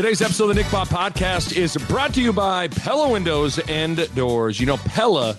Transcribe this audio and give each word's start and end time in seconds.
Today's 0.00 0.22
episode 0.22 0.44
of 0.44 0.56
the 0.56 0.62
Nick 0.62 0.66
Bahe 0.68 0.86
Podcast 0.86 1.54
is 1.54 1.76
brought 1.86 2.14
to 2.14 2.22
you 2.22 2.32
by 2.32 2.68
Pella 2.68 3.10
Windows 3.10 3.58
and 3.68 4.08
Doors. 4.14 4.58
You 4.58 4.64
know, 4.64 4.78
Pella, 4.78 5.36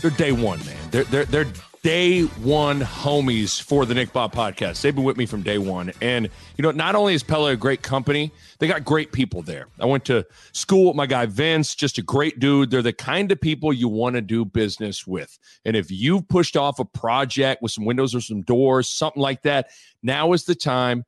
they're 0.00 0.12
day 0.12 0.30
one, 0.30 0.64
man. 0.64 0.78
They're 0.92 1.02
they're 1.02 1.24
they're 1.24 1.52
day 1.82 2.20
one 2.22 2.80
homies 2.80 3.60
for 3.60 3.84
the 3.84 3.92
Nick 3.92 4.12
Bahe 4.12 4.32
Podcast. 4.32 4.82
They've 4.82 4.94
been 4.94 5.02
with 5.02 5.16
me 5.16 5.26
from 5.26 5.42
day 5.42 5.58
one, 5.58 5.90
and 6.00 6.30
you 6.56 6.62
know, 6.62 6.70
not 6.70 6.94
only 6.94 7.14
is 7.14 7.24
Pella 7.24 7.50
a 7.50 7.56
great 7.56 7.82
company, 7.82 8.30
they 8.60 8.68
got 8.68 8.84
great 8.84 9.10
people 9.10 9.42
there. 9.42 9.66
I 9.80 9.86
went 9.86 10.04
to 10.04 10.24
school 10.52 10.86
with 10.86 10.96
my 10.96 11.06
guy 11.06 11.26
Vince, 11.26 11.74
just 11.74 11.98
a 11.98 12.02
great 12.02 12.38
dude. 12.38 12.70
They're 12.70 12.82
the 12.82 12.92
kind 12.92 13.32
of 13.32 13.40
people 13.40 13.72
you 13.72 13.88
want 13.88 14.14
to 14.14 14.20
do 14.20 14.44
business 14.44 15.08
with. 15.08 15.36
And 15.64 15.74
if 15.74 15.90
you've 15.90 16.28
pushed 16.28 16.56
off 16.56 16.78
a 16.78 16.84
project 16.84 17.62
with 17.62 17.72
some 17.72 17.84
windows 17.84 18.14
or 18.14 18.20
some 18.20 18.42
doors, 18.42 18.88
something 18.88 19.20
like 19.20 19.42
that, 19.42 19.70
now 20.04 20.34
is 20.34 20.44
the 20.44 20.54
time 20.54 21.04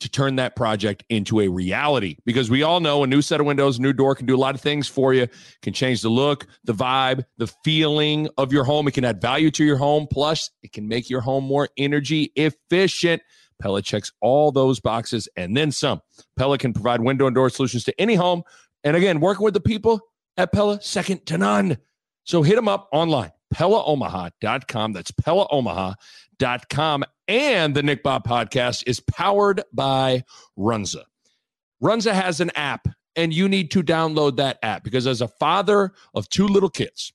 to 0.00 0.08
turn 0.08 0.36
that 0.36 0.56
project 0.56 1.04
into 1.08 1.40
a 1.40 1.48
reality 1.48 2.16
because 2.24 2.50
we 2.50 2.62
all 2.62 2.80
know 2.80 3.02
a 3.04 3.06
new 3.06 3.22
set 3.22 3.40
of 3.40 3.46
windows, 3.46 3.78
a 3.78 3.82
new 3.82 3.92
door 3.92 4.14
can 4.14 4.26
do 4.26 4.34
a 4.34 4.38
lot 4.38 4.54
of 4.54 4.60
things 4.60 4.88
for 4.88 5.14
you, 5.14 5.26
can 5.62 5.72
change 5.72 6.02
the 6.02 6.08
look, 6.08 6.46
the 6.64 6.74
vibe, 6.74 7.24
the 7.38 7.46
feeling 7.64 8.28
of 8.36 8.52
your 8.52 8.64
home. 8.64 8.86
It 8.88 8.94
can 8.94 9.04
add 9.04 9.20
value 9.20 9.50
to 9.52 9.64
your 9.64 9.76
home. 9.76 10.06
Plus, 10.10 10.50
it 10.62 10.72
can 10.72 10.88
make 10.88 11.08
your 11.08 11.20
home 11.20 11.44
more 11.44 11.68
energy 11.76 12.32
efficient. 12.36 13.22
Pella 13.60 13.82
checks 13.82 14.12
all 14.20 14.52
those 14.52 14.80
boxes 14.80 15.28
and 15.36 15.56
then 15.56 15.70
some. 15.72 16.00
Pella 16.36 16.58
can 16.58 16.72
provide 16.72 17.00
window 17.00 17.26
and 17.26 17.34
door 17.34 17.48
solutions 17.48 17.84
to 17.84 18.00
any 18.00 18.14
home. 18.14 18.42
And 18.82 18.96
again, 18.96 19.20
working 19.20 19.44
with 19.44 19.54
the 19.54 19.60
people 19.60 20.00
at 20.36 20.52
Pella, 20.52 20.80
second 20.82 21.24
to 21.26 21.38
none. 21.38 21.78
So 22.24 22.42
hit 22.42 22.56
them 22.56 22.68
up 22.68 22.88
online, 22.92 23.32
PellaOmaha.com. 23.54 24.92
That's 24.92 25.12
PellaOmaha.com. 25.12 27.04
And 27.26 27.74
the 27.74 27.82
Nick 27.82 28.04
Bahe 28.04 28.24
podcast 28.24 28.84
is 28.86 29.00
powered 29.00 29.62
by 29.72 30.24
Runza. 30.58 31.04
Runza 31.82 32.12
has 32.12 32.40
an 32.40 32.50
app, 32.54 32.86
and 33.16 33.32
you 33.32 33.48
need 33.48 33.70
to 33.72 33.82
download 33.82 34.36
that 34.36 34.58
app 34.62 34.84
because 34.84 35.06
as 35.06 35.20
a 35.20 35.28
father 35.28 35.92
of 36.14 36.28
two 36.28 36.46
little 36.46 36.70
kids, 36.70 37.12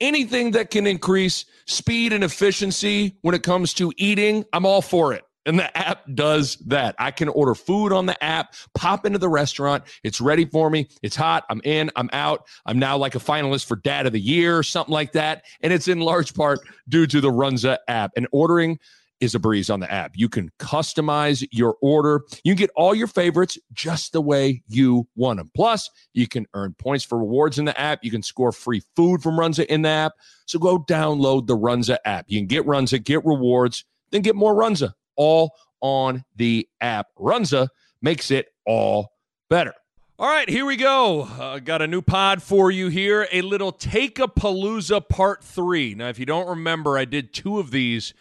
anything 0.00 0.52
that 0.52 0.70
can 0.70 0.86
increase 0.86 1.44
speed 1.66 2.12
and 2.12 2.22
efficiency 2.22 3.16
when 3.22 3.34
it 3.34 3.42
comes 3.42 3.74
to 3.74 3.92
eating, 3.96 4.44
I'm 4.52 4.64
all 4.64 4.82
for 4.82 5.12
it. 5.12 5.24
And 5.46 5.58
the 5.58 5.76
app 5.76 6.02
does 6.14 6.56
that. 6.66 6.94
I 6.98 7.10
can 7.10 7.28
order 7.28 7.54
food 7.54 7.90
on 7.90 8.04
the 8.04 8.22
app, 8.22 8.54
pop 8.74 9.06
into 9.06 9.18
the 9.18 9.30
restaurant. 9.30 9.82
It's 10.04 10.20
ready 10.20 10.44
for 10.44 10.68
me. 10.68 10.88
It's 11.02 11.16
hot. 11.16 11.44
I'm 11.48 11.62
in. 11.64 11.90
I'm 11.96 12.10
out. 12.12 12.46
I'm 12.66 12.78
now 12.78 12.98
like 12.98 13.14
a 13.14 13.18
finalist 13.18 13.64
for 13.64 13.76
Dad 13.76 14.06
of 14.06 14.12
the 14.12 14.20
Year, 14.20 14.58
or 14.58 14.62
something 14.62 14.92
like 14.92 15.12
that. 15.12 15.46
And 15.62 15.72
it's 15.72 15.88
in 15.88 16.00
large 16.00 16.34
part 16.34 16.60
due 16.86 17.06
to 17.06 17.20
the 17.22 17.30
Runza 17.30 17.78
app. 17.88 18.12
And 18.14 18.28
ordering 18.30 18.78
is 19.20 19.34
a 19.34 19.38
breeze 19.38 19.70
on 19.70 19.80
the 19.80 19.90
app. 19.90 20.12
You 20.14 20.28
can 20.28 20.50
customize 20.58 21.46
your 21.50 21.76
order. 21.82 22.22
You 22.44 22.54
can 22.54 22.58
get 22.58 22.70
all 22.76 22.94
your 22.94 23.06
favorites 23.06 23.58
just 23.72 24.12
the 24.12 24.20
way 24.20 24.62
you 24.68 25.08
want 25.16 25.38
them. 25.38 25.50
Plus, 25.54 25.90
you 26.12 26.26
can 26.26 26.46
earn 26.54 26.74
points 26.78 27.04
for 27.04 27.18
rewards 27.18 27.58
in 27.58 27.64
the 27.64 27.78
app. 27.78 28.00
You 28.02 28.10
can 28.10 28.22
score 28.22 28.52
free 28.52 28.82
food 28.96 29.22
from 29.22 29.36
Runza 29.36 29.66
in 29.66 29.82
the 29.82 29.88
app. 29.88 30.12
So 30.46 30.58
go 30.58 30.78
download 30.78 31.46
the 31.46 31.56
Runza 31.56 31.98
app. 32.04 32.26
You 32.28 32.38
can 32.40 32.46
get 32.46 32.66
Runza, 32.66 33.02
get 33.02 33.24
rewards, 33.24 33.84
then 34.10 34.22
get 34.22 34.36
more 34.36 34.54
Runza 34.54 34.92
all 35.16 35.54
on 35.80 36.24
the 36.36 36.68
app. 36.80 37.08
Runza 37.18 37.68
makes 38.00 38.30
it 38.30 38.48
all 38.66 39.12
better. 39.50 39.74
All 40.20 40.28
right, 40.28 40.48
here 40.48 40.66
we 40.66 40.74
go. 40.74 41.22
Uh, 41.22 41.60
got 41.60 41.80
a 41.80 41.86
new 41.86 42.02
pod 42.02 42.42
for 42.42 42.72
you 42.72 42.88
here. 42.88 43.28
A 43.30 43.40
little 43.40 43.70
Take-Apalooza 43.70 45.08
Part 45.08 45.44
3. 45.44 45.94
Now, 45.94 46.08
if 46.08 46.18
you 46.18 46.26
don't 46.26 46.48
remember, 46.48 46.98
I 46.98 47.04
did 47.04 47.32
two 47.32 47.60
of 47.60 47.70
these 47.70 48.14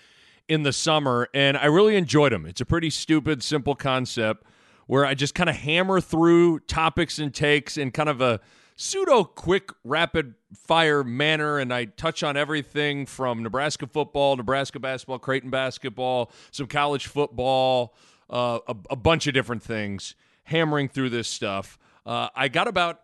in 0.48 0.64
the 0.64 0.74
summer, 0.74 1.28
and 1.34 1.58
I 1.58 1.66
really 1.66 1.96
enjoyed 1.96 2.32
them. 2.32 2.46
It's 2.46 2.62
a 2.62 2.66
pretty 2.66 2.90
stupid, 2.90 3.44
simple 3.44 3.76
concept 3.76 4.46
where 4.88 5.06
I 5.06 5.14
just 5.14 5.36
kind 5.36 5.50
of 5.50 5.56
hammer 5.56 6.00
through 6.00 6.60
topics 6.62 7.20
and 7.20 7.34
takes 7.34 7.78
in 7.78 7.92
kind 7.92 8.10
of 8.10 8.22
a 8.22 8.40
pseudo 8.78 9.26
quick, 9.26 9.72
rapid 9.84 10.36
fire 10.54 11.04
manner. 11.04 11.60
And 11.60 11.74
I 11.74 11.86
touch 11.86 12.24
on 12.24 12.38
everything 12.38 13.06
from 13.06 13.44
Nebraska 13.44 13.86
football, 13.86 14.38
Nebraska 14.38 14.80
basketball, 14.80 15.20
Creighton 15.20 15.50
basketball, 15.50 16.32
some 16.52 16.68
college 16.68 17.08
football, 17.08 17.94
uh, 18.30 18.60
a, 18.68 18.76
a, 18.92 18.96
bunch 18.96 19.28
of 19.28 19.34
different 19.34 19.64
things, 19.64 20.16
hammering 20.44 20.88
through 20.88 21.10
this 21.10 21.28
stuff. 21.28 21.78
Uh, 22.06 22.30
I 22.36 22.48
got 22.48 22.68
about, 22.68 23.02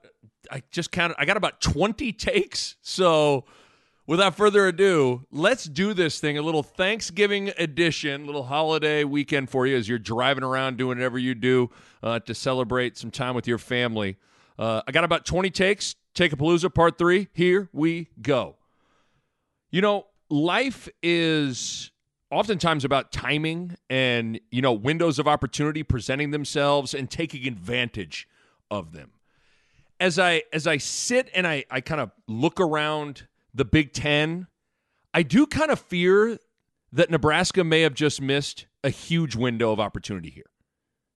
I 0.50 0.64
just 0.72 0.92
counted, 0.92 1.16
I 1.18 1.26
got 1.26 1.38
about 1.38 1.60
20 1.62 2.14
takes. 2.14 2.78
So, 2.82 3.46
without 4.06 4.36
further 4.36 4.68
ado, 4.68 5.26
let's 5.32 5.66
do 5.66 5.94
this 5.94 6.20
thing. 6.20 6.38
A 6.38 6.42
little 6.42 6.64
Thanksgiving 6.64 7.52
edition, 7.58 8.26
little 8.26 8.44
holiday 8.44 9.04
weekend 9.04 9.50
for 9.50 9.66
you 9.66 9.76
as 9.78 9.88
you're 9.88 10.00
driving 10.00 10.44
around 10.44 10.78
doing 10.78 10.98
whatever 10.98 11.18
you 11.18 11.36
do 11.36 11.70
uh, 12.02 12.20
to 12.20 12.34
celebrate 12.34 12.98
some 12.98 13.12
time 13.12 13.36
with 13.36 13.48
your 13.48 13.58
family. 13.58 14.18
Uh, 14.58 14.82
I 14.88 14.92
got 14.92 15.04
about 15.04 15.26
20 15.26 15.50
takes. 15.50 15.96
Take-Apalooza 16.14 16.74
part 16.74 16.98
three. 16.98 17.28
Here 17.34 17.70
we 17.74 18.10
go. 18.22 18.56
You 19.72 19.82
know, 19.82 20.06
life 20.30 20.88
is 21.02 21.92
oftentimes 22.30 22.86
about 22.86 23.12
timing 23.12 23.76
and, 23.90 24.40
you 24.52 24.62
know, 24.62 24.74
windows 24.74 25.18
of 25.18 25.28
opportunity 25.28 25.82
presenting 25.82 26.32
themselves 26.32 26.94
and 26.94 27.10
taking 27.10 27.48
advantage 27.48 28.28
of 28.70 28.92
them. 28.92 29.12
As 30.00 30.20
I 30.20 30.44
as 30.52 30.68
I 30.68 30.78
sit 30.78 31.30
and 31.34 31.48
I, 31.48 31.64
I 31.72 31.80
kind 31.82 32.02
of 32.02 32.12
look 32.28 32.60
around 32.60 33.28
the 33.54 33.66
Big 33.66 33.94
Ten, 33.94 34.48
I 35.14 35.24
do 35.24 35.46
kind 35.46 35.72
of 35.72 35.80
fear 35.80 36.40
that 36.92 37.10
Nebraska 37.10 37.64
may 37.64 37.82
have 37.82 37.94
just 37.94 38.22
missed 38.22 38.68
a 38.84 38.90
huge 38.90 39.36
window 39.36 39.72
of 39.72 39.80
opportunity 39.80 40.30
here. 40.30 40.50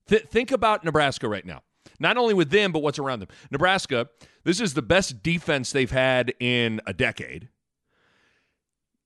Th- 0.08 0.24
think 0.24 0.52
about 0.52 0.84
Nebraska 0.84 1.28
right 1.28 1.46
now. 1.46 1.62
Not 2.00 2.18
only 2.18 2.34
with 2.34 2.50
them, 2.50 2.72
but 2.72 2.80
what's 2.82 3.00
around 3.00 3.20
them. 3.20 3.30
Nebraska, 3.52 4.10
this 4.44 4.60
is 4.60 4.74
the 4.74 4.82
best 4.82 5.24
defense 5.24 5.72
they've 5.72 5.92
had 5.92 6.34
in 6.40 6.82
a 6.86 6.94
decade. 6.94 7.50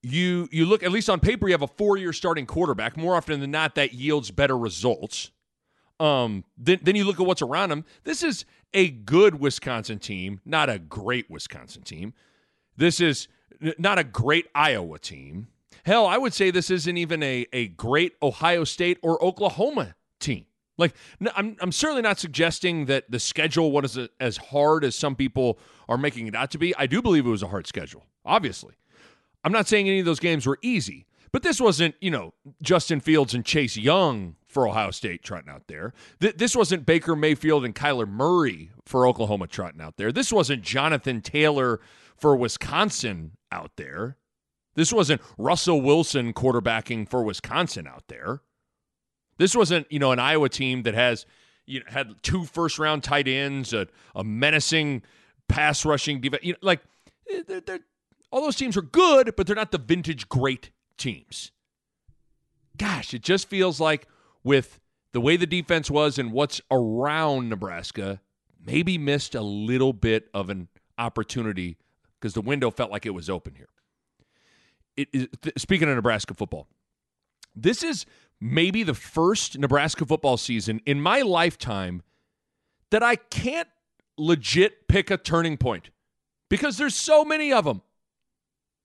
You 0.03 0.49
you 0.51 0.65
look 0.65 0.81
at 0.81 0.91
least 0.91 1.09
on 1.09 1.19
paper, 1.19 1.47
you 1.47 1.53
have 1.53 1.61
a 1.61 1.67
four-year 1.67 2.11
starting 2.11 2.45
quarterback. 2.45 2.97
More 2.97 3.15
often 3.15 3.39
than 3.39 3.51
not, 3.51 3.75
that 3.75 3.93
yields 3.93 4.31
better 4.31 4.57
results. 4.57 5.31
Um, 5.99 6.43
then 6.57 6.79
then 6.81 6.95
you 6.95 7.03
look 7.03 7.19
at 7.19 7.25
what's 7.25 7.43
around 7.43 7.69
them. 7.69 7.85
This 8.03 8.23
is 8.23 8.45
a 8.73 8.89
good 8.89 9.39
Wisconsin 9.39 9.99
team, 9.99 10.41
not 10.43 10.69
a 10.69 10.79
great 10.79 11.29
Wisconsin 11.29 11.83
team. 11.83 12.13
This 12.81 12.99
is 12.99 13.27
not 13.77 13.99
a 13.99 14.03
great 14.03 14.47
Iowa 14.55 14.97
team. 14.97 15.49
Hell, 15.85 16.07
I 16.07 16.17
would 16.17 16.33
say 16.33 16.49
this 16.49 16.71
isn't 16.71 16.97
even 16.97 17.21
a, 17.21 17.45
a 17.53 17.67
great 17.67 18.13
Ohio 18.23 18.63
State 18.63 18.97
or 19.03 19.23
Oklahoma 19.23 19.93
team. 20.19 20.47
Like, 20.79 20.95
I'm, 21.35 21.57
I'm 21.59 21.71
certainly 21.71 22.01
not 22.01 22.17
suggesting 22.17 22.87
that 22.87 23.11
the 23.11 23.19
schedule 23.19 23.71
was 23.71 23.99
as 24.19 24.37
hard 24.37 24.83
as 24.83 24.95
some 24.95 25.15
people 25.15 25.59
are 25.87 25.97
making 25.97 26.25
it 26.25 26.33
out 26.33 26.49
to 26.51 26.57
be. 26.57 26.75
I 26.75 26.87
do 26.87 27.03
believe 27.03 27.27
it 27.27 27.29
was 27.29 27.43
a 27.43 27.49
hard 27.49 27.67
schedule, 27.67 28.03
obviously. 28.25 28.73
I'm 29.43 29.51
not 29.51 29.67
saying 29.67 29.87
any 29.87 29.99
of 29.99 30.07
those 30.07 30.19
games 30.19 30.47
were 30.47 30.57
easy, 30.63 31.05
but 31.31 31.43
this 31.43 31.61
wasn't, 31.61 31.93
you 32.01 32.09
know, 32.09 32.33
Justin 32.63 32.99
Fields 32.99 33.35
and 33.35 33.45
Chase 33.45 33.77
Young 33.77 34.37
for 34.47 34.67
Ohio 34.67 34.89
State 34.89 35.21
trotting 35.21 35.51
out 35.51 35.67
there. 35.67 35.93
Th- 36.19 36.35
this 36.35 36.55
wasn't 36.55 36.87
Baker 36.87 37.15
Mayfield 37.15 37.63
and 37.63 37.75
Kyler 37.75 38.07
Murray 38.07 38.71
for 38.87 39.05
Oklahoma 39.05 39.45
trotting 39.45 39.81
out 39.81 39.97
there. 39.97 40.11
This 40.11 40.33
wasn't 40.33 40.63
Jonathan 40.63 41.21
Taylor 41.21 41.79
for 42.21 42.35
Wisconsin 42.35 43.31
out 43.51 43.71
there. 43.75 44.17
This 44.75 44.93
wasn't 44.93 45.21
Russell 45.37 45.81
Wilson 45.81 46.33
quarterbacking 46.33 47.09
for 47.09 47.23
Wisconsin 47.23 47.87
out 47.87 48.03
there. 48.07 48.41
This 49.37 49.55
wasn't, 49.55 49.91
you 49.91 49.99
know, 49.99 50.11
an 50.11 50.19
Iowa 50.19 50.47
team 50.47 50.83
that 50.83 50.93
has 50.93 51.25
you 51.65 51.79
know, 51.79 51.85
had 51.87 52.23
two 52.23 52.45
first 52.45 52.79
round 52.79 53.03
tight 53.03 53.27
ends, 53.27 53.73
a, 53.73 53.87
a 54.15 54.23
menacing 54.23 55.01
pass 55.47 55.83
rushing 55.83 56.21
defense. 56.21 56.43
You 56.43 56.53
know, 56.53 56.59
like 56.61 56.81
eh, 57.29 57.41
they're, 57.47 57.61
they're, 57.61 57.79
all 58.31 58.43
those 58.43 58.55
teams 58.55 58.77
are 58.77 58.81
good, 58.81 59.35
but 59.35 59.47
they're 59.47 59.55
not 59.55 59.71
the 59.71 59.77
vintage 59.77 60.29
great 60.29 60.71
teams. 60.97 61.51
Gosh, 62.77 63.13
it 63.13 63.23
just 63.23 63.49
feels 63.49 63.79
like 63.79 64.07
with 64.43 64.79
the 65.11 65.19
way 65.19 65.35
the 65.35 65.47
defense 65.47 65.91
was 65.91 66.17
and 66.17 66.31
what's 66.31 66.61
around 66.71 67.49
Nebraska, 67.49 68.21
maybe 68.65 68.97
missed 68.97 69.35
a 69.35 69.41
little 69.41 69.91
bit 69.91 70.29
of 70.33 70.49
an 70.49 70.69
opportunity 70.97 71.77
because 72.21 72.35
the 72.35 72.41
window 72.41 72.69
felt 72.69 72.91
like 72.91 73.05
it 73.07 73.15
was 73.15 73.29
open 73.29 73.55
here. 73.55 73.69
It 74.95 75.09
is, 75.11 75.27
th- 75.41 75.59
speaking 75.59 75.89
of 75.89 75.95
Nebraska 75.95 76.35
football, 76.35 76.67
This 77.55 77.83
is 77.83 78.05
maybe 78.39 78.83
the 78.83 78.93
first 78.93 79.57
Nebraska 79.57 80.05
football 80.05 80.37
season 80.37 80.81
in 80.85 81.01
my 81.01 81.21
lifetime 81.21 82.03
that 82.91 83.03
I 83.03 83.15
can't 83.15 83.67
legit 84.17 84.87
pick 84.87 85.09
a 85.11 85.17
turning 85.17 85.57
point 85.57 85.89
because 86.49 86.77
there's 86.77 86.95
so 86.95 87.25
many 87.25 87.51
of 87.51 87.65
them. 87.65 87.81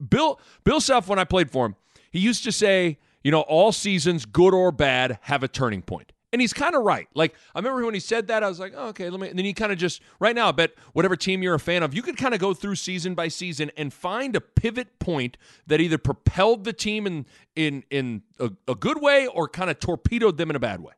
Bill 0.09 0.41
Bill 0.65 0.81
Self, 0.81 1.09
when 1.09 1.19
I 1.19 1.25
played 1.25 1.51
for 1.51 1.67
him, 1.67 1.77
he 2.11 2.19
used 2.21 2.45
to 2.45 2.53
say, 2.53 2.99
you 3.23 3.31
know, 3.31 3.43
all 3.43 3.73
seasons, 3.73 4.25
good 4.27 4.55
or 4.55 4.73
bad, 4.73 5.19
have 5.23 5.43
a 5.43 5.49
turning 5.49 5.83
point. 5.83 6.13
And 6.37 6.41
he's 6.43 6.53
kind 6.53 6.75
of 6.75 6.83
right. 6.83 7.09
Like, 7.15 7.35
I 7.55 7.61
remember 7.61 7.83
when 7.83 7.95
he 7.95 8.01
said 8.01 8.27
that, 8.27 8.45
I 8.45 8.49
was 8.51 8.61
like, 8.61 8.75
oh, 8.77 8.89
okay, 8.89 9.09
let 9.09 9.19
me. 9.19 9.31
And 9.31 9.39
then 9.39 9.47
you 9.47 9.55
kind 9.55 9.73
of 9.73 9.79
just, 9.79 10.03
right 10.21 10.35
now, 10.35 10.51
I 10.51 10.53
bet 10.53 10.73
whatever 10.93 11.17
team 11.17 11.43
you're 11.43 11.55
a 11.55 11.59
fan 11.59 11.83
of, 11.83 11.95
you 11.95 12.03
could 12.03 12.19
kind 12.19 12.35
of 12.35 12.41
go 12.41 12.53
through 12.53 12.75
season 12.75 13.15
by 13.15 13.29
season 13.29 13.71
and 13.75 13.91
find 13.91 14.37
a 14.37 14.43
pivot 14.43 14.99
point 14.99 15.39
that 15.67 15.81
either 15.81 15.97
propelled 15.97 16.65
the 16.65 16.75
team 16.75 17.07
in, 17.07 17.25
in, 17.55 17.85
in 17.89 18.21
a, 18.39 18.51
a 18.69 18.75
good 18.75 19.01
way 19.01 19.27
or 19.27 19.49
kind 19.49 19.71
of 19.71 19.81
torpedoed 19.81 20.37
them 20.37 20.51
in 20.51 20.57
a 20.57 20.61
bad 20.61 20.83
way. 20.83 20.93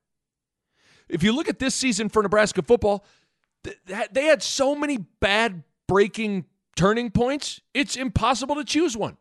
If 1.09 1.23
you 1.23 1.31
look 1.31 1.49
at 1.49 1.61
this 1.61 1.77
season 1.77 2.09
for 2.09 2.21
Nebraska 2.21 2.63
football, 2.63 3.05
they 3.63 4.25
had 4.25 4.43
so 4.43 4.75
many 4.75 4.97
bad 5.21 5.63
breaking 5.87 6.47
turning 6.75 7.13
points, 7.13 7.61
it's 7.75 7.95
impossible 7.95 8.57
to 8.57 8.65
choose 8.65 8.97
one. 8.97 9.19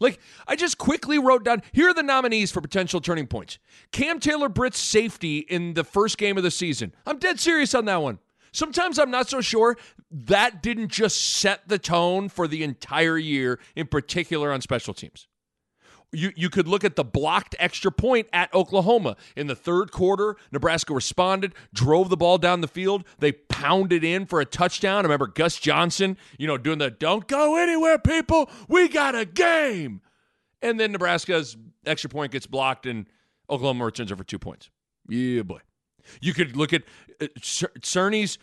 Like, 0.00 0.18
I 0.48 0.56
just 0.56 0.78
quickly 0.78 1.18
wrote 1.18 1.44
down 1.44 1.62
here 1.72 1.90
are 1.90 1.94
the 1.94 2.02
nominees 2.02 2.50
for 2.50 2.60
potential 2.60 3.00
turning 3.00 3.26
points 3.26 3.58
Cam 3.92 4.18
Taylor 4.18 4.48
Britt's 4.48 4.78
safety 4.78 5.38
in 5.38 5.74
the 5.74 5.84
first 5.84 6.18
game 6.18 6.36
of 6.36 6.42
the 6.42 6.50
season. 6.50 6.94
I'm 7.06 7.18
dead 7.18 7.38
serious 7.38 7.74
on 7.74 7.84
that 7.84 8.02
one. 8.02 8.18
Sometimes 8.52 8.98
I'm 8.98 9.10
not 9.10 9.28
so 9.28 9.40
sure 9.40 9.76
that 10.10 10.62
didn't 10.62 10.88
just 10.88 11.20
set 11.20 11.68
the 11.68 11.78
tone 11.78 12.28
for 12.28 12.48
the 12.48 12.64
entire 12.64 13.16
year, 13.16 13.60
in 13.76 13.86
particular 13.86 14.52
on 14.52 14.60
special 14.60 14.92
teams. 14.92 15.28
You, 16.12 16.32
you 16.34 16.50
could 16.50 16.66
look 16.66 16.82
at 16.82 16.96
the 16.96 17.04
blocked 17.04 17.54
extra 17.58 17.92
point 17.92 18.26
at 18.32 18.52
Oklahoma. 18.52 19.16
In 19.36 19.46
the 19.46 19.54
third 19.54 19.92
quarter, 19.92 20.36
Nebraska 20.50 20.92
responded, 20.92 21.54
drove 21.72 22.08
the 22.08 22.16
ball 22.16 22.36
down 22.36 22.62
the 22.62 22.68
field. 22.68 23.04
They 23.18 23.32
pounded 23.32 24.02
in 24.02 24.26
for 24.26 24.40
a 24.40 24.44
touchdown. 24.44 24.98
I 24.98 25.02
remember 25.02 25.28
Gus 25.28 25.56
Johnson, 25.56 26.16
you 26.36 26.48
know, 26.48 26.58
doing 26.58 26.78
the 26.78 26.90
don't 26.90 27.28
go 27.28 27.56
anywhere, 27.56 27.98
people. 27.98 28.50
We 28.68 28.88
got 28.88 29.14
a 29.14 29.24
game. 29.24 30.00
And 30.62 30.80
then 30.80 30.92
Nebraska's 30.92 31.56
extra 31.86 32.10
point 32.10 32.32
gets 32.32 32.46
blocked 32.46 32.86
and 32.86 33.06
Oklahoma 33.48 33.84
returns 33.84 34.10
it 34.10 34.18
for 34.18 34.24
two 34.24 34.38
points. 34.38 34.68
Yeah, 35.08 35.42
boy. 35.42 35.60
You 36.20 36.34
could 36.34 36.56
look 36.56 36.72
at 36.72 36.82
uh, 37.20 37.26
Cerny's 37.38 38.38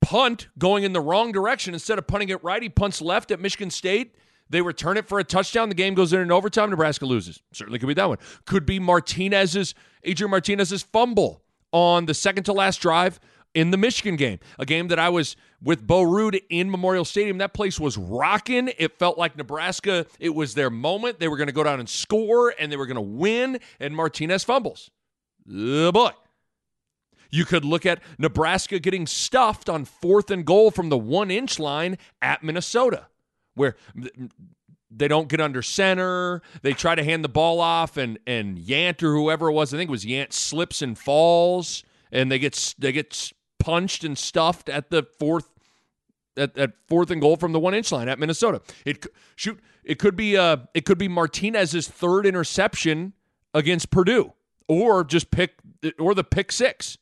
punt 0.00 0.48
going 0.58 0.84
in 0.84 0.92
the 0.92 1.00
wrong 1.00 1.30
direction. 1.32 1.74
Instead 1.74 1.98
of 1.98 2.06
punting 2.06 2.30
it 2.30 2.42
right, 2.42 2.62
he 2.62 2.68
punts 2.68 3.00
left 3.00 3.30
at 3.30 3.40
Michigan 3.40 3.70
State 3.70 4.16
they 4.50 4.60
return 4.60 4.96
it 4.96 5.08
for 5.08 5.18
a 5.18 5.24
touchdown. 5.24 5.68
The 5.68 5.74
game 5.74 5.94
goes 5.94 6.12
in 6.12 6.20
an 6.20 6.30
overtime. 6.30 6.70
Nebraska 6.70 7.06
loses. 7.06 7.40
Certainly 7.52 7.78
could 7.78 7.86
be 7.86 7.94
that 7.94 8.08
one. 8.08 8.18
Could 8.44 8.66
be 8.66 8.78
Martinez's, 8.78 9.74
Adrian 10.04 10.30
Martinez's 10.30 10.82
fumble 10.82 11.42
on 11.72 12.06
the 12.06 12.14
second 12.14 12.44
to 12.44 12.52
last 12.52 12.78
drive 12.78 13.20
in 13.54 13.70
the 13.70 13.76
Michigan 13.76 14.16
game, 14.16 14.38
a 14.58 14.66
game 14.66 14.88
that 14.88 14.98
I 14.98 15.08
was 15.08 15.36
with 15.62 15.86
Bo 15.86 16.02
Ruud 16.02 16.40
in 16.50 16.70
Memorial 16.70 17.04
Stadium. 17.04 17.38
That 17.38 17.52
place 17.52 17.80
was 17.80 17.96
rocking. 17.96 18.70
It 18.78 18.98
felt 18.98 19.18
like 19.18 19.36
Nebraska, 19.36 20.06
it 20.18 20.34
was 20.34 20.54
their 20.54 20.70
moment. 20.70 21.18
They 21.18 21.28
were 21.28 21.36
going 21.36 21.48
to 21.48 21.52
go 21.52 21.64
down 21.64 21.80
and 21.80 21.88
score 21.88 22.54
and 22.58 22.70
they 22.70 22.76
were 22.76 22.86
going 22.86 22.96
to 22.96 23.00
win, 23.00 23.60
and 23.78 23.94
Martinez 23.94 24.44
fumbles. 24.44 24.90
Oh 25.52 25.92
boy. 25.92 26.10
You 27.32 27.44
could 27.44 27.64
look 27.64 27.86
at 27.86 28.02
Nebraska 28.18 28.80
getting 28.80 29.06
stuffed 29.06 29.68
on 29.68 29.84
fourth 29.84 30.32
and 30.32 30.44
goal 30.44 30.72
from 30.72 30.88
the 30.88 30.98
one 30.98 31.30
inch 31.30 31.60
line 31.60 31.96
at 32.20 32.42
Minnesota 32.42 33.06
where 33.54 33.76
they 34.90 35.08
don't 35.08 35.28
get 35.28 35.40
under 35.40 35.62
center. 35.62 36.42
They 36.62 36.72
try 36.72 36.94
to 36.94 37.04
hand 37.04 37.24
the 37.24 37.28
ball 37.28 37.60
off, 37.60 37.96
and 37.96 38.18
and 38.26 38.58
Yant 38.58 39.02
or 39.02 39.14
whoever 39.14 39.48
it 39.48 39.52
was, 39.52 39.72
I 39.72 39.76
think 39.76 39.88
it 39.88 39.92
was 39.92 40.04
Yant, 40.04 40.32
slips 40.32 40.82
and 40.82 40.98
falls, 40.98 41.84
and 42.10 42.30
they 42.30 42.38
get 42.38 42.74
they 42.78 42.92
get 42.92 43.32
punched 43.58 44.04
and 44.04 44.16
stuffed 44.18 44.68
at 44.68 44.90
the 44.90 45.06
fourth 45.18 45.48
at, 46.36 46.56
at 46.56 46.72
fourth 46.88 47.10
and 47.10 47.20
goal 47.20 47.36
from 47.36 47.52
the 47.52 47.60
one 47.60 47.74
inch 47.74 47.92
line 47.92 48.08
at 48.08 48.18
Minnesota. 48.18 48.62
It 48.84 49.06
shoot 49.36 49.60
it 49.84 49.98
could 49.98 50.16
be 50.16 50.36
uh 50.36 50.58
it 50.74 50.84
could 50.84 50.98
be 50.98 51.08
Martinez's 51.08 51.88
third 51.88 52.26
interception 52.26 53.12
against 53.54 53.90
Purdue, 53.90 54.32
or 54.68 55.04
just 55.04 55.30
pick 55.30 55.54
or 55.98 56.14
the 56.14 56.24
pick 56.24 56.52
six 56.52 56.98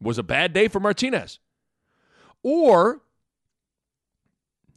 was 0.00 0.18
a 0.18 0.22
bad 0.22 0.52
day 0.52 0.68
for 0.68 0.80
Martinez, 0.80 1.38
or 2.42 3.02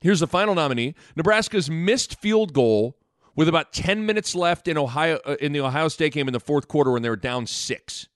Here's 0.04 0.20
the 0.20 0.28
final 0.28 0.54
nominee 0.54 0.96
Nebraska's 1.16 1.70
missed 1.72 2.20
field 2.20 2.54
goal 2.54 2.98
with 3.38 3.48
about 3.48 3.72
10 3.72 4.06
minutes 4.06 4.36
left 4.36 4.68
in 4.68 4.78
Ohio 4.78 5.18
uh, 5.26 5.38
in 5.40 5.54
the 5.54 5.62
Ohio 5.62 5.88
State 5.88 6.12
game 6.12 6.28
in 6.28 6.34
the 6.34 6.42
fourth 6.42 6.68
quarter 6.68 6.92
when 6.92 7.02
they 7.02 7.10
were 7.10 7.16
down 7.16 7.48
six. 7.48 8.10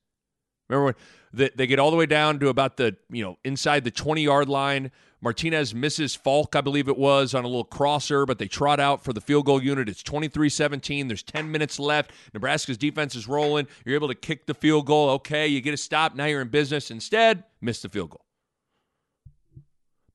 Remember 0.67 0.93
when 1.31 1.49
they, 1.55 1.65
get 1.65 1.79
all 1.79 1.89
the 1.89 1.95
way 1.95 2.05
down 2.05 2.39
to 2.39 2.49
about 2.49 2.75
the, 2.75 2.97
you 3.09 3.23
know, 3.23 3.37
inside 3.45 3.85
the 3.85 3.91
20 3.91 4.21
yard 4.21 4.49
line. 4.49 4.91
Martinez 5.21 5.73
misses 5.73 6.13
Falck, 6.13 6.57
I 6.57 6.61
believe 6.61 6.89
it 6.89 6.97
was, 6.97 7.33
on 7.33 7.45
a 7.45 7.47
little 7.47 7.63
crosser, 7.63 8.25
but 8.25 8.37
they 8.37 8.49
trot 8.49 8.81
out 8.81 9.01
for 9.03 9.13
the 9.13 9.21
field 9.21 9.45
goal 9.45 9.63
unit. 9.63 9.87
It's 9.87 10.03
23 10.03 10.49
17. 10.49 11.07
There's 11.07 11.23
10 11.23 11.49
minutes 11.49 11.79
left. 11.79 12.11
Nebraska's 12.33 12.77
defense 12.77 13.15
is 13.15 13.29
rolling. 13.29 13.65
You're 13.85 13.95
able 13.95 14.09
to 14.09 14.15
kick 14.15 14.45
the 14.45 14.53
field 14.53 14.87
goal. 14.87 15.09
Okay, 15.11 15.47
you 15.47 15.61
get 15.61 15.73
a 15.73 15.77
stop. 15.77 16.15
Now 16.15 16.25
you're 16.25 16.41
in 16.41 16.49
business. 16.49 16.91
Instead, 16.91 17.45
miss 17.61 17.81
the 17.81 17.87
field 17.87 18.09
goal. 18.09 18.26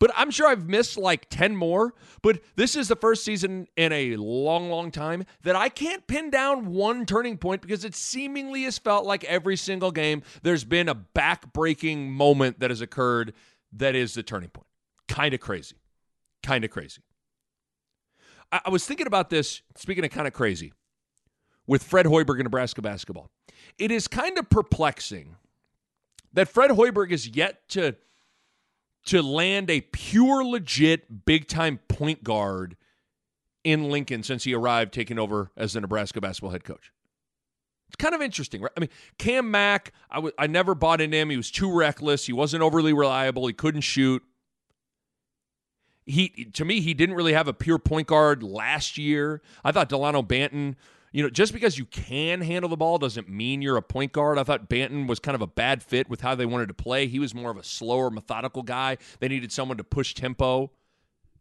But 0.03 0.11
I'm 0.17 0.33
sure 0.33 0.49
I've 0.49 0.69
missed 0.69 0.97
like 0.97 1.29
10 1.31 1.55
more. 1.55 1.95
But 2.23 2.41
this 2.57 2.75
is 2.75 2.89
the 2.89 2.97
first 2.97 3.25
season 3.25 3.69
in 3.77 3.93
a 3.93 4.17
long, 4.17 4.69
long 4.69 4.91
time 4.91 5.25
that 5.45 5.55
I 5.55 5.69
can't 5.69 6.05
pin 6.09 6.29
down 6.29 6.73
one 6.73 7.07
turning 7.07 7.39
point 7.39 7.63
because 7.63 7.85
it 7.85 7.95
seemingly 7.95 8.65
has 8.65 8.79
felt 8.79 9.07
like 9.07 9.23
every 9.23 9.55
single 9.55 9.93
game 9.93 10.25
there's 10.43 10.65
been 10.65 10.89
a 10.89 10.97
back-breaking 10.97 12.11
moment 12.11 12.59
that 12.59 12.71
has 12.71 12.81
occurred 12.81 13.33
that 13.75 13.95
is 13.95 14.15
the 14.15 14.25
turning 14.25 14.49
point. 14.49 14.67
Kind 15.07 15.35
of 15.35 15.41
crazy. 15.41 15.77
Kind 16.43 16.65
of 16.65 16.73
crazy. 16.73 17.01
I, 18.51 18.63
I 18.65 18.71
was 18.71 18.85
thinking 18.85 19.07
about 19.07 19.31
this, 19.31 19.63
speaking 19.77 20.05
of 20.05 20.11
kind 20.11 20.27
of 20.27 20.33
crazy, 20.33 20.73
with 21.69 21.85
Fred 21.85 22.07
Hoiberg 22.07 22.41
in 22.41 22.43
Nebraska 22.43 22.83
basketball. 22.83 23.31
It 23.79 23.93
is 23.93 24.09
kind 24.09 24.37
of 24.37 24.51
perplexing 24.51 25.37
that 26.33 26.49
Fred 26.49 26.73
Hoiberg 26.73 27.13
is 27.13 27.29
yet 27.29 27.69
to– 27.69 27.95
to 29.07 29.23
land 29.23 29.71
a 29.71 29.81
pure, 29.81 30.45
legit, 30.45 31.25
big 31.25 31.49
time 31.49 31.81
point 31.89 32.23
guard 32.23 32.77
in 33.65 33.91
Lincoln 33.91 34.23
since 34.23 34.45
he 34.45 34.55
arrived 34.55 34.93
taking 34.93 35.19
over 35.19 35.51
as 35.57 35.73
the 35.73 35.81
Nebraska 35.81 36.21
basketball 36.21 36.51
head 36.51 36.65
coach. 36.65 36.93
It's 37.89 37.97
kind 37.97 38.15
of 38.15 38.23
interesting, 38.23 38.63
right? 38.63 38.73
I 38.77 38.81
mean, 38.81 38.89
Cam 39.19 39.51
Mack, 39.51 39.93
I, 40.11 40.17
w- 40.17 40.33
I 40.39 40.47
never 40.47 40.75
bought 40.75 41.01
into 41.01 41.17
him. 41.17 41.31
He 41.31 41.37
was 41.37 41.51
too 41.51 41.71
reckless. 41.71 42.27
He 42.27 42.33
wasn't 42.33 42.63
overly 42.63 42.93
reliable. 42.93 43.47
He 43.47 43.53
couldn't 43.53 43.83
shoot. 43.83 44.23
He 46.07 46.51
to 46.55 46.65
me, 46.65 46.81
he 46.81 46.95
didn't 46.95 47.15
really 47.15 47.35
have 47.35 47.49
a 47.49 47.53
pure 47.53 47.79
point 47.79 48.09
guard 48.09 48.43
last 48.43 48.99
year. 48.99 49.43
I 49.63 49.73
thought 49.73 49.89
Delano 49.89 50.23
Banton 50.23 50.75
you 51.13 51.23
know, 51.23 51.31
just 51.31 51.53
because 51.53 51.79
you 51.79 51.85
can 51.85 52.41
handle 52.41 52.69
the 52.69 52.77
ball 52.77 52.99
doesn't 52.99 53.29
mean 53.29 53.63
you're 53.63 53.77
a 53.77 53.83
point 53.83 54.13
guard. 54.13 54.39
I 54.39 54.45
thought 54.45 54.69
Banton 54.69 55.07
was 55.07 55.19
kind 55.21 55.35
of 55.35 55.43
a 55.43 55.47
bad 55.47 55.83
fit 55.83 56.09
with 56.09 56.23
how 56.23 56.35
they 56.35 56.47
wanted 56.47 56.69
to 56.69 56.75
play. 56.75 57.07
He 57.07 57.19
was 57.19 57.35
more 57.35 57.51
of 57.51 57.59
a 57.59 57.63
slower, 57.63 58.11
methodical 58.11 58.63
guy. 58.63 58.97
They 59.21 59.29
needed 59.29 59.53
someone 59.53 59.77
to 59.77 59.85
push 59.85 60.15
tempo. 60.15 60.73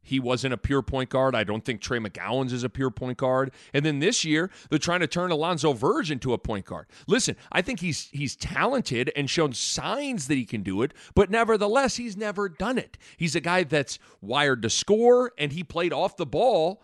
He 0.04 0.20
wasn't 0.20 0.54
a 0.54 0.58
pure 0.58 0.82
point 0.82 1.10
guard. 1.10 1.36
I 1.36 1.44
don't 1.44 1.64
think 1.64 1.80
Trey 1.80 2.00
McGowens 2.00 2.52
is 2.52 2.64
a 2.64 2.70
pure 2.70 2.90
point 2.90 3.18
guard. 3.18 3.52
And 3.74 3.86
then 3.86 4.00
this 4.00 4.26
year, 4.26 4.50
they're 4.70 4.80
trying 4.80 5.02
to 5.02 5.08
turn 5.08 5.32
Alonzo 5.32 5.74
Verge 5.74 6.10
into 6.10 6.34
a 6.34 6.38
point 6.38 6.66
guard. 6.66 6.88
Listen, 7.08 7.36
I 7.52 7.62
think 7.62 7.80
he's 7.80 8.10
he's 8.12 8.36
talented 8.36 9.12
and 9.16 9.30
shown 9.30 9.54
signs 9.54 10.28
that 10.28 10.36
he 10.36 10.46
can 10.46 10.64
do 10.64 10.82
it, 10.82 10.94
but 11.14 11.30
nevertheless, 11.30 11.98
he's 11.98 12.18
never 12.18 12.50
done 12.50 12.78
it. 12.78 12.98
He's 13.16 13.36
a 13.36 13.42
guy 13.42 13.64
that's 13.64 14.00
wired 14.22 14.64
to 14.64 14.70
score, 14.70 15.34
and 15.38 15.54
he 15.54 15.64
played 15.64 15.94
off 15.94 16.18
the 16.18 16.26
ball 16.26 16.82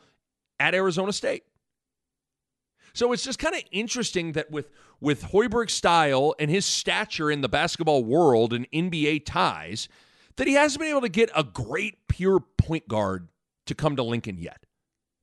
at 0.60 0.75
Arizona 0.75 1.12
State. 1.12 1.44
So 2.94 3.12
it's 3.12 3.24
just 3.24 3.39
kind 3.39 3.56
of 3.56 3.63
interesting 3.72 4.34
that 4.34 4.51
with 4.51 4.70
with 5.00 5.25
Hoiberg's 5.25 5.74
style 5.74 6.34
and 6.39 6.50
his 6.50 6.65
stature 6.65 7.29
in 7.29 7.41
the 7.41 7.50
basketball 7.50 8.03
world 8.03 8.53
and 8.53 8.70
NBA 8.72 9.25
ties, 9.25 9.88
that 10.38 10.48
he 10.48 10.53
hasn't 10.53 10.79
been 10.79 10.89
able 10.89 11.01
to 11.01 11.10
get 11.10 11.29
a 11.36 11.44
great 11.44 12.08
pure 12.08 12.39
point 12.39 12.88
guard 12.88 13.27
to 13.67 13.75
come 13.75 13.96
to 13.96 14.03
Lincoln 14.03 14.38
yet. 14.38 14.65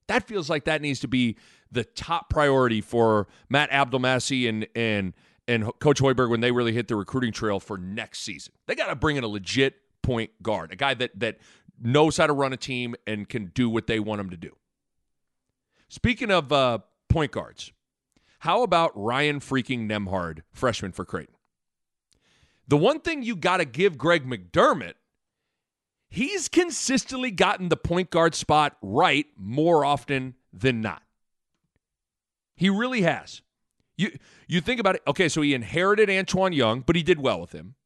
That 0.07 0.29
feels 0.29 0.51
like 0.51 0.65
that 0.65 0.83
needs 0.83 1.01
to 1.01 1.09
be 1.09 1.37
the 1.73 1.85
top 1.85 2.31
priority 2.31 2.81
for 2.81 3.27
Matt 3.49 3.71
Abdelmassih 3.71 4.49
and 4.49 4.67
and 4.75 5.15
and 5.47 5.71
Coach 5.79 6.01
Hoiberg 6.01 6.31
when 6.31 6.41
they 6.41 6.53
really 6.53 6.73
hit 6.73 6.89
the 6.89 6.97
recruiting 6.97 7.33
trail 7.33 7.61
for 7.61 7.77
next 7.77 8.21
season. 8.21 8.53
They 8.67 8.75
got 8.75 8.87
to 8.87 8.97
bring 8.97 9.17
in 9.17 9.25
a 9.25 9.29
legit 9.29 9.77
point 10.03 10.31
guard, 10.43 10.73
a 10.73 10.77
guy 10.77 10.95
that 10.95 11.19
that 11.21 11.39
knows 11.81 12.17
how 12.17 12.27
to 12.27 12.33
run 12.33 12.53
a 12.53 12.57
team 12.57 12.95
and 13.07 13.29
can 13.29 13.47
do 13.47 13.69
what 13.69 13.87
they 13.87 13.99
want 13.99 14.21
him 14.21 14.31
to 14.31 14.37
do. 14.37 14.57
Speaking 15.89 16.31
of 16.31 16.53
uh, 16.53 16.79
point 17.15 17.31
guards. 17.31 17.73
How 18.41 18.65
about 18.65 18.91
Ryan 18.97 19.39
freaking 19.39 19.89
Nemhard, 19.89 20.41
freshman 20.53 20.91
for 20.91 21.05
Creighton? 21.05 21.37
The 22.67 22.77
one 22.77 22.99
thing 22.99 23.23
you 23.23 23.37
got 23.37 23.59
to 23.59 23.65
give 23.65 23.97
Greg 23.97 24.27
McDermott, 24.29 24.95
he's 26.09 26.49
consistently 26.49 27.31
gotten 27.31 27.69
the 27.69 27.77
point 27.77 28.11
guard 28.11 28.35
spot 28.35 28.77
right 28.83 29.27
more 29.37 29.85
often 29.85 30.35
than 30.53 30.81
not. 30.81 31.03
He 32.57 32.69
really 32.69 33.03
has. 33.03 33.43
You 33.97 34.19
you 34.49 34.61
think 34.61 34.81
about 34.81 34.97
it. 34.97 35.03
Okay, 35.07 35.29
so 35.29 35.41
he 35.41 35.55
inherited 35.55 36.11
Antoine 36.11 36.53
Young, 36.53 36.81
but 36.81 36.97
he 36.97 37.05
did 37.05 37.21
well 37.21 37.41
with 37.41 37.53
him. 37.53 37.77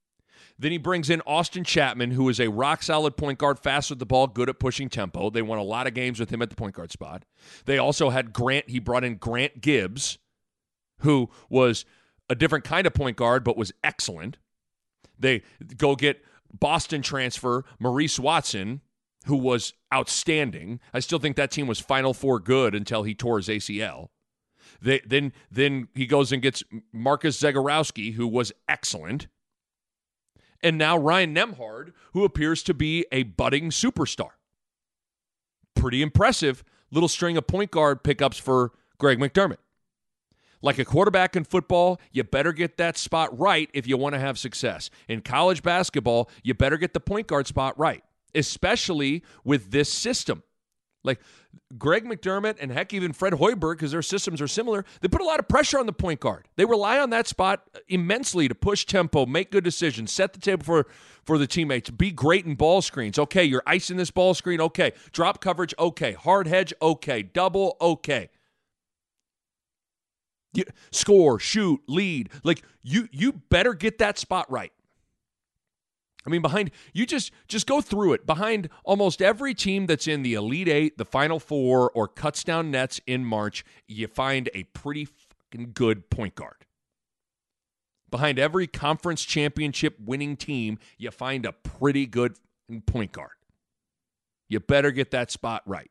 Then 0.58 0.72
he 0.72 0.78
brings 0.78 1.08
in 1.08 1.20
Austin 1.20 1.62
Chatman, 1.62 2.12
who 2.12 2.28
is 2.28 2.40
a 2.40 2.48
rock 2.48 2.82
solid 2.82 3.16
point 3.16 3.38
guard, 3.38 3.58
fast 3.58 3.90
with 3.90 4.00
the 4.00 4.06
ball, 4.06 4.26
good 4.26 4.48
at 4.48 4.58
pushing 4.58 4.88
tempo. 4.88 5.30
They 5.30 5.42
won 5.42 5.58
a 5.58 5.62
lot 5.62 5.86
of 5.86 5.94
games 5.94 6.18
with 6.18 6.30
him 6.30 6.42
at 6.42 6.50
the 6.50 6.56
point 6.56 6.74
guard 6.74 6.90
spot. 6.90 7.24
They 7.64 7.78
also 7.78 8.10
had 8.10 8.32
Grant. 8.32 8.68
He 8.68 8.80
brought 8.80 9.04
in 9.04 9.16
Grant 9.16 9.60
Gibbs, 9.60 10.18
who 11.00 11.30
was 11.48 11.84
a 12.28 12.34
different 12.34 12.64
kind 12.64 12.86
of 12.86 12.94
point 12.94 13.16
guard, 13.16 13.44
but 13.44 13.56
was 13.56 13.72
excellent. 13.84 14.38
They 15.18 15.42
go 15.76 15.94
get 15.94 16.24
Boston 16.52 17.02
transfer 17.02 17.64
Maurice 17.78 18.18
Watson, 18.18 18.80
who 19.26 19.36
was 19.36 19.74
outstanding. 19.94 20.80
I 20.92 21.00
still 21.00 21.18
think 21.18 21.36
that 21.36 21.50
team 21.50 21.66
was 21.66 21.78
Final 21.78 22.14
Four 22.14 22.40
good 22.40 22.74
until 22.74 23.04
he 23.04 23.14
tore 23.14 23.36
his 23.36 23.48
ACL. 23.48 24.08
They, 24.80 25.00
then 25.06 25.32
then 25.50 25.88
he 25.94 26.06
goes 26.06 26.32
and 26.32 26.42
gets 26.42 26.62
Marcus 26.92 27.40
Zegarowski, 27.40 28.14
who 28.14 28.26
was 28.26 28.52
excellent. 28.68 29.28
And 30.62 30.76
now 30.76 30.98
Ryan 30.98 31.34
Nembhard, 31.34 31.92
who 32.12 32.24
appears 32.24 32.62
to 32.64 32.74
be 32.74 33.06
a 33.12 33.22
budding 33.22 33.70
superstar. 33.70 34.30
Pretty 35.74 36.02
impressive 36.02 36.64
little 36.90 37.08
string 37.08 37.36
of 37.36 37.46
point 37.46 37.70
guard 37.70 38.02
pickups 38.02 38.38
for 38.38 38.72
Greg 38.98 39.18
McDermott. 39.18 39.58
Like 40.60 40.78
a 40.78 40.84
quarterback 40.84 41.36
in 41.36 41.44
football, 41.44 42.00
you 42.10 42.24
better 42.24 42.52
get 42.52 42.78
that 42.78 42.98
spot 42.98 43.38
right 43.38 43.70
if 43.72 43.86
you 43.86 43.96
want 43.96 44.14
to 44.14 44.18
have 44.18 44.38
success. 44.38 44.90
In 45.06 45.20
college 45.20 45.62
basketball, 45.62 46.28
you 46.42 46.54
better 46.54 46.76
get 46.76 46.94
the 46.94 47.00
point 47.00 47.28
guard 47.28 47.46
spot 47.46 47.78
right, 47.78 48.02
especially 48.34 49.22
with 49.44 49.70
this 49.70 49.92
system. 49.92 50.42
Like 51.05 51.21
Greg 51.78 52.05
McDermott 52.05 52.57
and 52.61 52.73
heck, 52.73 52.93
even 52.93 53.12
Fred 53.12 53.35
Hoiberg, 53.35 53.75
because 53.75 53.93
their 53.93 54.02
systems 54.02 54.40
are 54.40 54.49
similar, 54.49 54.85
they 55.00 55.09
put 55.09 55.21
a 55.21 55.25
lot 55.25 55.38
of 55.38 55.49
pressure 55.49 55.78
on 55.78 55.87
the 55.87 55.93
point 55.93 56.21
guard. 56.21 56.49
They 56.57 56.64
rely 56.64 56.99
on 56.99 57.11
that 57.11 57.26
spot 57.26 57.62
uh, 57.75 57.78
immensely 57.88 58.49
to 58.49 58.55
push 58.55 58.85
tempo, 58.85 59.25
make 59.25 59.50
good 59.50 59.64
decisions, 59.64 60.12
set 60.12 60.33
the 60.33 60.40
table 60.40 60.64
for, 60.64 60.87
for 61.25 61.38
the 61.38 61.47
teammates, 61.47 61.90
be 61.90 62.11
great 62.11 62.47
in 62.47 62.57
ball 62.57 62.83
screens. 62.83 63.19
Okay, 63.19 63.45
you're 63.45 63.62
icing 63.67 63.97
this 63.97 64.11
ball 64.11 64.35
screen. 64.35 64.61
Okay. 64.61 64.93
Drop 65.12 65.40
coverage. 65.40 65.75
Okay. 65.78 66.12
Hard 66.12 66.47
hedge. 66.47 66.73
Okay. 66.83 67.23
Double. 67.23 67.76
Okay 67.81 68.31
score, 70.90 71.38
shoot, 71.38 71.81
lead. 71.87 72.31
Like 72.43 72.62
you 72.83 73.09
you 73.12 73.33
better 73.33 73.75
get 73.75 73.99
that 73.99 74.19
spot 74.19 74.50
right. 74.50 74.73
I 76.28 76.30
mean, 76.30 76.42
behind 76.42 76.73
you 76.92 77.06
just 77.06 77.32
just 77.49 77.66
go 77.66 77.80
through 77.80 78.12
it. 78.12 78.26
Behind 78.26 78.68
almost 78.85 79.23
every 79.23 79.54
team 79.54 79.87
that's 79.87 80.06
in 80.06 80.23
the 80.23 80.35
Elite 80.35 80.68
Eight, 80.68 80.99
the 80.99 81.06
Final 81.06 81.40
Four, 81.40 81.90
or 81.92 82.06
cuts 82.06 82.44
down 82.44 82.70
nets 82.70 83.00
in 83.06 83.25
March, 83.25 83.64
you 83.87 84.06
find 84.06 84.50
a 84.52 84.64
pretty 84.64 85.06
fucking 85.06 85.70
good 85.73 86.11
point 86.11 86.35
guard. 86.35 86.66
Behind 88.11 88.38
every 88.38 88.66
conference 88.66 89.25
championship 89.25 89.97
winning 89.99 90.37
team, 90.37 90.78
you 90.99 91.11
find 91.11 91.47
a 91.47 91.52
pretty 91.52 92.04
good 92.04 92.37
point 92.85 93.12
guard. 93.12 93.30
You 94.50 94.61
better 94.61 94.90
get 94.90 95.11
that 95.12 95.30
spot 95.30 95.62
right. 95.64 95.90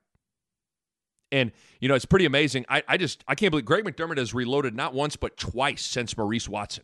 And, 1.31 1.51
you 1.79 1.89
know, 1.89 1.95
it's 1.95 2.05
pretty 2.05 2.25
amazing. 2.25 2.65
I, 2.69 2.83
I 2.87 2.97
just, 2.97 3.23
I 3.27 3.33
can't 3.33 3.49
believe 3.51 3.65
Greg 3.65 3.83
McDermott 3.83 4.17
has 4.17 4.35
reloaded 4.35 4.75
not 4.75 4.93
once, 4.93 5.15
but 5.15 5.35
twice 5.35 5.83
since 5.83 6.15
Maurice 6.15 6.47
Watson 6.47 6.83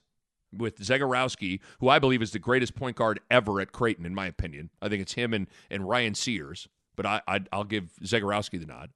with 0.57 0.79
Zegarowski, 0.79 1.60
who 1.79 1.89
I 1.89 2.00
believe 2.00 2.22
is 2.22 2.31
the 2.31 2.39
greatest 2.39 2.75
point 2.75 2.95
guard 2.95 3.19
ever 3.29 3.60
at 3.60 3.72
Creighton, 3.72 4.05
in 4.05 4.15
my 4.15 4.27
opinion. 4.27 4.69
I 4.81 4.89
think 4.89 5.01
it's 5.01 5.13
him 5.13 5.33
and, 5.33 5.48
and 5.69 5.88
Ryan 5.88 6.15
Sears, 6.15 6.67
but 6.95 7.05
I, 7.05 7.22
I, 7.27 7.41
will 7.51 7.63
give 7.63 7.91
Zegarowski 8.03 8.60
the 8.60 8.65
nod. 8.65 8.91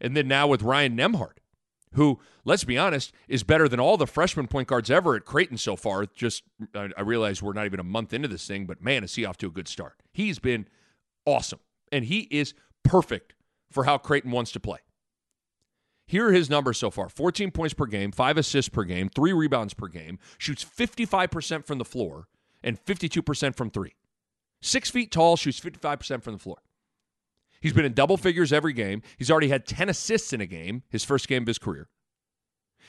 And 0.00 0.16
then 0.16 0.28
now 0.28 0.46
with 0.46 0.62
Ryan 0.62 0.96
Nembhard, 0.96 1.38
who, 1.94 2.20
let's 2.44 2.64
be 2.64 2.78
honest, 2.78 3.12
is 3.28 3.42
better 3.42 3.68
than 3.68 3.80
all 3.80 3.96
the 3.96 4.06
freshman 4.06 4.46
point 4.46 4.68
guards 4.68 4.90
ever 4.90 5.16
at 5.16 5.24
Creighton 5.24 5.56
so 5.56 5.76
far. 5.76 6.06
Just, 6.06 6.42
I, 6.74 6.90
I 6.96 7.02
realize 7.02 7.42
we're 7.42 7.52
not 7.52 7.66
even 7.66 7.80
a 7.80 7.84
month 7.84 8.12
into 8.12 8.28
this 8.28 8.46
thing, 8.46 8.66
but 8.66 8.82
man, 8.82 9.04
is 9.04 9.14
he 9.14 9.24
off 9.24 9.38
to 9.38 9.46
a 9.46 9.50
good 9.50 9.68
start. 9.68 9.94
He's 10.12 10.38
been 10.38 10.66
awesome, 11.24 11.60
and 11.90 12.04
he 12.04 12.28
is 12.30 12.54
perfect 12.82 13.34
for 13.70 13.84
how 13.84 13.98
Creighton 13.98 14.30
wants 14.30 14.52
to 14.52 14.60
play. 14.60 14.78
Here 16.08 16.26
are 16.26 16.32
his 16.32 16.48
numbers 16.48 16.78
so 16.78 16.90
far 16.90 17.10
14 17.10 17.50
points 17.50 17.74
per 17.74 17.84
game, 17.84 18.10
five 18.12 18.38
assists 18.38 18.70
per 18.70 18.82
game, 18.82 19.10
three 19.10 19.34
rebounds 19.34 19.74
per 19.74 19.88
game, 19.88 20.18
shoots 20.38 20.64
55% 20.64 21.66
from 21.66 21.76
the 21.76 21.84
floor, 21.84 22.28
and 22.64 22.82
52% 22.82 23.54
from 23.54 23.70
three. 23.70 23.94
Six 24.62 24.90
feet 24.90 25.12
tall, 25.12 25.36
shoots 25.36 25.60
55% 25.60 26.22
from 26.22 26.32
the 26.32 26.38
floor. 26.38 26.56
He's 27.60 27.74
been 27.74 27.84
in 27.84 27.92
double 27.92 28.16
figures 28.16 28.54
every 28.54 28.72
game. 28.72 29.02
He's 29.18 29.30
already 29.30 29.48
had 29.48 29.66
10 29.66 29.90
assists 29.90 30.32
in 30.32 30.40
a 30.40 30.46
game, 30.46 30.82
his 30.88 31.04
first 31.04 31.28
game 31.28 31.42
of 31.42 31.46
his 31.46 31.58
career. 31.58 31.88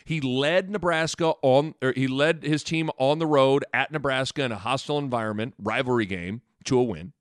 He 0.06 0.22
led 0.22 0.70
Nebraska 0.70 1.34
on, 1.42 1.76
he 1.96 2.08
led 2.08 2.44
his 2.44 2.64
team 2.64 2.90
on 2.98 3.20
the 3.20 3.28
road 3.28 3.66
at 3.74 3.92
Nebraska 3.92 4.44
in 4.44 4.54
a 4.54 4.58
hostile 4.58 4.98
environment, 4.98 5.56
rivalry 5.60 6.06
game 6.06 6.42
to 6.64 6.80
a 6.80 6.84
win. 6.84 7.12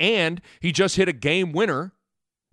And 0.00 0.40
he 0.60 0.72
just 0.72 0.96
hit 0.96 1.08
a 1.08 1.12
game 1.12 1.52
winner 1.52 1.92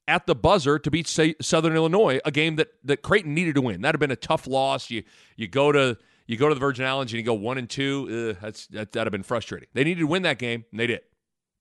at 0.07 0.25
the 0.25 0.35
buzzer 0.35 0.79
to 0.79 0.91
beat 0.91 1.07
Southern 1.07 1.75
Illinois, 1.75 2.19
a 2.25 2.31
game 2.31 2.55
that 2.57 2.69
that 2.83 3.01
Creighton 3.01 3.33
needed 3.33 3.55
to 3.55 3.61
win. 3.61 3.81
That'd 3.81 3.95
have 3.95 3.99
been 3.99 4.11
a 4.11 4.15
tough 4.15 4.47
loss. 4.47 4.89
You 4.89 5.03
you 5.35 5.47
go 5.47 5.71
to 5.71 5.97
you 6.27 6.37
go 6.37 6.49
to 6.49 6.55
the 6.55 6.59
Virgin 6.59 6.85
Islands 6.85 7.13
and 7.13 7.19
you 7.19 7.25
go 7.25 7.33
one 7.33 7.57
and 7.57 7.69
two. 7.69 8.33
That's 8.41 8.67
that, 8.67 8.91
that'd 8.91 9.07
have 9.07 9.11
been 9.11 9.23
frustrating. 9.23 9.69
They 9.73 9.83
needed 9.83 10.01
to 10.01 10.07
win 10.07 10.23
that 10.23 10.39
game, 10.39 10.65
and 10.71 10.79
they 10.79 10.87
did. 10.87 11.01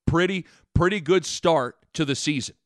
Pretty 0.06 0.46
pretty 0.74 1.00
good 1.00 1.24
start 1.24 1.76
to 1.94 2.04
the 2.04 2.14
season 2.14 2.56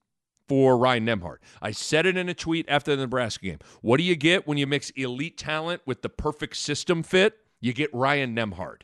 for 0.49 0.79
Ryan 0.79 1.07
Nembhard. 1.07 1.39
I 1.61 1.73
said 1.73 2.07
it 2.07 2.17
in 2.17 2.29
a 2.29 2.35
tweet 2.35 2.67
after 2.69 2.95
the 2.95 3.03
Nebraska 3.03 3.45
game. 3.45 3.59
What 3.83 3.99
do 3.99 4.05
you 4.05 4.17
get 4.17 4.47
when 4.47 4.59
you 4.59 4.67
mix 4.67 4.91
elite 4.91 5.37
talent 5.37 5.83
with 5.85 6.03
the 6.03 6.09
perfect 6.09 6.57
system 6.57 7.03
fit? 7.03 7.39
You 7.61 7.73
get 7.73 7.93
Ryan 7.93 8.35
Nembhard. 8.35 8.83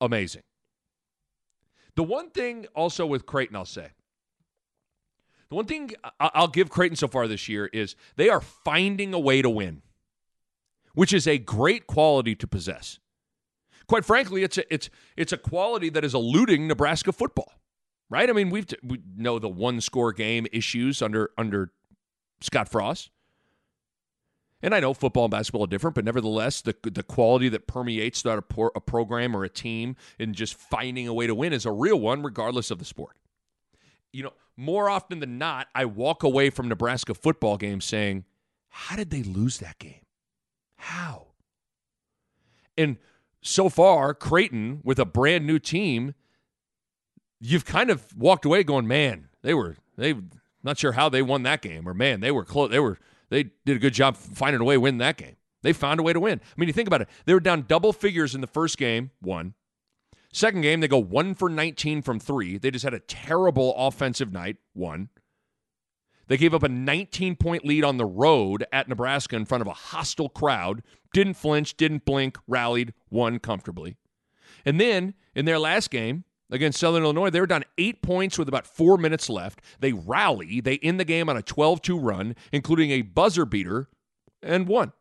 Amazing. 0.00 0.42
The 1.96 2.02
one 2.02 2.30
thing 2.30 2.66
also 2.74 3.06
with 3.06 3.24
Creighton, 3.24 3.56
I'll 3.56 3.64
say, 3.64 3.88
the 5.48 5.54
one 5.54 5.66
thing 5.66 5.92
I'll 6.18 6.48
give 6.48 6.70
Creighton 6.70 6.96
so 6.96 7.08
far 7.08 7.28
this 7.28 7.48
year 7.48 7.66
is 7.72 7.94
they 8.16 8.28
are 8.28 8.40
finding 8.40 9.14
a 9.14 9.18
way 9.18 9.42
to 9.42 9.50
win, 9.50 9.82
which 10.94 11.12
is 11.12 11.26
a 11.26 11.38
great 11.38 11.86
quality 11.86 12.34
to 12.34 12.46
possess. 12.46 12.98
Quite 13.86 14.04
frankly, 14.04 14.42
it's 14.42 14.58
a, 14.58 14.74
it's 14.74 14.90
it's 15.16 15.32
a 15.32 15.36
quality 15.36 15.88
that 15.90 16.04
is 16.04 16.14
eluding 16.14 16.66
Nebraska 16.66 17.12
football, 17.12 17.52
right? 18.10 18.28
I 18.28 18.32
mean, 18.32 18.50
we've 18.50 18.66
we 18.82 19.00
know 19.16 19.38
the 19.38 19.48
one 19.48 19.80
score 19.80 20.12
game 20.12 20.46
issues 20.52 21.00
under 21.00 21.30
under 21.38 21.70
Scott 22.40 22.68
Frost. 22.68 23.10
And 24.62 24.74
I 24.74 24.80
know 24.80 24.94
football 24.94 25.26
and 25.26 25.30
basketball 25.30 25.64
are 25.64 25.68
different, 25.68 25.94
but 25.94 26.04
nevertheless, 26.04 26.62
the 26.62 26.74
the 26.82 27.04
quality 27.04 27.48
that 27.50 27.68
permeates 27.68 28.22
throughout 28.22 28.44
a, 28.58 28.62
a 28.74 28.80
program 28.80 29.36
or 29.36 29.44
a 29.44 29.48
team 29.48 29.94
in 30.18 30.34
just 30.34 30.54
finding 30.54 31.06
a 31.06 31.14
way 31.14 31.28
to 31.28 31.34
win 31.34 31.52
is 31.52 31.66
a 31.66 31.70
real 31.70 32.00
one, 32.00 32.22
regardless 32.22 32.72
of 32.72 32.80
the 32.80 32.84
sport. 32.84 33.16
You 34.12 34.24
know, 34.24 34.32
more 34.56 34.88
often 34.88 35.20
than 35.20 35.38
not, 35.38 35.68
I 35.74 35.84
walk 35.84 36.22
away 36.22 36.50
from 36.50 36.68
Nebraska 36.68 37.14
football 37.14 37.56
games 37.56 37.84
saying, 37.84 38.24
How 38.68 38.96
did 38.96 39.10
they 39.10 39.22
lose 39.22 39.58
that 39.58 39.78
game? 39.78 40.04
How? 40.76 41.28
And 42.78 42.96
so 43.42 43.68
far, 43.68 44.14
Creighton, 44.14 44.80
with 44.82 44.98
a 44.98 45.04
brand 45.04 45.46
new 45.46 45.58
team, 45.58 46.14
you've 47.40 47.64
kind 47.64 47.90
of 47.90 48.16
walked 48.16 48.44
away 48.44 48.64
going, 48.64 48.86
Man, 48.86 49.28
they 49.42 49.54
were, 49.54 49.76
they, 49.96 50.14
not 50.62 50.78
sure 50.78 50.92
how 50.92 51.08
they 51.08 51.22
won 51.22 51.42
that 51.44 51.62
game, 51.62 51.88
or 51.88 51.94
man, 51.94 52.20
they 52.20 52.30
were 52.30 52.44
close, 52.44 52.70
they 52.70 52.80
were, 52.80 52.98
they 53.28 53.44
did 53.64 53.76
a 53.76 53.80
good 53.80 53.94
job 53.94 54.16
finding 54.16 54.60
a 54.60 54.64
way 54.64 54.74
to 54.74 54.80
win 54.80 54.98
that 54.98 55.16
game. 55.16 55.36
They 55.62 55.72
found 55.72 55.98
a 56.00 56.02
way 56.02 56.12
to 56.12 56.20
win. 56.20 56.40
I 56.40 56.60
mean, 56.60 56.68
you 56.68 56.72
think 56.72 56.86
about 56.86 57.00
it. 57.00 57.08
They 57.24 57.34
were 57.34 57.40
down 57.40 57.64
double 57.66 57.92
figures 57.92 58.34
in 58.34 58.40
the 58.40 58.46
first 58.46 58.78
game, 58.78 59.10
one. 59.20 59.54
Second 60.36 60.60
game, 60.60 60.80
they 60.80 60.88
go 60.88 60.98
one 60.98 61.34
for 61.34 61.48
19 61.48 62.02
from 62.02 62.20
three. 62.20 62.58
They 62.58 62.70
just 62.70 62.84
had 62.84 62.92
a 62.92 63.00
terrible 63.00 63.74
offensive 63.74 64.34
night, 64.34 64.58
one. 64.74 65.08
They 66.26 66.36
gave 66.36 66.52
up 66.52 66.62
a 66.62 66.68
19 66.68 67.36
point 67.36 67.64
lead 67.64 67.84
on 67.84 67.96
the 67.96 68.04
road 68.04 68.66
at 68.70 68.86
Nebraska 68.86 69.34
in 69.34 69.46
front 69.46 69.62
of 69.62 69.66
a 69.66 69.72
hostile 69.72 70.28
crowd. 70.28 70.82
Didn't 71.14 71.38
flinch, 71.38 71.78
didn't 71.78 72.04
blink, 72.04 72.36
rallied, 72.46 72.92
won 73.08 73.38
comfortably. 73.38 73.96
And 74.66 74.78
then 74.78 75.14
in 75.34 75.46
their 75.46 75.58
last 75.58 75.88
game 75.88 76.24
against 76.50 76.80
Southern 76.80 77.04
Illinois, 77.04 77.30
they 77.30 77.40
were 77.40 77.46
down 77.46 77.64
eight 77.78 78.02
points 78.02 78.36
with 78.36 78.46
about 78.46 78.66
four 78.66 78.98
minutes 78.98 79.30
left. 79.30 79.62
They 79.80 79.94
rally, 79.94 80.60
they 80.60 80.76
end 80.82 81.00
the 81.00 81.06
game 81.06 81.30
on 81.30 81.38
a 81.38 81.42
12 81.42 81.80
2 81.80 81.98
run, 81.98 82.36
including 82.52 82.90
a 82.90 83.00
buzzer 83.00 83.46
beater, 83.46 83.88
and 84.42 84.68
won. 84.68 84.92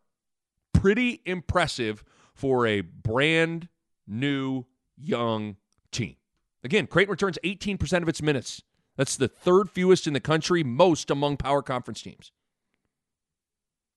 Pretty 0.72 1.22
impressive 1.26 2.06
for 2.34 2.66
a 2.66 2.80
brand 2.80 3.68
new 4.08 4.66
young 4.98 5.58
team. 5.92 6.16
Again, 6.64 6.88
Creighton 6.88 7.12
returns 7.12 7.38
18% 7.44 8.02
of 8.02 8.10
its 8.10 8.22
minutes. 8.22 8.64
That's 8.98 9.18
the 9.18 9.28
third 9.28 9.70
fewest 9.70 10.08
in 10.08 10.14
the 10.14 10.20
country, 10.20 10.64
most 10.64 11.12
among 11.12 11.38
power 11.38 11.62
conference 11.62 12.02
teams. 12.02 12.32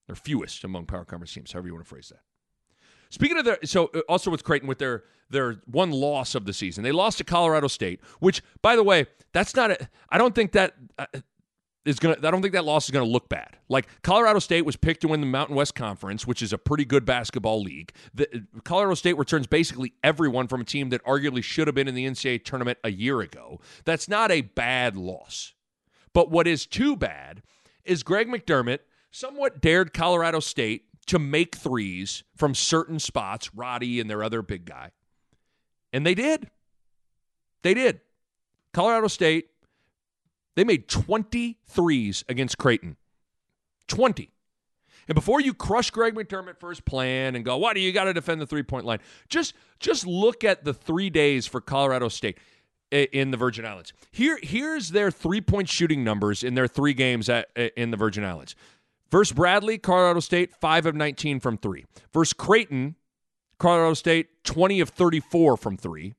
They're 0.07 0.17
fewest 0.17 0.65
among 0.65 0.87
power 0.87 1.05
conference 1.05 1.33
teams, 1.33 1.53
however 1.53 1.69
you 1.69 1.75
want 1.75 1.85
to 1.85 1.89
phrase 1.89 2.09
that. 2.09 2.21
Speaking 3.11 3.39
of 3.39 3.45
the, 3.45 3.59
so 3.65 3.91
uh, 3.95 4.01
also 4.09 4.31
with 4.31 4.45
Creighton 4.45 4.69
with 4.69 4.79
their 4.79 5.05
their 5.31 5.61
one 5.67 5.91
loss 5.91 6.35
of 6.35 6.47
the 6.47 6.53
season, 6.53 6.85
they 6.85 6.93
lost 6.93 7.19
to 7.19 7.25
Colorado 7.25 7.69
State, 7.69 8.01
which 8.21 8.43
by 8.63 8.77
the 8.77 8.83
way, 8.83 9.07
that's 9.33 9.55
not 9.55 9.71
a. 9.71 9.89
I 10.11 10.19
don't 10.19 10.35
think 10.35 10.53
that 10.53 10.75
uh, 10.99 11.07
is 11.89 11.99
going 11.99 12.15
to, 12.15 12.27
I 12.27 12.31
don't 12.31 12.43
think 12.43 12.53
that 12.53 12.65
loss 12.65 12.85
is 12.85 12.91
going 12.91 13.05
to 13.05 13.11
look 13.11 13.29
bad. 13.29 13.57
Like 13.69 13.89
Colorado 14.03 14.39
State 14.39 14.65
was 14.65 14.77
picked 14.77 15.01
to 15.01 15.09
win 15.09 15.21
the 15.21 15.27
Mountain 15.27 15.57
West 15.57 15.75
Conference, 15.75 16.27
which 16.27 16.43
is 16.43 16.53
a 16.53 16.59
pretty 16.59 16.85
good 16.85 17.05
basketball 17.05 17.63
league. 17.63 17.93
The, 18.13 18.47
Colorado 18.65 18.95
State 18.95 19.17
returns 19.17 19.47
basically 19.47 19.95
everyone 20.05 20.49
from 20.49 20.61
a 20.61 20.65
team 20.65 20.91
that 20.91 21.03
arguably 21.05 21.43
should 21.43 21.67
have 21.67 21.75
been 21.75 21.89
in 21.89 21.95
the 21.95 22.07
NCAA 22.07 22.45
tournament 22.45 22.79
a 22.85 22.91
year 22.91 23.21
ago. 23.21 23.61
That's 23.85 24.09
not 24.09 24.31
a 24.31 24.43
bad 24.43 24.97
loss. 24.97 25.55
But 26.13 26.31
what 26.31 26.47
is 26.47 26.67
too 26.67 26.97
bad 26.97 27.43
is 27.85 28.03
Greg 28.03 28.29
McDermott 28.29 28.81
somewhat 29.11 29.61
dared 29.61 29.95
Colorado 29.95 30.41
State 30.41 30.85
to 31.07 31.19
make 31.19 31.57
threes 31.57 32.23
from 32.37 32.55
certain 32.55 32.99
spots, 32.99 33.55
Roddy 33.55 33.99
and 33.99 34.11
their 34.11 34.23
other 34.23 34.43
big 34.43 34.67
guy. 34.67 34.91
And 35.93 36.05
they 36.05 36.15
did. 36.15 36.51
They 37.63 37.73
did. 37.73 38.01
Colorado 38.75 39.09
State 39.09 39.49
they 40.59 40.65
made 40.65 40.89
20 40.89 41.57
threes 41.67 42.25
against 42.29 42.59
Creighton. 42.59 42.97
20. 43.87 44.33
And 45.07 45.15
before 45.15 45.41
you 45.41 45.55
crush 45.55 45.91
Greg 45.91 46.15
McDermott 46.15 46.59
for 46.59 46.69
his 46.69 46.81
plan 46.81 47.35
and 47.35 47.45
go, 47.45 47.57
"Why 47.57 47.73
do 47.73 47.81
you 47.81 47.93
got 47.93 48.05
to 48.05 48.13
defend 48.13 48.41
the 48.41 48.47
three-point 48.47 48.85
line?" 48.85 48.99
Just 49.29 49.55
just 49.79 50.07
look 50.07 50.45
at 50.45 50.65
the 50.65 50.75
3 50.75 51.09
days 51.09 51.47
for 51.47 51.61
Colorado 51.61 52.09
State 52.09 52.39
in 52.91 53.31
the 53.31 53.37
Virgin 53.37 53.65
Islands. 53.65 53.93
Here 54.11 54.39
here's 54.43 54.91
their 54.91 55.11
three-point 55.11 55.69
shooting 55.69 56.03
numbers 56.05 56.43
in 56.43 56.55
their 56.55 56.67
3 56.67 56.93
games 56.93 57.29
at 57.29 57.51
in 57.57 57.91
the 57.91 57.97
Virgin 57.97 58.25
Islands. 58.25 58.55
Versus 59.11 59.33
Bradley, 59.33 59.79
Colorado 59.79 60.21
State 60.21 60.53
5 60.53 60.85
of 60.85 60.95
19 60.95 61.41
from 61.41 61.57
3. 61.57 61.87
Versus 62.13 62.35
Creighton, 62.35 62.97
Colorado 63.59 63.95
State 63.95 64.45
20 64.45 64.81
of 64.81 64.91
34 64.91 65.57
from 65.57 65.79
3. 65.79 66.15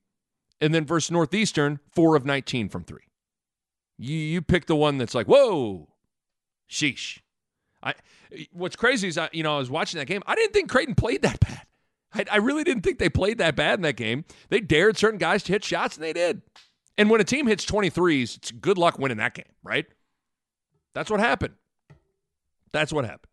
And 0.59 0.73
then 0.73 0.85
versus 0.85 1.11
Northeastern 1.11 1.79
4 1.91 2.15
of 2.15 2.25
19 2.25 2.69
from 2.69 2.83
3. 2.83 3.01
You 3.99 4.15
you 4.15 4.41
pick 4.41 4.65
the 4.65 4.77
one 4.77 4.97
that's 4.97 5.13
like, 5.13 5.27
whoa, 5.27 5.89
sheesh. 6.69 7.19
I 7.83 7.93
what's 8.51 8.75
crazy 8.75 9.09
is 9.09 9.17
I 9.17 9.29
you 9.33 9.43
know 9.43 9.55
I 9.55 9.59
was 9.59 9.69
watching 9.69 9.99
that 9.99 10.07
game. 10.07 10.23
I 10.25 10.35
didn't 10.35 10.53
think 10.53 10.69
Creighton 10.69 10.95
played 10.95 11.21
that 11.23 11.39
bad. 11.41 11.61
I, 12.13 12.25
I 12.31 12.37
really 12.37 12.63
didn't 12.63 12.83
think 12.83 12.97
they 12.97 13.09
played 13.09 13.37
that 13.39 13.55
bad 13.55 13.77
in 13.77 13.83
that 13.83 13.97
game. 13.97 14.23
They 14.49 14.61
dared 14.61 14.97
certain 14.97 15.19
guys 15.19 15.43
to 15.43 15.51
hit 15.51 15.63
shots, 15.63 15.95
and 15.95 16.03
they 16.03 16.13
did. 16.13 16.41
And 16.97 17.09
when 17.09 17.21
a 17.21 17.25
team 17.25 17.45
hits 17.45 17.65
23s, 17.65 18.37
it's 18.37 18.51
good 18.51 18.77
luck 18.77 18.97
winning 18.97 19.17
that 19.17 19.33
game, 19.33 19.45
right? 19.63 19.85
That's 20.95 21.11
what 21.11 21.19
happened. 21.19 21.53
That's 22.71 22.91
what 22.91 23.05
happened. 23.05 23.31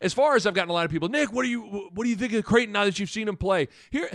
As 0.00 0.14
far 0.14 0.34
as 0.34 0.46
I've 0.46 0.54
gotten 0.54 0.70
a 0.70 0.72
lot 0.72 0.86
of 0.86 0.90
people, 0.90 1.08
Nick, 1.08 1.32
what 1.32 1.42
do 1.42 1.48
you 1.48 1.90
what 1.92 2.04
do 2.04 2.10
you 2.10 2.16
think 2.16 2.32
of 2.32 2.44
Creighton 2.44 2.72
now 2.72 2.84
that 2.84 2.98
you've 2.98 3.10
seen 3.10 3.28
him 3.28 3.36
play? 3.36 3.68
Here, 3.90 4.10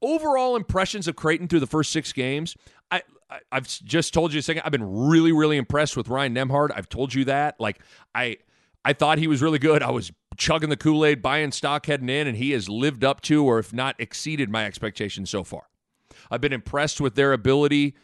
overall 0.00 0.56
impressions 0.56 1.08
of 1.08 1.16
Creighton 1.16 1.46
through 1.46 1.60
the 1.60 1.66
first 1.66 1.92
six 1.92 2.12
games. 2.12 2.56
I 2.90 3.02
I, 3.30 3.40
have 3.52 3.66
just 3.66 4.14
told 4.14 4.32
you 4.32 4.38
a 4.38 4.42
second. 4.42 4.62
I've 4.64 4.72
been 4.72 5.08
really, 5.08 5.32
really 5.32 5.56
impressed 5.56 5.96
with 5.96 6.08
Ryan 6.08 6.34
Nembhard. 6.34 6.70
I've 6.74 6.88
told 6.88 7.14
you 7.14 7.24
that. 7.26 7.60
Like 7.60 7.80
I, 8.14 8.38
I 8.84 8.92
thought 8.92 9.18
he 9.18 9.26
was 9.26 9.42
really 9.42 9.58
good. 9.58 9.82
I 9.82 9.90
was 9.90 10.12
chugging 10.36 10.70
the 10.70 10.76
Kool 10.76 11.04
Aid, 11.04 11.20
buying 11.20 11.52
stock 11.52 11.86
heading 11.86 12.08
in, 12.08 12.26
and 12.26 12.36
he 12.36 12.52
has 12.52 12.68
lived 12.68 13.04
up 13.04 13.20
to, 13.22 13.44
or 13.44 13.58
if 13.58 13.72
not 13.72 13.96
exceeded, 13.98 14.48
my 14.48 14.64
expectations 14.64 15.30
so 15.30 15.44
far. 15.44 15.68
I've 16.30 16.40
been 16.40 16.52
impressed 16.52 17.00
with 17.00 17.14
their 17.14 17.32
ability 17.32 17.94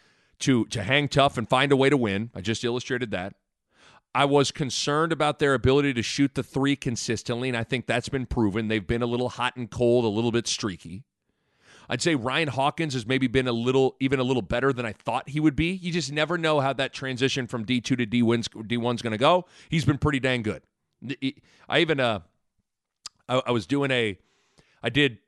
to 0.40 0.64
to 0.66 0.82
hang 0.82 1.08
tough 1.08 1.38
and 1.38 1.48
find 1.48 1.72
a 1.72 1.76
way 1.76 1.88
to 1.88 1.96
win. 1.96 2.30
I 2.34 2.40
just 2.40 2.64
illustrated 2.64 3.10
that. 3.12 3.34
I 4.14 4.26
was 4.26 4.52
concerned 4.52 5.10
about 5.10 5.40
their 5.40 5.54
ability 5.54 5.94
to 5.94 6.02
shoot 6.02 6.34
the 6.34 6.42
three 6.42 6.76
consistently, 6.76 7.48
and 7.48 7.56
I 7.56 7.64
think 7.64 7.86
that's 7.86 8.08
been 8.08 8.26
proven. 8.26 8.68
They've 8.68 8.86
been 8.86 9.02
a 9.02 9.06
little 9.06 9.28
hot 9.28 9.56
and 9.56 9.68
cold, 9.68 10.04
a 10.04 10.08
little 10.08 10.30
bit 10.30 10.46
streaky. 10.46 11.04
I'd 11.88 12.02
say 12.02 12.14
Ryan 12.14 12.48
Hawkins 12.48 12.94
has 12.94 13.06
maybe 13.06 13.26
been 13.26 13.48
a 13.48 13.52
little, 13.52 13.96
even 14.00 14.20
a 14.20 14.24
little 14.24 14.42
better 14.42 14.72
than 14.72 14.86
I 14.86 14.92
thought 14.92 15.28
he 15.28 15.40
would 15.40 15.56
be. 15.56 15.72
You 15.72 15.92
just 15.92 16.12
never 16.12 16.38
know 16.38 16.60
how 16.60 16.72
that 16.74 16.92
transition 16.92 17.46
from 17.46 17.64
D2 17.64 17.82
to 17.82 17.96
D1's, 17.96 18.48
D1's 18.48 19.02
going 19.02 19.12
to 19.12 19.18
go. 19.18 19.46
He's 19.68 19.84
been 19.84 19.98
pretty 19.98 20.20
dang 20.20 20.42
good. 20.42 20.62
I 21.68 21.80
even, 21.80 22.00
uh, 22.00 22.20
I, 23.28 23.42
I 23.46 23.50
was 23.50 23.66
doing 23.66 23.90
a, 23.90 24.18
I 24.82 24.88
did 24.88 25.18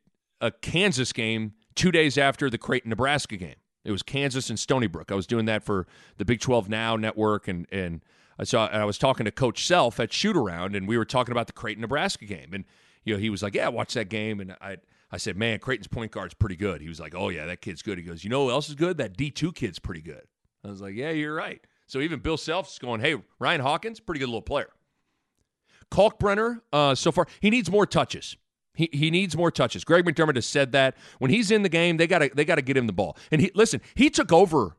a 0.40 0.50
Kansas 0.50 1.12
game 1.12 1.52
two 1.74 1.92
days 1.92 2.18
after 2.18 2.48
the 2.50 2.58
Creighton, 2.58 2.90
Nebraska 2.90 3.36
game. 3.36 3.56
It 3.84 3.92
was 3.92 4.02
Kansas 4.02 4.50
and 4.50 4.58
Stony 4.58 4.88
Brook. 4.88 5.12
I 5.12 5.14
was 5.14 5.26
doing 5.26 5.46
that 5.46 5.62
for 5.62 5.86
the 6.16 6.24
Big 6.24 6.40
12 6.40 6.68
Now 6.68 6.96
network, 6.96 7.46
and 7.46 7.66
and 7.70 8.02
I 8.36 8.44
saw 8.44 8.66
and 8.66 8.82
I 8.82 8.84
was 8.84 8.98
talking 8.98 9.24
to 9.26 9.30
Coach 9.30 9.64
Self 9.64 10.00
at 10.00 10.12
Shoot 10.12 10.36
Around, 10.36 10.74
and 10.74 10.88
we 10.88 10.98
were 10.98 11.04
talking 11.04 11.30
about 11.30 11.46
the 11.46 11.52
Creighton 11.52 11.82
Nebraska 11.82 12.24
game, 12.24 12.52
and 12.52 12.64
you 13.04 13.14
know 13.14 13.20
he 13.20 13.30
was 13.30 13.44
like, 13.44 13.54
"Yeah, 13.54 13.68
watch 13.68 13.94
that 13.94 14.08
game," 14.08 14.40
and 14.40 14.56
I 14.60 14.78
I 15.10 15.18
said, 15.18 15.36
man, 15.36 15.58
Creighton's 15.60 15.86
point 15.86 16.10
guard's 16.10 16.34
pretty 16.34 16.56
good. 16.56 16.80
He 16.80 16.88
was 16.88 16.98
like, 16.98 17.14
oh, 17.14 17.28
yeah, 17.28 17.46
that 17.46 17.60
kid's 17.60 17.82
good. 17.82 17.98
He 17.98 18.04
goes, 18.04 18.24
you 18.24 18.30
know 18.30 18.46
who 18.46 18.50
else 18.50 18.68
is 18.68 18.74
good? 18.74 18.98
That 18.98 19.16
D2 19.16 19.54
kid's 19.54 19.78
pretty 19.78 20.00
good. 20.02 20.22
I 20.64 20.68
was 20.68 20.80
like, 20.80 20.94
yeah, 20.94 21.10
you're 21.10 21.34
right. 21.34 21.60
So 21.86 22.00
even 22.00 22.18
Bill 22.18 22.36
Self's 22.36 22.78
going, 22.78 23.00
hey, 23.00 23.14
Ryan 23.38 23.60
Hawkins, 23.60 24.00
pretty 24.00 24.18
good 24.18 24.26
little 24.26 24.42
player. 24.42 24.70
Kalkbrenner, 25.92 26.60
uh, 26.72 26.96
so 26.96 27.12
far, 27.12 27.26
he 27.40 27.50
needs 27.50 27.70
more 27.70 27.86
touches. 27.86 28.36
He, 28.74 28.90
he 28.92 29.10
needs 29.10 29.36
more 29.36 29.50
touches. 29.50 29.84
Greg 29.84 30.04
McDermott 30.04 30.34
has 30.34 30.46
said 30.46 30.72
that 30.72 30.96
when 31.18 31.30
he's 31.30 31.50
in 31.50 31.62
the 31.62 31.68
game, 31.68 31.96
they 31.96 32.06
gotta 32.06 32.30
they 32.34 32.44
gotta 32.44 32.60
get 32.60 32.76
him 32.76 32.86
the 32.86 32.92
ball. 32.92 33.16
And 33.30 33.40
he 33.40 33.50
listen, 33.54 33.80
he 33.94 34.10
took 34.10 34.32
over 34.32 34.76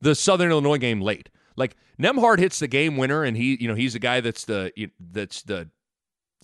the 0.00 0.14
Southern 0.14 0.50
Illinois 0.50 0.78
game 0.78 1.02
late. 1.02 1.28
Like 1.54 1.76
Nembhard 2.00 2.38
hits 2.38 2.58
the 2.58 2.68
game 2.68 2.96
winner, 2.96 3.24
and 3.24 3.36
he 3.36 3.58
you 3.60 3.68
know 3.68 3.74
he's 3.74 3.92
the 3.92 3.98
guy 3.98 4.20
that's 4.20 4.46
the 4.46 4.72
that's 4.98 5.42
the 5.42 5.68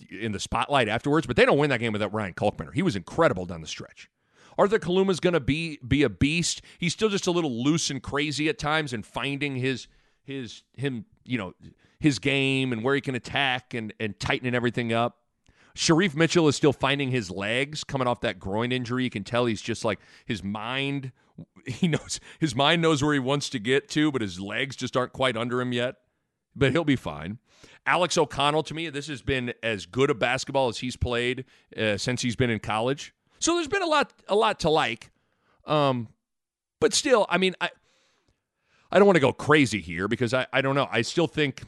in 0.09 0.31
the 0.31 0.39
spotlight 0.39 0.87
afterwards, 0.87 1.27
but 1.27 1.35
they 1.35 1.45
don't 1.45 1.57
win 1.57 1.69
that 1.69 1.79
game 1.79 1.93
without 1.93 2.13
Ryan 2.13 2.33
Kalkbrenner. 2.33 2.73
He 2.73 2.81
was 2.81 2.95
incredible 2.95 3.45
down 3.45 3.61
the 3.61 3.67
stretch. 3.67 4.09
Arthur 4.57 4.79
Kaluma's 4.79 5.19
going 5.19 5.33
to 5.33 5.39
be 5.39 5.79
be 5.85 6.03
a 6.03 6.09
beast. 6.09 6.61
He's 6.77 6.93
still 6.93 7.09
just 7.09 7.27
a 7.27 7.31
little 7.31 7.63
loose 7.63 7.89
and 7.89 8.01
crazy 8.01 8.47
at 8.49 8.57
times 8.57 8.93
and 8.93 9.05
finding 9.05 9.55
his 9.55 9.87
his 10.23 10.63
him, 10.73 11.05
you 11.25 11.37
know, 11.37 11.53
his 11.99 12.19
game 12.19 12.71
and 12.71 12.83
where 12.83 12.95
he 12.95 13.01
can 13.01 13.15
attack 13.15 13.73
and 13.73 13.93
and 13.99 14.19
tightening 14.19 14.55
everything 14.55 14.93
up. 14.93 15.17
Shereef 15.75 16.15
Mitchell 16.15 16.47
is 16.47 16.55
still 16.55 16.71
finding 16.71 17.11
his 17.11 17.29
legs 17.29 17.83
coming 17.83 18.07
off 18.07 18.21
that 18.21 18.39
groin 18.39 18.71
injury. 18.71 19.03
You 19.03 19.09
can 19.09 19.25
tell 19.25 19.45
he's 19.45 19.61
just 19.61 19.83
like 19.83 19.99
his 20.25 20.41
mind 20.41 21.11
he 21.65 21.87
knows 21.87 22.19
his 22.39 22.55
mind 22.55 22.81
knows 22.81 23.03
where 23.03 23.13
he 23.13 23.19
wants 23.19 23.49
to 23.49 23.59
get 23.59 23.89
to, 23.89 24.11
but 24.11 24.21
his 24.21 24.39
legs 24.39 24.75
just 24.75 24.95
aren't 24.95 25.13
quite 25.13 25.35
under 25.35 25.59
him 25.59 25.73
yet. 25.73 25.95
But 26.55 26.71
he'll 26.71 26.85
be 26.85 26.95
fine. 26.95 27.39
Alex 27.85 28.17
O'Connell, 28.17 28.63
to 28.63 28.73
me, 28.73 28.89
this 28.89 29.07
has 29.07 29.21
been 29.21 29.53
as 29.63 29.85
good 29.85 30.09
a 30.09 30.13
basketball 30.15 30.67
as 30.67 30.79
he's 30.79 30.95
played 30.95 31.45
uh, 31.77 31.97
since 31.97 32.21
he's 32.21 32.35
been 32.35 32.49
in 32.49 32.59
college. 32.59 33.13
So 33.39 33.55
there's 33.55 33.67
been 33.67 33.81
a 33.81 33.87
lot, 33.87 34.13
a 34.27 34.35
lot 34.35 34.59
to 34.61 34.69
like. 34.69 35.11
Um, 35.65 36.09
but 36.79 36.93
still, 36.93 37.25
I 37.29 37.37
mean, 37.37 37.55
I, 37.59 37.69
I 38.91 38.97
don't 38.97 39.05
want 39.05 39.15
to 39.17 39.21
go 39.21 39.33
crazy 39.33 39.81
here 39.81 40.07
because 40.07 40.33
I, 40.33 40.47
I 40.53 40.61
don't 40.61 40.75
know. 40.75 40.87
I 40.91 41.01
still 41.01 41.27
think, 41.27 41.63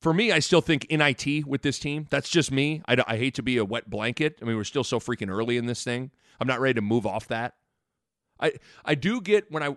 for 0.00 0.12
me, 0.12 0.32
I 0.32 0.38
still 0.38 0.60
think 0.60 0.86
NIT 0.90 1.46
with 1.46 1.62
this 1.62 1.78
team. 1.78 2.06
That's 2.10 2.28
just 2.28 2.50
me. 2.50 2.82
I, 2.86 2.96
I 3.06 3.16
hate 3.16 3.34
to 3.34 3.42
be 3.42 3.56
a 3.58 3.64
wet 3.64 3.88
blanket. 3.88 4.38
I 4.42 4.44
mean, 4.44 4.56
we're 4.56 4.64
still 4.64 4.84
so 4.84 4.98
freaking 4.98 5.30
early 5.30 5.56
in 5.56 5.66
this 5.66 5.84
thing. 5.84 6.10
I'm 6.40 6.48
not 6.48 6.60
ready 6.60 6.74
to 6.74 6.82
move 6.82 7.06
off 7.06 7.28
that. 7.28 7.54
I, 8.40 8.54
I 8.84 8.94
do 8.94 9.20
get 9.20 9.50
when 9.50 9.62
I, 9.62 9.76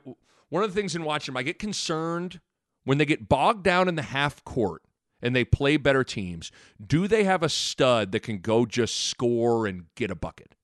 one 0.49 0.63
of 0.63 0.73
the 0.73 0.79
things 0.79 0.95
in 0.95 1.03
watching 1.03 1.33
them, 1.33 1.37
I 1.37 1.43
get 1.43 1.59
concerned 1.59 2.39
when 2.83 2.97
they 2.97 3.05
get 3.05 3.29
bogged 3.29 3.63
down 3.63 3.87
in 3.87 3.95
the 3.95 4.01
half 4.01 4.43
court 4.43 4.81
and 5.21 5.35
they 5.35 5.43
play 5.43 5.77
better 5.77 6.03
teams, 6.03 6.51
do 6.85 7.07
they 7.07 7.23
have 7.23 7.43
a 7.43 7.49
stud 7.49 8.11
that 8.11 8.21
can 8.21 8.39
go 8.39 8.65
just 8.65 9.05
score 9.05 9.65
and 9.67 9.85
get 9.95 10.11
a 10.11 10.15
bucket? 10.15 10.55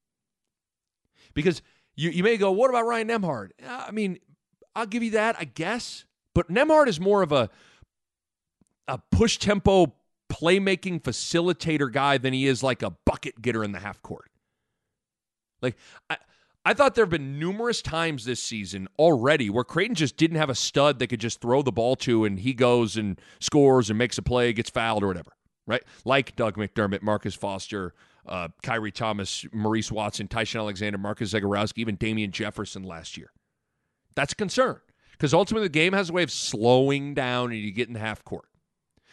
Because 1.33 1.61
you, 1.95 2.09
you 2.09 2.23
may 2.23 2.37
go, 2.37 2.51
what 2.51 2.69
about 2.69 2.85
Ryan 2.85 3.07
Nembhard? 3.07 3.49
I 3.67 3.91
mean, 3.91 4.19
I'll 4.75 4.85
give 4.85 5.03
you 5.03 5.11
that, 5.11 5.35
I 5.39 5.45
guess. 5.45 6.05
But 6.33 6.49
Nembhard 6.49 6.87
is 6.87 6.99
more 6.99 7.21
of 7.21 7.31
a 7.31 7.49
a 8.87 8.97
push 9.11 9.37
tempo 9.37 9.93
playmaking 10.29 11.01
facilitator 11.01 11.91
guy 11.91 12.17
than 12.17 12.33
he 12.33 12.47
is 12.47 12.63
like 12.63 12.81
a 12.81 12.89
bucket 13.05 13.41
getter 13.41 13.63
in 13.63 13.71
the 13.71 13.79
half 13.79 14.01
court. 14.01 14.29
Like 15.61 15.77
I, 16.09 16.17
I 16.65 16.73
thought 16.73 16.95
there 16.95 17.03
have 17.03 17.09
been 17.09 17.39
numerous 17.39 17.81
times 17.81 18.23
this 18.23 18.41
season 18.41 18.87
already 18.97 19.49
where 19.49 19.65
Creighton 19.65 19.95
just 19.95 20.15
didn't 20.15 20.37
have 20.37 20.49
a 20.49 20.55
stud 20.55 20.97
they 20.97 21.07
could 21.07 21.19
just 21.19 21.41
throw 21.41 21.61
the 21.61 21.73
ball 21.73 21.95
to 21.97 22.23
and 22.23 22.39
he 22.39 22.53
goes 22.53 22.95
and 22.95 23.19
scores 23.39 23.89
and 23.89 23.99
makes 23.99 24.17
a 24.17 24.21
play, 24.21 24.53
gets 24.53 24.69
fouled 24.69 25.03
or 25.03 25.07
whatever, 25.07 25.33
right? 25.67 25.83
Like 26.05 26.35
Doug 26.37 26.55
McDermott, 26.55 27.01
Marcus 27.01 27.35
Foster, 27.35 27.93
uh, 28.25 28.47
Khyri 28.63 28.93
Thomas, 28.93 29.45
Maurice 29.51 29.91
Watson, 29.91 30.29
Ty-Shon 30.29 30.61
Alexander, 30.61 30.97
Marcus 30.97 31.33
Zegarowski, 31.33 31.79
even 31.79 31.95
Damien 31.95 32.31
Jefferson 32.31 32.83
last 32.83 33.17
year. 33.17 33.31
That's 34.15 34.31
a 34.31 34.37
concern 34.37 34.79
because 35.11 35.33
ultimately 35.33 35.67
the 35.67 35.73
game 35.73 35.91
has 35.91 36.09
a 36.09 36.13
way 36.13 36.23
of 36.23 36.31
slowing 36.31 37.13
down 37.13 37.51
and 37.51 37.59
you 37.59 37.71
get 37.71 37.89
in 37.89 37.93
the 37.93 37.99
half 37.99 38.23
court. 38.23 38.45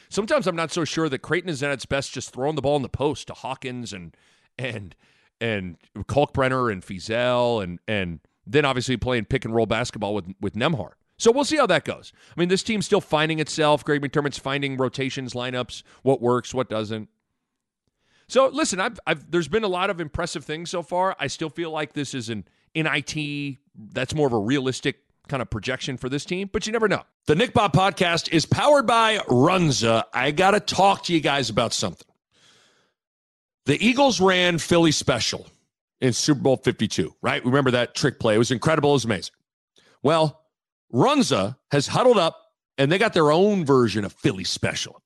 Sometimes 0.08 0.46
I'm 0.46 0.56
not 0.56 0.72
so 0.72 0.84
sure 0.84 1.08
that 1.08 1.20
Creighton 1.20 1.50
is 1.50 1.62
at 1.62 1.72
its 1.72 1.86
best 1.86 2.12
just 2.12 2.32
throwing 2.32 2.54
the 2.56 2.62
ball 2.62 2.76
in 2.76 2.82
the 2.82 2.88
post 2.88 3.26
to 3.26 3.34
Hawkins 3.34 3.92
and 3.92 4.16
and 4.58 4.94
and 5.40 5.76
Kalkbrenner 5.96 6.72
and 6.72 6.82
Feazell 6.82 7.62
and 7.62 7.78
and 7.88 8.20
then 8.46 8.64
obviously 8.64 8.96
playing 8.96 9.26
pick 9.26 9.44
and 9.44 9.54
roll 9.54 9.66
basketball 9.66 10.14
with 10.14 10.26
with 10.40 10.54
Nembhard. 10.54 10.92
So 11.16 11.30
we'll 11.30 11.44
see 11.44 11.58
how 11.58 11.66
that 11.66 11.84
goes. 11.84 12.12
I 12.34 12.40
mean, 12.40 12.48
this 12.48 12.62
team's 12.62 12.86
still 12.86 13.02
finding 13.02 13.40
itself. 13.40 13.84
Greg 13.84 14.00
McDermott's 14.00 14.38
finding 14.38 14.78
rotations, 14.78 15.34
lineups, 15.34 15.82
what 16.02 16.22
works, 16.22 16.54
what 16.54 16.70
doesn't. 16.70 17.10
So 18.26 18.48
listen, 18.48 18.80
I've, 18.80 18.98
I've 19.06 19.30
there's 19.30 19.48
been 19.48 19.64
a 19.64 19.68
lot 19.68 19.90
of 19.90 20.00
impressive 20.00 20.44
things 20.44 20.70
so 20.70 20.82
far. 20.82 21.16
I 21.18 21.26
still 21.26 21.50
feel 21.50 21.70
like 21.70 21.92
this 21.92 22.14
is 22.14 22.30
an 22.30 22.46
NIT 22.74 23.58
that's 23.92 24.14
more 24.14 24.26
of 24.26 24.32
a 24.32 24.38
realistic 24.38 25.00
kind 25.28 25.42
of 25.42 25.50
projection 25.50 25.96
for 25.96 26.08
this 26.08 26.24
team, 26.24 26.48
but 26.52 26.66
you 26.66 26.72
never 26.72 26.88
know. 26.88 27.02
The 27.26 27.34
Nick 27.34 27.52
Bahe 27.52 27.72
podcast 27.72 28.32
is 28.32 28.46
powered 28.46 28.86
by 28.86 29.18
Runza. 29.28 30.04
I 30.12 30.30
got 30.30 30.52
to 30.52 30.60
talk 30.60 31.04
to 31.04 31.12
you 31.12 31.20
guys 31.20 31.50
about 31.50 31.72
something. 31.72 32.06
The 33.70 33.86
Eagles 33.86 34.20
ran 34.20 34.58
Philly 34.58 34.90
special 34.90 35.46
in 36.00 36.12
Super 36.12 36.40
Bowl 36.40 36.56
52, 36.56 37.14
right? 37.22 37.44
Remember 37.44 37.70
that 37.70 37.94
trick 37.94 38.18
play? 38.18 38.34
It 38.34 38.38
was 38.38 38.50
incredible. 38.50 38.90
It 38.90 38.94
was 38.94 39.04
amazing. 39.04 39.34
Well, 40.02 40.42
Runza 40.92 41.56
has 41.70 41.86
huddled 41.86 42.18
up 42.18 42.36
and 42.78 42.90
they 42.90 42.98
got 42.98 43.12
their 43.12 43.30
own 43.30 43.64
version 43.64 44.04
of 44.04 44.12
Philly 44.12 44.42
special. 44.42 45.00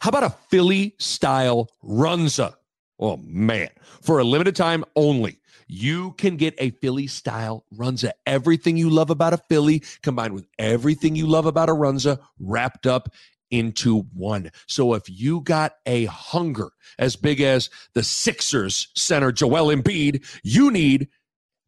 How 0.00 0.08
about 0.08 0.24
a 0.24 0.34
Philly 0.50 0.96
style 0.98 1.68
Runza? 1.84 2.54
Oh, 2.98 3.18
man. 3.18 3.68
For 4.02 4.18
a 4.18 4.24
limited 4.24 4.56
time 4.56 4.84
only, 4.96 5.38
you 5.68 6.10
can 6.18 6.36
get 6.36 6.56
a 6.58 6.70
Philly 6.70 7.06
style 7.06 7.66
Runza. 7.72 8.10
Everything 8.26 8.76
you 8.76 8.90
love 8.90 9.10
about 9.10 9.32
a 9.32 9.38
Philly 9.48 9.84
combined 10.02 10.34
with 10.34 10.48
everything 10.58 11.14
you 11.14 11.28
love 11.28 11.46
about 11.46 11.68
a 11.68 11.72
Runza 11.72 12.18
wrapped 12.40 12.84
up 12.84 13.10
into 13.50 14.02
one. 14.14 14.50
So 14.66 14.94
if 14.94 15.04
you 15.08 15.40
got 15.40 15.74
a 15.86 16.06
hunger 16.06 16.70
as 16.98 17.16
big 17.16 17.40
as 17.40 17.70
the 17.94 18.02
Sixers 18.02 18.88
center 18.94 19.32
Joel 19.32 19.74
Embiid, 19.74 20.24
you 20.42 20.70
need 20.70 21.08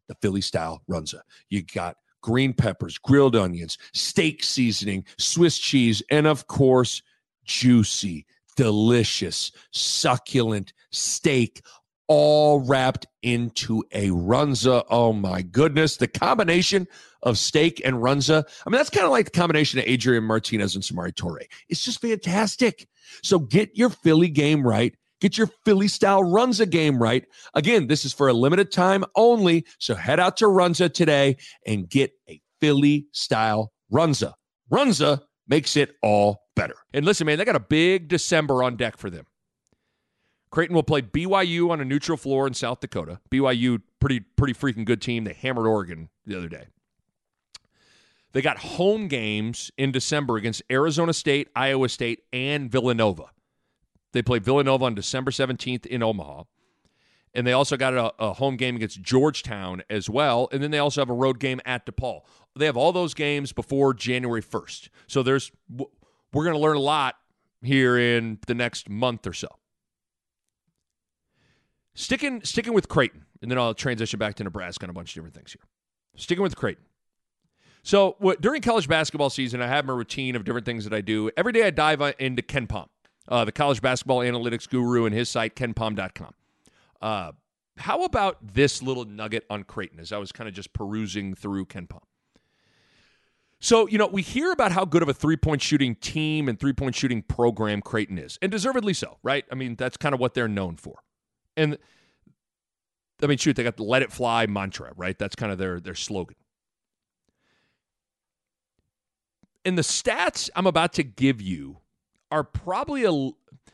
the 0.07 0.15
Philly 0.21 0.41
style 0.41 0.81
Runza. 0.89 1.21
You 1.49 1.63
got 1.63 1.97
green 2.21 2.53
peppers, 2.53 2.97
grilled 2.97 3.35
onions, 3.35 3.77
steak 3.93 4.43
seasoning, 4.43 5.05
Swiss 5.17 5.57
cheese, 5.57 6.03
and 6.09 6.27
of 6.27 6.47
course, 6.47 7.01
juicy, 7.45 8.25
delicious, 8.55 9.51
succulent 9.71 10.73
steak 10.91 11.61
all 12.07 12.59
wrapped 12.59 13.07
into 13.23 13.83
a 13.93 14.09
runza. 14.09 14.83
Oh 14.89 15.13
my 15.13 15.41
goodness. 15.41 15.95
The 15.95 16.09
combination 16.09 16.87
of 17.23 17.37
steak 17.37 17.81
and 17.85 17.97
runza. 17.97 18.43
I 18.65 18.69
mean, 18.69 18.77
that's 18.77 18.89
kind 18.89 19.05
of 19.05 19.11
like 19.11 19.25
the 19.25 19.31
combination 19.31 19.79
of 19.79 19.85
Adrian 19.87 20.23
Martinez 20.23 20.75
and 20.75 20.83
Samori 20.83 21.13
Toure. 21.13 21.45
It's 21.69 21.83
just 21.83 22.01
fantastic. 22.01 22.87
So 23.23 23.39
get 23.39 23.75
your 23.75 23.89
Philly 23.89 24.29
game 24.29 24.65
right. 24.65 24.95
Get 25.19 25.37
your 25.37 25.47
Philly 25.65 25.87
style 25.87 26.23
Runza 26.23 26.67
game 26.67 27.01
right. 27.01 27.25
Again, 27.53 27.87
this 27.87 28.05
is 28.05 28.13
for 28.13 28.27
a 28.27 28.33
limited 28.33 28.71
time 28.71 29.05
only. 29.15 29.65
So 29.77 29.93
head 29.93 30.19
out 30.19 30.37
to 30.37 30.45
Runza 30.45 30.91
today 30.91 31.37
and 31.65 31.87
get 31.87 32.11
a 32.27 32.41
Philly 32.59 33.07
style 33.11 33.71
Runza. 33.93 34.33
Runza 34.71 35.21
makes 35.47 35.77
it 35.77 35.95
all 36.01 36.41
better. 36.55 36.75
And 36.91 37.05
listen, 37.05 37.27
man, 37.27 37.37
they 37.37 37.45
got 37.45 37.55
a 37.55 37.59
big 37.59 38.07
December 38.07 38.63
on 38.63 38.77
deck 38.77 38.97
for 38.97 39.11
them. 39.11 39.25
Creighton 40.49 40.75
will 40.75 40.83
play 40.83 41.01
BYU 41.01 41.69
on 41.69 41.79
a 41.79 41.85
neutral 41.85 42.17
floor 42.17 42.45
in 42.45 42.53
South 42.53 42.81
Dakota. 42.81 43.19
BYU, 43.29 43.81
pretty 43.99 44.19
pretty 44.19 44.53
freaking 44.53 44.85
good 44.85 45.01
team. 45.01 45.23
They 45.23 45.33
hammered 45.33 45.65
Oregon 45.65 46.09
the 46.25 46.37
other 46.37 46.49
day. 46.49 46.65
They 48.33 48.41
got 48.41 48.59
home 48.59 49.07
games 49.07 49.71
in 49.77 49.91
December 49.91 50.37
against 50.37 50.63
Arizona 50.71 51.13
State, 51.13 51.49
Iowa 51.55 51.89
State, 51.89 52.23
and 52.31 52.71
Villanova. 52.71 53.25
They 54.13 54.21
play 54.21 54.39
Villanova 54.39 54.85
on 54.85 54.95
December 54.95 55.31
17th 55.31 55.85
in 55.85 56.03
Omaha. 56.03 56.43
And 57.33 57.47
they 57.47 57.53
also 57.53 57.77
got 57.77 57.93
a, 57.93 58.13
a, 58.19 58.33
home 58.33 58.57
game 58.57 58.75
against 58.75 59.01
Georgetown 59.01 59.83
as 59.89 60.09
well. 60.09 60.49
And 60.51 60.61
then 60.61 60.71
they 60.71 60.79
also 60.79 60.99
have 60.99 61.09
a 61.09 61.13
road 61.13 61.39
game 61.39 61.61
at 61.65 61.85
DePaul. 61.85 62.21
They 62.57 62.65
have 62.65 62.75
all 62.75 62.91
those 62.91 63.13
games 63.13 63.53
before 63.53 63.93
January 63.93 64.41
1st. 64.41 64.89
So 65.07 65.23
there's 65.23 65.51
we're 65.77 66.43
going 66.43 66.55
to 66.55 66.59
learn 66.59 66.75
a 66.75 66.81
lot 66.81 67.15
here 67.61 67.97
in 67.97 68.39
the 68.47 68.53
next 68.53 68.89
month 68.89 69.25
or 69.25 69.33
so. 69.33 69.47
Sticking 71.93 72.43
sticking 72.43 72.73
with 72.73 72.87
Creighton, 72.89 73.25
and 73.41 73.51
then 73.51 73.57
I'll 73.57 73.73
transition 73.73 74.17
back 74.17 74.35
to 74.35 74.43
Nebraska 74.43 74.85
and 74.85 74.89
a 74.89 74.93
bunch 74.93 75.11
of 75.11 75.15
different 75.15 75.35
things 75.35 75.53
here. 75.53 75.61
Sticking 76.15 76.43
with 76.43 76.55
Creighton. 76.55 76.83
So 77.83 78.15
what, 78.19 78.41
during 78.41 78.61
college 78.61 78.87
basketball 78.87 79.29
season, 79.29 79.61
I 79.61 79.67
have 79.67 79.85
my 79.85 79.93
routine 79.93 80.35
of 80.35 80.43
different 80.43 80.65
things 80.65 80.83
that 80.83 80.93
I 80.93 81.01
do. 81.01 81.31
Every 81.35 81.51
day 81.51 81.63
I 81.63 81.71
dive 81.71 82.01
into 82.19 82.41
KenPom, 82.41 82.87
uh, 83.27 83.45
the 83.45 83.51
college 83.51 83.81
basketball 83.81 84.19
analytics 84.19 84.69
guru, 84.69 85.05
and 85.05 85.15
his 85.15 85.29
site, 85.29 85.55
kenpom.com. 85.55 86.33
Uh, 87.01 87.31
how 87.77 88.03
about 88.03 88.37
this 88.53 88.83
little 88.83 89.05
nugget 89.05 89.45
on 89.49 89.63
Creighton 89.63 89.99
as 89.99 90.11
I 90.11 90.17
was 90.17 90.31
kind 90.31 90.47
of 90.47 90.53
just 90.53 90.73
perusing 90.73 91.33
through 91.33 91.65
KenPom? 91.65 92.01
So, 93.59 93.87
you 93.87 93.99
know, 93.99 94.07
we 94.07 94.23
hear 94.23 94.51
about 94.51 94.71
how 94.71 94.85
good 94.85 95.03
of 95.03 95.09
a 95.09 95.13
three 95.13 95.37
point 95.37 95.61
shooting 95.61 95.95
team 95.95 96.49
and 96.49 96.59
three 96.59 96.73
point 96.73 96.95
shooting 96.95 97.21
program 97.21 97.81
Creighton 97.81 98.17
is, 98.17 98.37
and 98.41 98.51
deservedly 98.51 98.93
so, 98.93 99.17
right? 99.23 99.45
I 99.51 99.55
mean, 99.55 99.75
that's 99.75 99.97
kind 99.97 100.13
of 100.13 100.19
what 100.19 100.33
they're 100.33 100.47
known 100.47 100.77
for. 100.77 100.99
And 101.55 101.77
I 103.23 103.27
mean, 103.27 103.37
shoot, 103.37 103.55
they 103.55 103.63
got 103.63 103.77
the 103.77 103.83
let 103.83 104.01
it 104.01 104.11
fly 104.11 104.47
mantra, 104.47 104.93
right? 104.95 105.17
That's 105.17 105.35
kind 105.35 105.51
of 105.51 105.59
their, 105.59 105.79
their 105.79 105.95
slogan. 105.95 106.37
And 109.63 109.77
the 109.77 109.83
stats 109.83 110.49
I'm 110.55 110.67
about 110.67 110.93
to 110.93 111.03
give 111.03 111.41
you 111.41 111.77
are 112.31 112.43
probably 112.43 113.03
a 113.03 113.31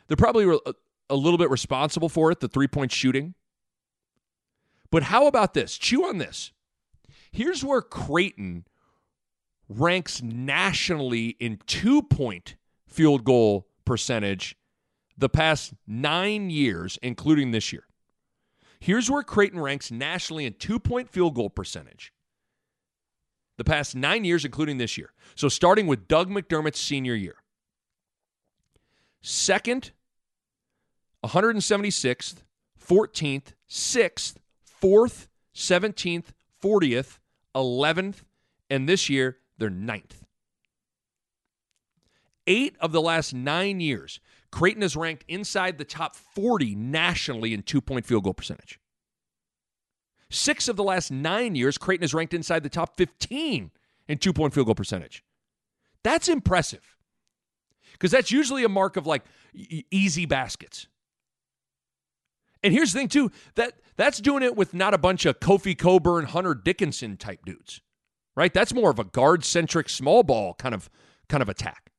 they're 0.08 0.18
probably 0.18 0.46
a, 0.66 0.74
a 1.10 1.16
little 1.16 1.38
bit 1.38 1.50
responsible 1.50 2.10
for 2.10 2.32
it, 2.32 2.40
the 2.40 2.48
three 2.48 2.68
point 2.68 2.92
shooting. 2.92 3.34
But 4.90 5.04
how 5.04 5.28
about 5.28 5.54
this? 5.54 5.78
Chew 5.78 6.06
on 6.06 6.18
this. 6.18 6.52
Here's 7.32 7.64
where 7.64 7.82
Creighton 7.82 8.66
ranks 9.70 10.22
nationally 10.22 11.36
in 11.40 11.60
two 11.68 12.02
point 12.02 12.56
field 12.88 13.24
goal 13.24 13.68
percentage 13.86 14.56
the 15.18 15.30
past 15.30 15.74
nine 15.86 16.50
years, 16.50 16.98
including 17.02 17.52
this 17.52 17.74
year. 17.74 17.84
Here's 18.80 19.10
where 19.10 19.24
Creighton 19.24 19.60
ranks 19.60 19.92
nationally 19.92 20.46
in 20.46 20.54
two 20.54 20.80
point 20.80 21.10
field 21.10 21.36
goal 21.36 21.50
percentage 21.50 22.14
the 23.58 23.64
past 23.64 23.96
nine 23.96 24.24
years, 24.24 24.46
including 24.46 24.78
this 24.78 24.98
year. 24.98 25.12
So 25.36 25.50
starting 25.50 25.88
with 25.88 26.08
Doug 26.08 26.30
McDermott's 26.30 26.80
senior 26.80 27.16
year. 27.16 27.36
Second, 29.22 29.92
176th, 31.26 32.44
14th, 32.88 33.54
6th, 33.70 34.36
4th, 34.82 35.28
17th, 35.54 36.26
40th, 36.64 37.18
11th, 37.56 38.24
and 38.70 38.88
this 38.88 39.10
year 39.10 39.38
they're 39.58 39.70
ninth. 39.70 40.24
Eight 42.46 42.78
of 42.80 42.92
the 42.94 43.02
last 43.02 43.34
nine 43.34 43.82
years, 43.82 44.22
Creighton 44.52 44.84
is 44.84 44.96
ranked 44.96 45.26
inside 45.28 45.78
the 45.78 45.84
top 45.84 46.16
40 46.16 46.76
nationally 46.76 47.54
in 47.54 47.64
two 47.64 47.82
point 47.82 48.06
field 48.06 48.24
goal 48.24 48.34
percentage. 48.34 48.80
Six 50.30 50.68
of 50.68 50.76
the 50.76 50.84
last 50.84 51.12
nine 51.12 51.56
years, 51.56 51.78
Creighton 51.78 52.04
is 52.04 52.14
ranked 52.14 52.34
inside 52.34 52.64
the 52.64 52.70
top 52.70 52.98
15 52.98 53.72
in 54.08 54.18
two 54.18 54.34
point 54.34 54.54
field 54.54 54.68
goal 54.68 54.76
percentage. 54.76 55.24
That's 56.04 56.28
impressive 56.28 56.96
because 57.94 58.12
that's 58.12 58.32
usually 58.32 58.64
a 58.64 58.70
mark 58.70 58.98
of 58.98 59.08
like 59.08 59.24
easy 59.54 60.26
baskets. 60.26 60.88
And 62.64 62.74
here's 62.74 62.92
the 62.92 63.00
thing, 63.00 63.08
too 63.08 63.32
that 63.56 63.74
that's 63.96 64.20
doing 64.20 64.44
it 64.44 64.56
with 64.56 64.74
not 64.74 64.94
a 64.94 64.98
bunch 64.98 65.26
of 65.26 65.40
Kofi 65.40 65.78
Cockburn, 65.78 66.26
Hunter 66.26 66.54
Dickinson 66.54 67.18
type 67.18 67.46
dudes 67.46 67.82
right? 68.38 68.54
That's 68.54 68.74
more 68.74 68.92
of 68.92 69.00
a 69.00 69.04
guard 69.04 69.44
centric 69.44 69.90
small 69.90 70.24
ball 70.24 70.54
kind 70.54 70.74
of 70.74 70.90
kind 71.28 71.42
of 71.42 71.50
attack. 71.50 71.92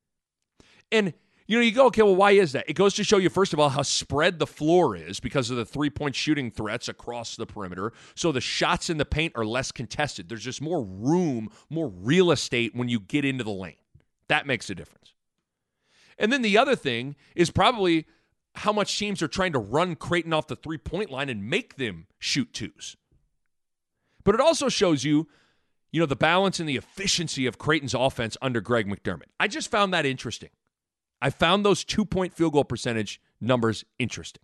And 0.90 1.12
you 1.48 1.56
know, 1.56 1.62
you 1.62 1.72
go, 1.72 1.86
okay, 1.86 2.02
well, 2.02 2.14
why 2.14 2.32
is 2.32 2.52
that? 2.52 2.68
It 2.68 2.74
goes 2.74 2.92
to 2.96 3.04
show 3.04 3.16
you, 3.16 3.30
first 3.30 3.54
of 3.54 3.58
all, 3.58 3.70
how 3.70 3.80
spread 3.80 4.38
the 4.38 4.46
floor 4.46 4.94
is 4.94 5.18
because 5.18 5.50
of 5.50 5.56
the 5.56 5.64
three 5.64 5.88
point 5.88 6.14
shooting 6.14 6.50
threats 6.50 6.88
across 6.88 7.36
the 7.36 7.46
perimeter. 7.46 7.94
So 8.14 8.32
the 8.32 8.42
shots 8.42 8.90
in 8.90 8.98
the 8.98 9.06
paint 9.06 9.32
are 9.34 9.46
less 9.46 9.72
contested. 9.72 10.28
There's 10.28 10.44
just 10.44 10.60
more 10.60 10.82
room, 10.84 11.48
more 11.70 11.88
real 11.88 12.30
estate 12.30 12.76
when 12.76 12.90
you 12.90 13.00
get 13.00 13.24
into 13.24 13.44
the 13.44 13.50
lane. 13.50 13.76
That 14.28 14.46
makes 14.46 14.68
a 14.68 14.74
difference. 14.74 15.14
And 16.18 16.30
then 16.30 16.42
the 16.42 16.58
other 16.58 16.76
thing 16.76 17.16
is 17.34 17.50
probably 17.50 18.04
how 18.56 18.72
much 18.72 18.98
teams 18.98 19.22
are 19.22 19.28
trying 19.28 19.52
to 19.52 19.58
run 19.58 19.96
Creighton 19.96 20.34
off 20.34 20.48
the 20.48 20.56
three 20.56 20.78
point 20.78 21.10
line 21.10 21.30
and 21.30 21.48
make 21.48 21.76
them 21.76 22.08
shoot 22.18 22.52
twos. 22.52 22.96
But 24.22 24.34
it 24.34 24.40
also 24.42 24.68
shows 24.68 25.02
you 25.02 25.28
you 25.90 26.00
know, 26.00 26.06
the 26.06 26.16
balance 26.16 26.60
and 26.60 26.68
the 26.68 26.76
efficiency 26.76 27.46
of 27.46 27.56
Creighton's 27.56 27.94
offense 27.94 28.36
under 28.42 28.60
Greg 28.60 28.86
McDermott. 28.86 29.28
I 29.40 29.48
just 29.48 29.70
found 29.70 29.94
that 29.94 30.04
interesting. 30.04 30.50
I 31.20 31.30
found 31.30 31.64
those 31.64 31.84
two 31.84 32.04
point 32.04 32.32
field 32.32 32.52
goal 32.52 32.64
percentage 32.64 33.20
numbers 33.40 33.84
interesting. 33.98 34.42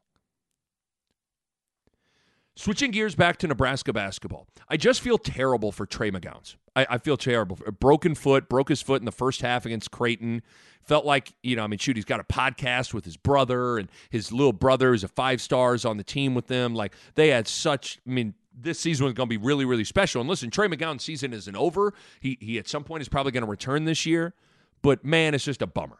Switching 2.56 2.92
gears 2.92 3.16
back 3.16 3.36
to 3.38 3.48
Nebraska 3.48 3.92
basketball, 3.92 4.46
I 4.68 4.76
just 4.76 5.00
feel 5.00 5.18
terrible 5.18 5.72
for 5.72 5.86
Trey 5.86 6.12
McGowens. 6.12 6.54
I, 6.76 6.86
I 6.88 6.98
feel 6.98 7.16
terrible. 7.16 7.58
Broken 7.80 8.14
foot, 8.14 8.48
broke 8.48 8.68
his 8.68 8.80
foot 8.80 9.00
in 9.00 9.06
the 9.06 9.12
first 9.12 9.40
half 9.40 9.66
against 9.66 9.90
Creighton. 9.90 10.40
Felt 10.82 11.04
like, 11.04 11.32
you 11.42 11.56
know, 11.56 11.64
I 11.64 11.66
mean, 11.66 11.78
shoot, 11.78 11.96
he's 11.96 12.04
got 12.04 12.20
a 12.20 12.24
podcast 12.24 12.94
with 12.94 13.04
his 13.04 13.16
brother, 13.16 13.78
and 13.78 13.88
his 14.10 14.30
little 14.30 14.52
brother 14.52 14.94
is 14.94 15.02
a 15.02 15.08
five 15.08 15.40
stars 15.40 15.84
on 15.84 15.96
the 15.96 16.04
team 16.04 16.34
with 16.34 16.46
them. 16.46 16.74
Like, 16.74 16.94
they 17.16 17.28
had 17.28 17.48
such, 17.48 17.98
I 18.06 18.10
mean, 18.10 18.34
this 18.56 18.78
season 18.78 19.04
was 19.04 19.14
going 19.14 19.28
to 19.28 19.38
be 19.38 19.44
really, 19.44 19.64
really 19.64 19.84
special. 19.84 20.20
And 20.20 20.30
listen, 20.30 20.50
Trey 20.50 20.68
McGowens 20.68 21.00
season 21.00 21.32
isn't 21.32 21.56
over. 21.56 21.92
He, 22.20 22.38
he 22.40 22.58
at 22.58 22.68
some 22.68 22.84
point 22.84 23.00
is 23.00 23.08
probably 23.08 23.32
going 23.32 23.44
to 23.44 23.50
return 23.50 23.84
this 23.84 24.06
year. 24.06 24.34
But 24.80 25.04
man, 25.04 25.34
it's 25.34 25.44
just 25.44 25.62
a 25.62 25.66
bummer. 25.66 25.98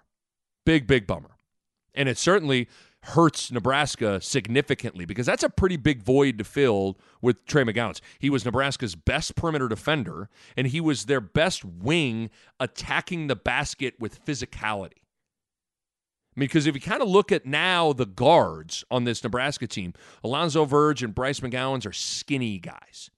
Big, 0.64 0.86
big 0.86 1.06
bummer. 1.06 1.36
And 1.94 2.08
it 2.08 2.18
certainly 2.18 2.68
hurts 3.04 3.52
Nebraska 3.52 4.20
significantly 4.20 5.04
because 5.04 5.26
that's 5.26 5.42
a 5.42 5.50
pretty 5.50 5.76
big 5.76 6.02
void 6.02 6.38
to 6.38 6.44
fill 6.44 6.98
with 7.20 7.44
Trey 7.44 7.62
McGowens. 7.62 8.00
He 8.18 8.30
was 8.30 8.44
Nebraska's 8.44 8.94
best 8.94 9.36
perimeter 9.36 9.68
defender, 9.68 10.30
and 10.56 10.66
he 10.66 10.80
was 10.80 11.04
their 11.04 11.20
best 11.20 11.64
wing 11.64 12.30
attacking 12.58 13.26
the 13.26 13.36
basket 13.36 13.94
with 13.98 14.24
physicality. 14.24 15.02
Because 16.36 16.66
if 16.66 16.74
you 16.74 16.80
kind 16.80 17.02
of 17.02 17.08
look 17.08 17.30
at 17.30 17.46
now 17.46 17.92
the 17.92 18.06
guards 18.06 18.84
on 18.90 19.04
this 19.04 19.22
Nebraska 19.22 19.66
team, 19.66 19.92
Alonzo 20.24 20.64
Verge 20.64 21.02
and 21.02 21.14
Bryce 21.14 21.40
McGowens 21.40 21.86
are 21.86 21.92
skinny 21.92 22.58
guys. 22.58 23.10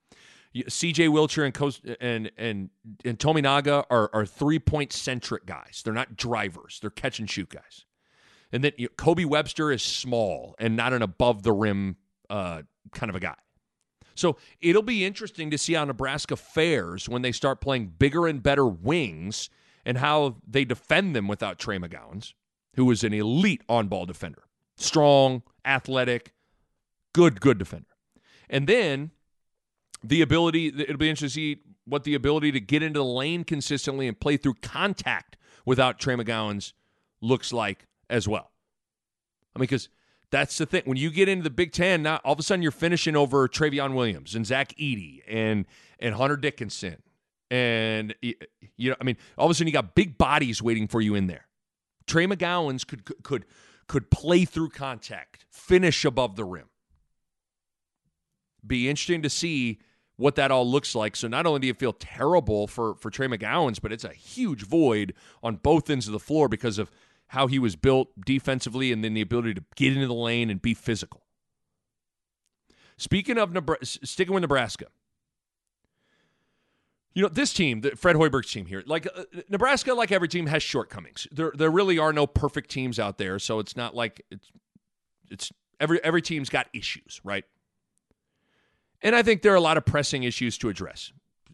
CJ 0.64 1.09
Wilcher 1.09 1.45
and 1.45 1.97
and 2.01 2.31
and 2.37 2.71
and 3.05 3.19
Tominaga 3.19 3.85
are 3.90 4.11
are 4.12 4.27
three 4.27 4.59
point 4.59 4.92
centric 4.92 5.47
guys. 5.47 5.83
They're 5.85 5.95
not 5.95 6.16
drivers. 6.16 6.79
They're 6.81 6.90
catch 6.90 7.19
and 7.19 7.31
shoot 7.31 7.49
guys. 7.49 7.85
And 8.53 8.62
then 8.64 8.73
you 8.77 8.87
know, 8.87 8.92
Kobe 8.97 9.25
Webster 9.25 9.73
is 9.73 9.83
small 9.83 10.55
and 10.59 10.77
not 10.77 10.92
an 10.92 11.03
above 11.03 11.42
the 11.42 11.53
rim 11.53 11.97
uh, 12.31 12.62
kind 12.92 13.11
of 13.11 13.16
a 13.16 13.21
guy. 13.21 13.37
So 14.14 14.37
it'll 14.61 14.83
be 14.83 15.05
interesting 15.05 15.51
to 15.51 15.59
see 15.59 15.75
how 15.75 15.85
Nebraska 15.85 16.37
fares 16.37 17.09
when 17.09 17.23
they 17.23 17.33
start 17.33 17.61
playing 17.61 17.95
bigger 17.99 18.27
and 18.27 18.42
better 18.42 18.66
wings 18.66 19.51
and 19.85 19.99
how 19.99 20.37
they 20.47 20.64
defend 20.64 21.14
them 21.14 21.29
without 21.29 21.59
Trey 21.59 21.79
McGowans, 21.79 22.33
who 22.75 22.90
is 22.90 23.05
an 23.05 23.12
elite 23.12 23.62
on 23.69 23.88
ball 23.88 24.07
defender. 24.07 24.45
Strong, 24.77 25.42
athletic, 25.64 26.33
good, 27.12 27.40
good 27.40 27.59
defender. 27.59 27.87
And 28.49 28.66
then 28.66 29.11
the 30.09 30.23
ability, 30.23 30.69
it'll 30.69 30.97
be 30.97 31.09
interesting 31.09 31.29
to 31.29 31.57
see 31.57 31.62
what 31.85 32.05
the 32.05 32.14
ability 32.14 32.53
to 32.53 32.61
get 32.61 32.83
into 32.83 32.99
the 32.99 33.05
lane 33.05 33.45
consistently 33.45 34.09
and 34.09 34.19
play 34.19 34.37
through 34.37 34.55
contact 34.62 35.37
without 35.64 35.99
Trey 35.99 36.14
McGowens 36.14 36.73
looks 37.21 37.53
like 37.53 37.87
as 38.09 38.27
well. 38.29 38.51
I 39.55 39.59
mean, 39.59 39.64
because 39.64 39.88
that's 40.31 40.59
the 40.59 40.66
thing. 40.66 40.83
When 40.85 40.97
you 40.97 41.11
get 41.11 41.29
into 41.29 41.45
the 41.45 41.51
Big 41.51 41.73
Ten, 41.73 42.03
now 42.03 42.21
all 42.25 42.33
of 42.33 42.38
a 42.38 42.42
sudden 42.42 42.62
you're 42.62 42.73
finishing 42.73 43.16
over 43.16 43.49
Trevion 43.49 43.95
Williams 43.95 44.35
and 44.35 44.47
Zach 44.47 44.75
Edey 44.77 45.21
and 45.29 45.66
and 45.99 46.14
Hunter 46.14 46.37
Dickinson. 46.37 47.03
And 47.51 48.14
you 48.21 48.90
know, 48.90 48.97
I 49.01 49.05
mean, 49.05 49.16
all 49.38 49.47
of 49.47 49.51
a 49.51 49.55
sudden 49.55 49.69
you 49.69 49.73
got 49.73 49.95
big 49.95 50.19
bodies 50.19 50.61
waiting 50.61 50.88
for 50.88 51.01
you 51.01 51.14
in 51.14 51.27
there. 51.27 51.47
Trey 52.07 52.27
McGowens 52.27 52.87
could 52.87 53.05
could 53.23 53.45
could 53.87 54.11
play 54.11 54.45
through 54.45 54.71
contact, 54.71 55.47
finish 55.51 56.05
above 56.05 56.37
the 56.37 56.45
rim. 56.45 56.69
Be 58.66 58.88
interesting 58.88 59.23
to 59.23 59.31
see 59.31 59.79
what 60.16 60.35
that 60.37 60.50
all 60.50 60.68
looks 60.68 60.94
like. 60.94 61.16
So 61.16 61.29
not 61.29 61.46
only 61.46 61.61
do 61.61 61.66
you 61.66 61.74
feel 61.74 61.92
terrible 61.92 62.66
for 62.66 62.94
for 62.96 63.11
Trey 63.11 63.29
McGowens, 63.29 63.81
but 63.81 63.92
it's 63.92 64.05
a 64.05 64.12
huge 64.12 64.62
void 64.62 65.14
on 65.42 65.57
both 65.57 65.90
ends 65.90 66.07
of 66.07 66.12
the 66.12 66.18
floor 66.18 66.48
because 66.48 66.79
of 66.79 66.90
how 67.29 67.46
he 67.46 67.59
was 67.59 67.76
built 67.76 68.09
defensively 68.24 68.92
and 68.92 69.02
then 69.02 69.14
the 69.14 69.20
ability 69.20 69.55
to 69.55 69.64
get 69.74 69.92
into 69.92 70.07
the 70.07 70.14
lane 70.14 70.48
and 70.50 70.62
be 70.62 70.74
physical. 70.74 71.22
Speaking 72.96 73.37
of 73.37 73.52
Nebraska, 73.52 74.07
sticking 74.07 74.33
with 74.33 74.42
Nebraska, 74.42 74.87
you 77.12 77.22
know 77.22 77.29
this 77.29 77.52
team, 77.52 77.81
the 77.81 77.90
Fred 77.90 78.16
Hoiberg's 78.16 78.52
team 78.52 78.66
here, 78.66 78.83
like 78.87 79.07
uh, 79.14 79.24
Nebraska, 79.48 79.92
like 79.94 80.12
every 80.12 80.29
team, 80.29 80.46
has 80.46 80.62
shortcomings. 80.62 81.26
There, 81.33 81.52
there 81.55 81.70
really 81.70 81.98
are 81.98 82.12
no 82.12 82.26
perfect 82.26 82.70
teams 82.70 82.98
out 82.98 83.18
there, 83.18 83.38
so 83.38 83.59
it's 83.59 83.76
not 83.76 83.94
like 83.94 84.22
it's, 84.31 84.50
it's 85.31 85.52
every 85.81 86.02
every 86.05 86.22
team's 86.22 86.48
got 86.48 86.68
issues, 86.72 87.20
right? 87.24 87.44
And 89.02 89.14
I 89.14 89.22
think 89.22 89.42
there 89.42 89.52
are 89.52 89.56
a 89.56 89.61
lot 89.61 89.76
of 89.76 89.85
pressing 89.85 90.22
issues 90.22 90.59
to 90.59 90.68
address. 90.68 91.12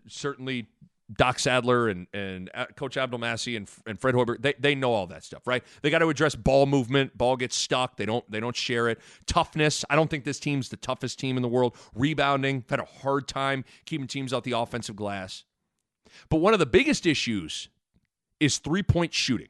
Certainly, 0.08 0.68
Doc 1.16 1.38
Sadler 1.38 1.88
and 1.88 2.06
and 2.12 2.50
uh, 2.54 2.66
Coach 2.76 2.96
Abdelmassih 2.96 3.56
and, 3.56 3.68
and 3.86 4.00
Fred 4.00 4.14
Hoiberg, 4.14 4.40
they, 4.40 4.54
they 4.58 4.74
know 4.74 4.92
all 4.92 5.06
that 5.08 5.24
stuff, 5.24 5.46
right? 5.46 5.62
They 5.82 5.90
got 5.90 5.98
to 5.98 6.08
address 6.08 6.34
ball 6.34 6.66
movement. 6.66 7.16
Ball 7.16 7.36
gets 7.36 7.56
stuck. 7.56 7.96
They 7.96 8.06
don't 8.06 8.28
they 8.30 8.40
don't 8.40 8.56
share 8.56 8.88
it. 8.88 9.00
Toughness. 9.26 9.84
I 9.90 9.96
don't 9.96 10.08
think 10.08 10.24
this 10.24 10.40
team's 10.40 10.68
the 10.68 10.76
toughest 10.76 11.18
team 11.18 11.36
in 11.36 11.42
the 11.42 11.48
world. 11.48 11.76
Rebounding. 11.94 12.64
Had 12.68 12.80
a 12.80 12.84
hard 12.84 13.28
time 13.28 13.64
keeping 13.84 14.06
teams 14.06 14.32
out 14.32 14.44
the 14.44 14.52
offensive 14.52 14.96
glass. 14.96 15.44
But 16.28 16.38
one 16.38 16.52
of 16.52 16.58
the 16.58 16.66
biggest 16.66 17.06
issues 17.06 17.68
is 18.40 18.58
three 18.58 18.82
point 18.82 19.12
shooting. 19.12 19.48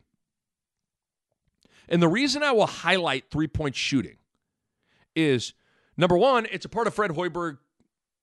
And 1.88 2.02
the 2.02 2.08
reason 2.08 2.42
I 2.42 2.52
will 2.52 2.66
highlight 2.66 3.30
three 3.30 3.48
point 3.48 3.74
shooting 3.74 4.16
is 5.14 5.52
number 5.96 6.16
one, 6.16 6.46
it's 6.50 6.64
a 6.64 6.68
part 6.68 6.86
of 6.86 6.94
Fred 6.94 7.10
Hoiberg 7.12 7.58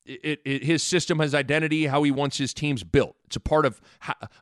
it, 0.10 0.42
it, 0.44 0.64
his 0.64 0.82
system, 0.82 1.20
his 1.20 1.36
identity, 1.36 1.86
how 1.86 2.04
he 2.04 2.12
wants 2.12 2.38
his 2.38 2.54
teams 2.54 2.84
built. 2.84 3.16
It's 3.26 3.36
a 3.36 3.40
part 3.40 3.66
of 3.66 3.80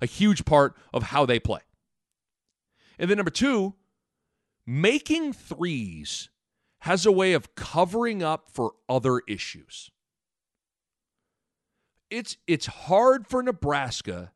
a 0.01 0.05
huge 0.05 0.45
part 0.45 0.75
of 0.93 1.03
how 1.03 1.25
they 1.25 1.39
play. 1.39 1.59
And 2.97 3.09
then 3.09 3.17
number 3.17 3.31
two, 3.31 3.75
making 4.65 5.33
threes 5.33 6.29
has 6.79 7.05
a 7.05 7.11
way 7.11 7.33
of 7.33 7.55
covering 7.55 8.23
up 8.23 8.49
for 8.49 8.73
other 8.87 9.21
issues. 9.27 9.91
It's 12.09 12.37
it's 12.47 12.65
hard 12.65 13.27
for 13.27 13.43
Nebraska 13.43 14.31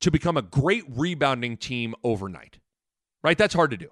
to 0.00 0.10
become 0.10 0.36
a 0.36 0.42
great 0.42 0.84
rebounding 0.88 1.56
team 1.56 1.94
overnight. 2.04 2.58
Right? 3.22 3.38
That's 3.38 3.54
hard 3.54 3.70
to 3.70 3.76
do. 3.76 3.88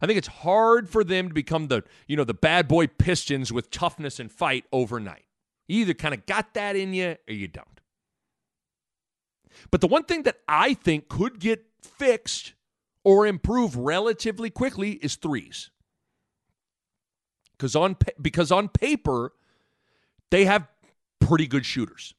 I 0.00 0.06
think 0.06 0.18
it's 0.18 0.28
hard 0.28 0.88
for 0.88 1.04
them 1.04 1.28
to 1.28 1.34
become 1.34 1.68
the, 1.68 1.82
you 2.06 2.16
know, 2.16 2.24
the 2.24 2.34
bad 2.34 2.68
boy 2.68 2.86
Pistons 2.86 3.52
with 3.52 3.70
toughness 3.70 4.20
and 4.20 4.30
fight 4.30 4.64
overnight. 4.72 5.24
You 5.68 5.80
either 5.82 5.94
kind 5.94 6.14
of 6.14 6.26
got 6.26 6.54
that 6.54 6.76
in 6.76 6.92
you 6.92 7.16
or 7.28 7.34
you 7.34 7.48
don't. 7.48 7.68
But 9.70 9.80
the 9.80 9.88
one 9.88 10.04
thing 10.04 10.24
that 10.24 10.38
I 10.48 10.74
think 10.74 11.08
could 11.08 11.38
get 11.38 11.64
fixed 11.80 12.54
or 13.04 13.26
improve 13.26 13.76
relatively 13.76 14.50
quickly 14.50 14.92
is 14.92 15.16
threes. 15.16 15.70
Because 17.52 17.76
on 17.76 17.96
because 18.20 18.50
on 18.50 18.68
paper 18.68 19.32
they 20.30 20.44
have 20.44 20.66
pretty 21.20 21.46
good 21.46 21.64
shooters. 21.64 22.14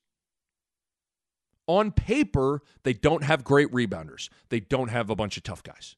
On 1.67 1.91
paper, 1.91 2.61
they 2.83 2.93
don't 2.93 3.23
have 3.23 3.43
great 3.43 3.71
rebounders. 3.71 4.29
They 4.49 4.59
don't 4.59 4.89
have 4.89 5.09
a 5.09 5.15
bunch 5.15 5.35
of 5.35 5.43
tough 5.43 5.63
guys. 5.63 5.95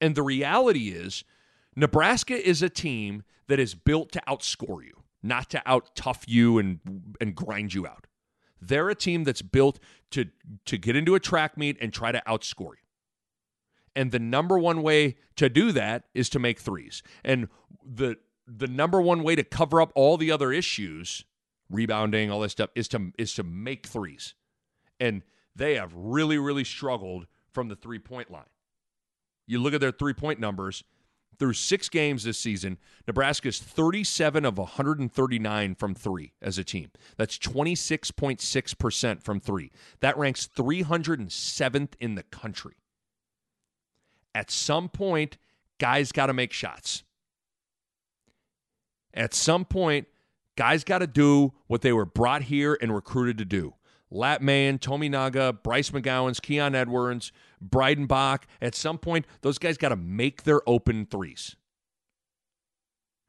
And 0.00 0.14
the 0.14 0.22
reality 0.22 0.88
is, 0.88 1.24
Nebraska 1.76 2.34
is 2.34 2.62
a 2.62 2.68
team 2.68 3.22
that 3.48 3.58
is 3.58 3.74
built 3.74 4.12
to 4.12 4.22
outscore 4.28 4.84
you, 4.84 5.02
not 5.22 5.50
to 5.50 5.62
out 5.66 5.94
tough 5.94 6.24
you 6.26 6.58
and 6.58 7.16
and 7.20 7.34
grind 7.34 7.74
you 7.74 7.86
out. 7.86 8.06
They're 8.60 8.88
a 8.88 8.94
team 8.94 9.24
that's 9.24 9.42
built 9.42 9.78
to 10.12 10.26
to 10.66 10.78
get 10.78 10.96
into 10.96 11.14
a 11.14 11.20
track 11.20 11.56
meet 11.56 11.76
and 11.80 11.92
try 11.92 12.12
to 12.12 12.22
outscore 12.26 12.72
you. 12.72 12.84
And 13.96 14.10
the 14.10 14.18
number 14.18 14.58
one 14.58 14.82
way 14.82 15.16
to 15.36 15.48
do 15.48 15.72
that 15.72 16.04
is 16.14 16.28
to 16.30 16.38
make 16.38 16.58
threes. 16.58 17.02
And 17.24 17.48
the 17.84 18.16
the 18.46 18.66
number 18.66 19.00
one 19.00 19.22
way 19.22 19.34
to 19.36 19.44
cover 19.44 19.80
up 19.80 19.92
all 19.94 20.16
the 20.16 20.30
other 20.30 20.52
issues, 20.52 21.24
rebounding, 21.70 22.30
all 22.30 22.40
this 22.40 22.52
stuff, 22.52 22.70
is 22.74 22.88
to 22.88 23.12
is 23.18 23.34
to 23.34 23.42
make 23.42 23.86
threes. 23.86 24.34
And 25.00 25.22
they 25.56 25.76
have 25.76 25.92
really, 25.94 26.38
really 26.38 26.64
struggled 26.64 27.26
from 27.52 27.68
the 27.68 27.76
three 27.76 27.98
point 27.98 28.30
line. 28.30 28.44
You 29.46 29.58
look 29.58 29.74
at 29.74 29.80
their 29.80 29.92
three 29.92 30.14
point 30.14 30.40
numbers 30.40 30.84
through 31.38 31.54
six 31.54 31.88
games 31.88 32.24
this 32.24 32.38
season, 32.38 32.78
Nebraska's 33.06 33.58
37 33.58 34.44
of 34.44 34.58
139 34.58 35.74
from 35.74 35.94
three 35.94 36.32
as 36.40 36.58
a 36.58 36.64
team. 36.64 36.90
That's 37.16 37.38
26.6% 37.38 39.22
from 39.22 39.40
three. 39.40 39.70
That 40.00 40.16
ranks 40.16 40.48
307th 40.56 41.92
in 42.00 42.14
the 42.14 42.22
country. 42.22 42.74
At 44.34 44.50
some 44.50 44.88
point, 44.88 45.38
guys 45.78 46.12
got 46.12 46.26
to 46.26 46.32
make 46.32 46.52
shots. 46.52 47.04
At 49.12 49.34
some 49.34 49.64
point, 49.64 50.08
guys 50.56 50.82
got 50.82 50.98
to 50.98 51.06
do 51.06 51.52
what 51.66 51.82
they 51.82 51.92
were 51.92 52.04
brought 52.04 52.42
here 52.42 52.76
and 52.80 52.94
recruited 52.94 53.38
to 53.38 53.44
do 53.44 53.74
Lat 54.14 54.40
Mayen, 54.40 54.78
Tominaga, 54.78 55.60
Bryce 55.62 55.90
McGowens, 55.90 56.40
Keon 56.40 56.74
Edwards, 56.74 57.32
Breidenbach. 57.66 58.44
At 58.62 58.74
some 58.74 58.96
point, 58.96 59.26
those 59.42 59.58
guys 59.58 59.76
got 59.76 59.88
to 59.88 59.96
make 59.96 60.44
their 60.44 60.60
open 60.68 61.06
threes. 61.06 61.56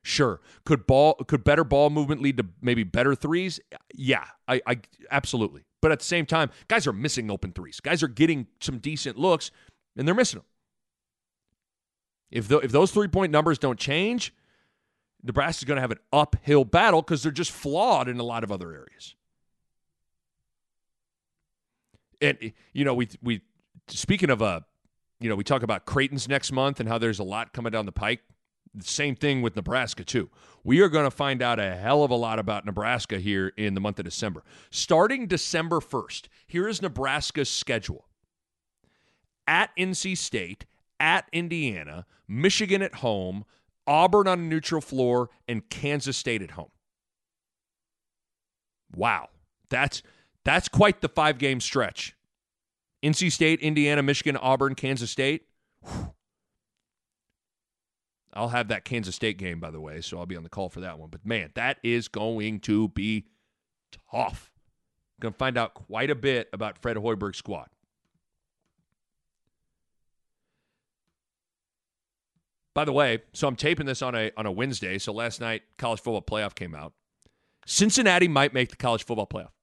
Sure. 0.04 0.40
Could 0.66 0.86
ball 0.86 1.16
could 1.28 1.44
better 1.44 1.64
ball 1.64 1.90
movement 1.90 2.22
lead 2.22 2.38
to 2.38 2.46
maybe 2.62 2.84
better 2.84 3.16
threes? 3.16 3.60
Yeah, 3.96 4.26
I, 4.48 4.62
I 4.68 4.80
absolutely. 5.10 5.64
But 5.82 5.92
at 5.92 6.00
the 6.00 6.06
same 6.06 6.28
time, 6.28 6.52
guys 6.68 6.86
are 6.86 6.94
missing 6.94 7.32
open 7.32 7.52
threes. 7.52 7.80
Guys 7.80 8.04
are 8.04 8.08
getting 8.08 8.46
some 8.62 8.78
decent 8.78 9.18
looks, 9.18 9.50
and 9.98 10.08
they're 10.08 10.14
missing 10.14 10.40
them. 10.40 10.46
If 12.30 12.48
the, 12.48 12.60
if 12.60 12.72
those 12.72 12.92
three 12.92 13.08
point 13.08 13.32
numbers 13.32 13.58
don't 13.58 13.80
change, 13.80 14.32
Nebraska's 15.24 15.66
going 15.66 15.78
to 15.78 15.82
have 15.82 15.92
an 15.92 16.00
uphill 16.14 16.66
battle 16.66 17.02
because 17.02 17.24
they're 17.24 17.32
just 17.32 17.52
flawed 17.52 18.08
in 18.08 18.20
a 18.20 18.24
lot 18.24 18.44
of 18.44 18.52
other 18.52 18.72
areas 18.72 19.16
and 22.22 22.54
you 22.74 22.86
know, 22.86 22.94
we 22.94 23.08
we 23.22 23.42
speaking 23.88 24.30
of 24.30 24.42
uh, 24.42 24.62
you 25.20 25.30
know, 25.30 25.36
we 25.36 25.44
talk 25.44 25.64
about 25.64 25.86
Creighton's 25.86 26.28
next 26.28 26.52
month 26.52 26.80
and 26.80 26.90
how 26.90 26.98
there's 26.98 27.20
a 27.20 27.24
lot 27.24 27.54
coming 27.54 27.72
down 27.72 27.86
the 27.86 27.92
pike. 27.92 28.22
Same 28.82 29.16
thing 29.16 29.42
with 29.42 29.56
Nebraska 29.56 30.04
too. 30.04 30.30
We 30.64 30.82
are 30.82 30.90
going 30.90 31.06
to 31.06 31.12
find 31.12 31.42
out 31.42 31.60
a 31.60 31.76
hell 31.76 32.04
of 32.04 32.12
a 32.12 32.16
lot 32.16 32.40
about 32.40 32.66
Nebraska 32.66 33.20
here 33.20 33.54
in 33.56 33.74
the 33.74 33.80
month 33.80 34.00
of 34.00 34.06
December. 34.06 34.44
Starting 34.70 35.28
December 35.28 35.80
1st, 35.80 36.28
here 36.48 36.68
is 36.68 36.82
Nebraska's 36.82 37.50
schedule. 37.50 38.08
At 39.48 39.70
NC 39.78 40.18
State, 40.18 40.66
at 41.00 41.30
Indiana, 41.32 42.06
Michigan 42.28 42.82
at 42.82 42.96
home, 42.96 43.46
Auburn 43.88 44.28
on 44.28 44.40
a 44.40 44.44
neutral 44.44 44.82
floor, 44.82 45.30
and 45.48 45.70
Kansas 45.70 46.18
State 46.18 46.42
at 46.42 46.52
home. 46.52 46.72
Wow. 48.96 49.30
That's 49.70 50.02
that's 50.46 50.70
quite 50.70 51.02
the 51.02 51.10
five 51.10 51.38
game 51.38 51.60
stretch. 51.60 52.16
NC 53.04 53.32
State, 53.32 53.60
Indiana, 53.60 54.02
Michigan, 54.02 54.38
Auburn, 54.38 54.76
Kansas 54.76 55.12
State. 55.12 55.48
Whew. 55.82 56.14
I'll 58.34 58.50
have 58.50 58.68
that 58.68 58.84
Kansas 58.84 59.16
State 59.16 59.38
game, 59.38 59.60
by 59.60 59.72
the 59.72 59.80
way, 59.80 60.02
so 60.02 60.20
I'll 60.20 60.26
be 60.26 60.36
on 60.36 60.44
the 60.44 60.50
call 60.50 60.70
for 60.70 60.82
that 60.82 61.00
one. 61.00 61.10
But 61.10 61.26
man, 61.26 61.52
that 61.56 61.78
is 61.84 62.08
going 62.08 62.60
to 62.62 62.90
be 62.90 63.26
tough. 64.12 64.52
Going 65.22 65.34
to 65.34 65.38
find 65.38 65.58
out 65.58 65.74
quite 65.74 66.10
a 66.10 66.16
bit 66.16 66.50
about 66.52 66.78
Fred 66.82 66.98
Hoiberg's 66.98 67.38
squad. 67.38 67.70
By 72.74 72.84
the 72.84 72.92
way, 72.92 73.20
so 73.32 73.48
I'm 73.48 73.56
taping 73.56 73.86
this 73.86 74.02
on 74.02 74.16
a 74.16 74.32
on 74.36 74.46
a 74.46 74.52
Wednesday. 74.52 74.98
So 74.98 75.14
last 75.14 75.40
night, 75.40 75.64
college 75.78 76.02
football 76.02 76.22
playoff 76.22 76.56
came 76.56 76.76
out. 76.76 76.92
Cincinnati 77.66 78.28
might 78.28 78.54
make 78.54 78.70
the 78.70 78.76
college 78.76 79.06
football 79.06 79.28
playoff. 79.28 79.55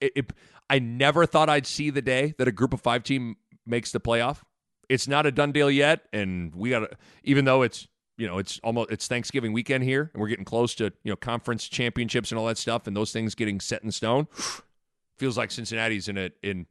It, 0.00 0.12
it, 0.14 0.32
I 0.70 0.78
never 0.78 1.26
thought 1.26 1.48
I'd 1.48 1.66
see 1.66 1.90
the 1.90 2.02
day 2.02 2.34
that 2.38 2.48
a 2.48 2.52
group 2.52 2.72
of 2.72 2.80
five 2.80 3.02
team 3.02 3.36
makes 3.66 3.92
the 3.92 4.00
playoff. 4.00 4.42
It's 4.88 5.06
not 5.06 5.26
a 5.26 5.32
done 5.32 5.52
deal 5.52 5.70
yet, 5.70 6.06
and 6.12 6.54
we 6.54 6.70
got 6.70 6.80
to. 6.80 6.90
Even 7.24 7.44
though 7.44 7.62
it's 7.62 7.86
you 8.16 8.26
know 8.26 8.38
it's 8.38 8.58
almost 8.64 8.90
it's 8.90 9.06
Thanksgiving 9.06 9.52
weekend 9.52 9.84
here, 9.84 10.10
and 10.12 10.20
we're 10.20 10.28
getting 10.28 10.44
close 10.44 10.74
to 10.76 10.84
you 11.04 11.12
know 11.12 11.16
conference 11.16 11.68
championships 11.68 12.30
and 12.30 12.38
all 12.38 12.46
that 12.46 12.58
stuff, 12.58 12.86
and 12.86 12.96
those 12.96 13.12
things 13.12 13.34
getting 13.34 13.60
set 13.60 13.82
in 13.82 13.90
stone. 13.90 14.26
Feels 15.18 15.36
like 15.36 15.50
Cincinnati's 15.50 16.08
in 16.08 16.16
a 16.16 16.30
in 16.42 16.66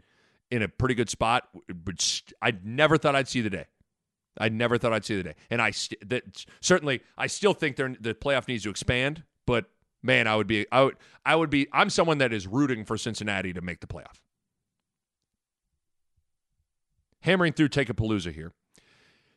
in 0.50 0.62
a 0.64 0.68
pretty 0.68 0.96
good 0.96 1.10
spot. 1.10 1.48
But 1.68 2.22
I 2.42 2.54
never 2.64 2.98
thought 2.98 3.16
I'd 3.16 3.28
see 3.28 3.42
the 3.42 3.50
day. 3.50 3.66
I 4.40 4.50
never 4.50 4.78
thought 4.78 4.94
I'd 4.94 5.06
see 5.06 5.16
the 5.16 5.24
day, 5.24 5.36
and 5.50 5.62
I 5.62 5.72
st- 5.72 6.10
that 6.10 6.46
certainly 6.62 7.02
I 7.18 7.28
still 7.28 7.54
think 7.54 7.76
the 7.76 8.16
playoff 8.20 8.48
needs 8.48 8.64
to 8.64 8.70
expand. 8.70 9.24
But 9.46 9.66
man, 10.04 10.28
I 10.28 10.36
would 10.36 10.48
be 10.48 10.66
I 10.72 10.84
would 10.84 10.96
I 11.26 11.36
would 11.36 11.50
be 11.50 11.68
I'm 11.72 11.90
someone 11.90 12.18
that 12.20 12.34
is 12.34 12.48
rooting 12.48 12.86
for 12.86 12.98
Cincinnati 12.98 13.54
to 13.54 13.62
make 13.62 13.80
the 13.80 13.88
playoff. 13.88 14.20
Hammering 17.22 17.54
through 17.54 17.70
Take-Apalooza 17.70 18.34
here. 18.34 18.54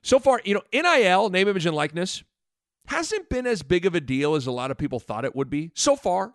So 0.02 0.18
far, 0.18 0.40
you 0.44 0.54
know, 0.54 0.62
NIL, 0.72 1.30
name, 1.30 1.48
image, 1.48 1.66
and 1.66 1.74
likeness, 1.74 2.22
hasn't 2.86 3.28
been 3.28 3.46
as 3.46 3.62
big 3.62 3.86
of 3.86 3.94
a 3.94 4.00
deal 4.00 4.34
as 4.34 4.46
a 4.46 4.52
lot 4.52 4.70
of 4.70 4.78
people 4.78 5.00
thought 5.00 5.24
it 5.24 5.34
would 5.34 5.50
be 5.50 5.70
so 5.74 5.96
far. 5.96 6.34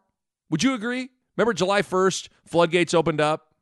Would 0.50 0.64
you 0.64 0.74
agree? 0.74 1.10
Remember 1.36 1.54
July 1.54 1.82
1st, 1.82 2.30
floodgates 2.46 2.94
opened 2.94 3.20
up, 3.20 3.54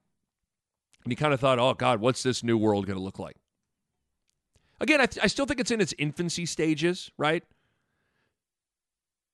and 1.04 1.12
you 1.12 1.18
kind 1.18 1.34
of 1.34 1.40
thought, 1.40 1.60
oh, 1.60 1.74
God, 1.74 2.00
what's 2.00 2.24
this 2.24 2.44
new 2.44 2.58
world 2.58 2.86
going 2.86 2.98
to 2.98 3.04
look 3.04 3.20
like? 3.20 3.38
Again, 4.80 5.02
I, 5.02 5.06
th- 5.06 5.24
I 5.24 5.28
still 5.28 5.46
think 5.46 5.60
it's 5.60 5.72
in 5.72 5.82
its 5.82 5.94
infancy 5.98 6.46
stages, 6.46 7.10
right? 7.18 7.44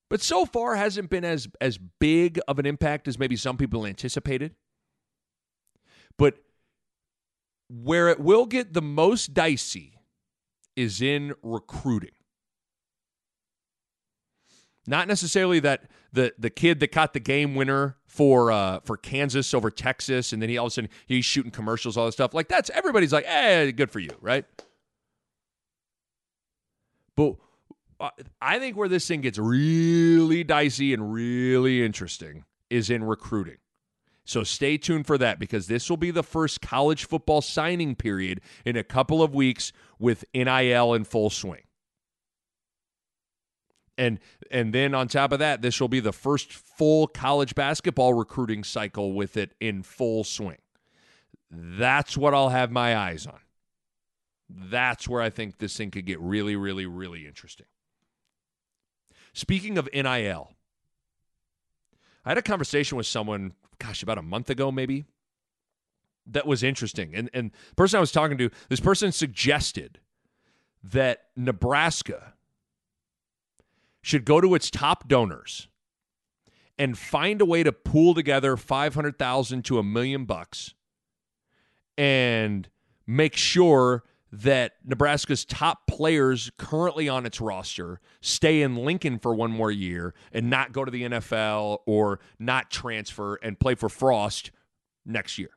But 0.09 0.21
so 0.21 0.45
far 0.45 0.75
hasn't 0.75 1.09
been 1.09 1.23
as 1.23 1.47
as 1.61 1.77
big 1.77 2.39
of 2.47 2.59
an 2.59 2.65
impact 2.65 3.07
as 3.07 3.19
maybe 3.19 3.35
some 3.35 3.57
people 3.57 3.85
anticipated. 3.85 4.55
But 6.17 6.39
where 7.69 8.09
it 8.09 8.19
will 8.19 8.45
get 8.45 8.73
the 8.73 8.81
most 8.81 9.33
dicey 9.33 9.93
is 10.75 11.01
in 11.01 11.33
recruiting. 11.43 12.11
Not 14.87 15.07
necessarily 15.07 15.59
that 15.59 15.91
the 16.11 16.33
the 16.39 16.49
kid 16.49 16.79
that 16.79 16.91
caught 16.91 17.13
the 17.13 17.19
game 17.19 17.53
winner 17.53 17.97
for 18.07 18.51
uh, 18.51 18.79
for 18.79 18.97
Kansas 18.97 19.53
over 19.53 19.69
Texas, 19.69 20.33
and 20.33 20.41
then 20.41 20.49
he 20.49 20.57
all 20.57 20.65
of 20.65 20.71
a 20.71 20.73
sudden 20.73 20.89
he's 21.05 21.25
shooting 21.25 21.51
commercials, 21.51 21.95
all 21.95 22.07
this 22.07 22.15
stuff. 22.15 22.33
Like 22.33 22.47
that's 22.47 22.71
everybody's 22.71 23.13
like, 23.13 23.25
eh, 23.27 23.69
good 23.69 23.91
for 23.91 23.99
you, 23.99 24.09
right? 24.19 24.45
But 27.15 27.35
I 28.41 28.59
think 28.59 28.77
where 28.77 28.87
this 28.87 29.07
thing 29.07 29.21
gets 29.21 29.37
really 29.37 30.43
dicey 30.43 30.93
and 30.93 31.11
really 31.13 31.83
interesting 31.83 32.45
is 32.69 32.89
in 32.89 33.03
recruiting. 33.03 33.57
So 34.23 34.43
stay 34.43 34.77
tuned 34.77 35.07
for 35.07 35.17
that 35.17 35.39
because 35.39 35.67
this 35.67 35.89
will 35.89 35.97
be 35.97 36.11
the 36.11 36.23
first 36.23 36.61
college 36.61 37.05
football 37.05 37.41
signing 37.41 37.95
period 37.95 38.41
in 38.63 38.77
a 38.77 38.83
couple 38.83 39.23
of 39.23 39.33
weeks 39.33 39.73
with 39.97 40.23
NIL 40.33 40.93
in 40.93 41.03
full 41.03 41.29
swing. 41.29 41.63
And 43.97 44.19
and 44.49 44.71
then 44.71 44.93
on 44.93 45.07
top 45.07 45.33
of 45.33 45.39
that, 45.39 45.61
this 45.61 45.81
will 45.81 45.89
be 45.89 45.99
the 45.99 46.13
first 46.13 46.53
full 46.53 47.07
college 47.07 47.53
basketball 47.53 48.13
recruiting 48.13 48.63
cycle 48.63 49.13
with 49.13 49.35
it 49.35 49.55
in 49.59 49.83
full 49.83 50.23
swing. 50.23 50.59
That's 51.51 52.15
what 52.15 52.33
I'll 52.33 52.49
have 52.49 52.71
my 52.71 52.95
eyes 52.95 53.25
on. 53.27 53.39
That's 54.47 55.07
where 55.07 55.21
I 55.21 55.29
think 55.29 55.57
this 55.57 55.75
thing 55.75 55.91
could 55.91 56.05
get 56.05 56.19
really, 56.21 56.55
really, 56.55 56.85
really 56.85 57.27
interesting. 57.27 57.65
Speaking 59.33 59.77
of 59.77 59.89
NIL, 59.93 60.51
I 62.25 62.29
had 62.29 62.37
a 62.37 62.41
conversation 62.41 62.97
with 62.97 63.07
someone, 63.07 63.53
gosh, 63.77 64.03
about 64.03 64.17
a 64.17 64.21
month 64.21 64.49
ago, 64.49 64.71
maybe, 64.71 65.05
that 66.27 66.45
was 66.45 66.63
interesting. 66.63 67.15
And 67.15 67.29
and 67.33 67.51
the 67.69 67.75
person 67.75 67.97
I 67.97 68.01
was 68.01 68.11
talking 68.11 68.37
to, 68.37 68.49
this 68.69 68.79
person 68.79 69.11
suggested 69.11 69.99
that 70.83 71.25
Nebraska 71.35 72.33
should 74.01 74.25
go 74.25 74.39
to 74.39 74.55
its 74.55 74.69
top 74.69 75.07
donors 75.07 75.67
and 76.77 76.97
find 76.97 77.41
a 77.41 77.45
way 77.45 77.63
to 77.63 77.71
pool 77.71 78.13
together 78.13 78.55
500,000 78.55 79.65
to 79.65 79.79
a 79.79 79.83
million 79.83 80.25
bucks 80.25 80.73
and 81.97 82.69
make 83.05 83.35
sure 83.35 84.03
that 84.31 84.73
Nebraska's 84.85 85.43
top 85.43 85.87
players 85.87 86.51
currently 86.57 87.09
on 87.09 87.25
its 87.25 87.41
roster 87.41 87.99
stay 88.21 88.61
in 88.61 88.75
Lincoln 88.75 89.17
for 89.17 89.33
one 89.33 89.51
more 89.51 89.71
year 89.71 90.13
and 90.31 90.49
not 90.49 90.71
go 90.71 90.85
to 90.85 90.91
the 90.91 91.03
NFL 91.03 91.79
or 91.85 92.19
not 92.37 92.69
transfer 92.69 93.35
and 93.41 93.59
play 93.59 93.75
for 93.75 93.89
Frost 93.89 94.51
next 95.05 95.37
year. 95.37 95.49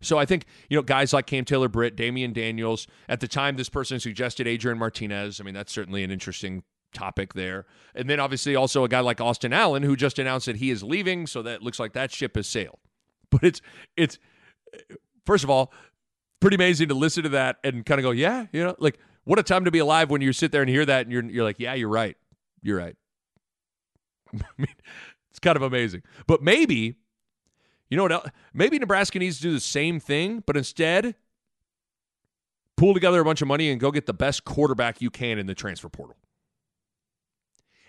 So 0.00 0.18
I 0.18 0.26
think, 0.26 0.44
you 0.68 0.76
know, 0.76 0.82
guys 0.82 1.12
like 1.12 1.26
Cam 1.26 1.44
Taylor 1.44 1.68
Britt, 1.68 1.96
Damion 1.96 2.32
Daniels, 2.32 2.86
at 3.08 3.20
the 3.20 3.28
time 3.28 3.56
this 3.56 3.68
person 3.68 3.98
suggested 3.98 4.46
Adrian 4.46 4.78
Martinez. 4.78 5.40
I 5.40 5.44
mean, 5.44 5.54
that's 5.54 5.72
certainly 5.72 6.04
an 6.04 6.10
interesting 6.10 6.62
topic 6.92 7.34
there. 7.34 7.66
And 7.94 8.08
then 8.08 8.20
obviously 8.20 8.54
also 8.54 8.84
a 8.84 8.88
guy 8.88 9.00
like 9.00 9.20
Austin 9.20 9.52
Allen 9.52 9.82
who 9.82 9.96
just 9.96 10.18
announced 10.18 10.46
that 10.46 10.56
he 10.56 10.70
is 10.70 10.82
leaving, 10.82 11.26
so 11.26 11.42
that 11.42 11.62
looks 11.62 11.80
like 11.80 11.92
that 11.94 12.12
ship 12.12 12.36
has 12.36 12.46
sailed. 12.46 12.78
But 13.30 13.42
it's 13.42 13.60
it's 13.96 14.18
first 15.24 15.44
of 15.44 15.50
all, 15.50 15.72
pretty 16.46 16.54
amazing 16.54 16.86
to 16.86 16.94
listen 16.94 17.24
to 17.24 17.28
that 17.30 17.56
and 17.64 17.84
kind 17.84 17.98
of 17.98 18.04
go, 18.04 18.12
yeah, 18.12 18.46
you 18.52 18.62
know, 18.62 18.76
like 18.78 19.00
what 19.24 19.36
a 19.36 19.42
time 19.42 19.64
to 19.64 19.72
be 19.72 19.80
alive 19.80 20.10
when 20.10 20.20
you 20.20 20.32
sit 20.32 20.52
there 20.52 20.62
and 20.62 20.70
hear 20.70 20.84
that 20.84 21.02
and 21.02 21.10
you're 21.10 21.24
you're 21.24 21.42
like, 21.42 21.58
yeah, 21.58 21.74
you're 21.74 21.88
right, 21.88 22.16
you're 22.62 22.78
right. 22.78 22.94
I 24.32 24.38
mean, 24.56 24.68
it's 25.28 25.40
kind 25.40 25.56
of 25.56 25.62
amazing. 25.62 26.04
But 26.28 26.44
maybe, 26.44 26.94
you 27.90 27.96
know 27.96 28.04
what? 28.04 28.32
Maybe 28.54 28.78
Nebraska 28.78 29.18
needs 29.18 29.38
to 29.38 29.42
do 29.42 29.52
the 29.52 29.58
same 29.58 29.98
thing, 29.98 30.44
but 30.46 30.56
instead 30.56 31.16
pull 32.76 32.94
together 32.94 33.20
a 33.20 33.24
bunch 33.24 33.42
of 33.42 33.48
money 33.48 33.68
and 33.68 33.80
go 33.80 33.90
get 33.90 34.06
the 34.06 34.14
best 34.14 34.44
quarterback 34.44 35.02
you 35.02 35.10
can 35.10 35.40
in 35.40 35.46
the 35.46 35.54
transfer 35.54 35.88
portal. 35.88 36.16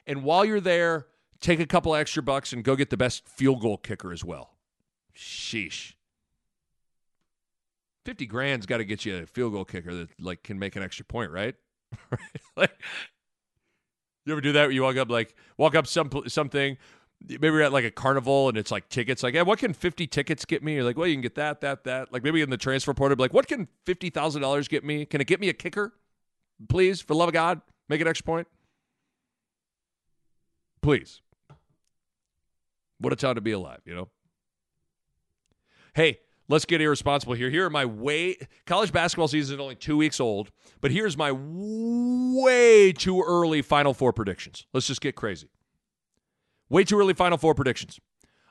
And 0.07 0.23
while 0.23 0.43
you're 0.43 0.61
there, 0.61 1.05
take 1.41 1.59
a 1.59 1.67
couple 1.67 1.93
extra 1.93 2.23
bucks 2.23 2.53
and 2.53 2.63
go 2.63 2.75
get 2.75 2.89
the 2.89 2.97
best 2.97 3.27
field 3.29 3.61
goal 3.61 3.77
kicker 3.77 4.11
as 4.11 4.25
well. 4.25 4.55
Sheesh. 5.15 5.93
50 8.07 8.25
grand's 8.25 8.65
got 8.65 8.77
to 8.77 8.85
get 8.85 9.03
you 9.03 9.17
a 9.17 9.25
field 9.25 9.51
goal 9.51 9.65
kicker 9.65 9.93
that 9.93 10.07
like 10.17 10.41
can 10.41 10.57
make 10.57 10.77
an 10.77 10.81
extra 10.81 11.03
point, 11.03 11.29
right? 11.29 11.55
like 12.55 12.71
you 14.25 14.31
ever 14.31 14.39
do 14.39 14.53
that 14.53 14.61
where 14.61 14.71
you 14.71 14.81
walk 14.81 14.95
up 14.95 15.09
like 15.09 15.35
walk 15.57 15.75
up 15.75 15.85
some 15.85 16.09
something 16.25 16.77
maybe 17.27 17.47
you're 17.47 17.63
at 17.63 17.73
like 17.73 17.83
a 17.83 17.91
carnival 17.91 18.47
and 18.47 18.57
it's 18.57 18.71
like 18.71 18.87
tickets 18.87 19.23
like, 19.23 19.33
hey, 19.33 19.41
what 19.41 19.59
can 19.59 19.73
50 19.73 20.07
tickets 20.07 20.45
get 20.45 20.63
me? 20.63 20.75
You're 20.75 20.85
like, 20.85 20.95
well, 20.95 21.05
you 21.05 21.15
can 21.15 21.21
get 21.21 21.35
that, 21.35 21.59
that, 21.59 21.83
that. 21.83 22.13
Like 22.13 22.23
maybe 22.23 22.41
in 22.41 22.49
the 22.49 22.55
transfer 22.55 22.93
portal, 22.93 23.17
like, 23.19 23.33
what 23.33 23.45
can 23.45 23.67
$50,000 23.85 24.69
get 24.69 24.85
me? 24.85 25.05
Can 25.05 25.19
it 25.19 25.27
get 25.27 25.41
me 25.41 25.49
a 25.49 25.53
kicker? 25.53 25.93
Please, 26.69 27.01
for 27.01 27.07
the 27.07 27.15
love 27.15 27.27
of 27.27 27.33
God, 27.33 27.59
make 27.89 27.99
an 27.99 28.07
extra 28.07 28.23
point. 28.23 28.47
Please. 30.81 31.19
What 32.99 33.11
a 33.11 33.17
time 33.17 33.35
to 33.35 33.41
be 33.41 33.51
alive, 33.51 33.81
you 33.83 33.93
know? 33.93 34.07
Hey, 35.93 36.19
let's 36.49 36.65
get 36.65 36.81
irresponsible 36.81 37.33
here. 37.33 37.49
Here 37.49 37.65
are 37.65 37.69
my 37.69 37.85
way 37.85 38.37
college 38.65 38.91
basketball 38.91 39.27
season 39.27 39.55
is 39.55 39.59
only 39.59 39.75
two 39.75 39.97
weeks 39.97 40.19
old, 40.19 40.51
but 40.81 40.91
here's 40.91 41.17
my 41.17 41.31
way 41.33 42.91
too 42.93 43.21
early 43.21 43.61
Final 43.61 43.93
Four 43.93 44.13
predictions. 44.13 44.65
Let's 44.73 44.87
just 44.87 45.01
get 45.01 45.15
crazy. 45.15 45.49
Way 46.69 46.83
too 46.83 46.99
early 46.99 47.13
Final 47.13 47.37
Four 47.37 47.55
predictions. 47.55 47.99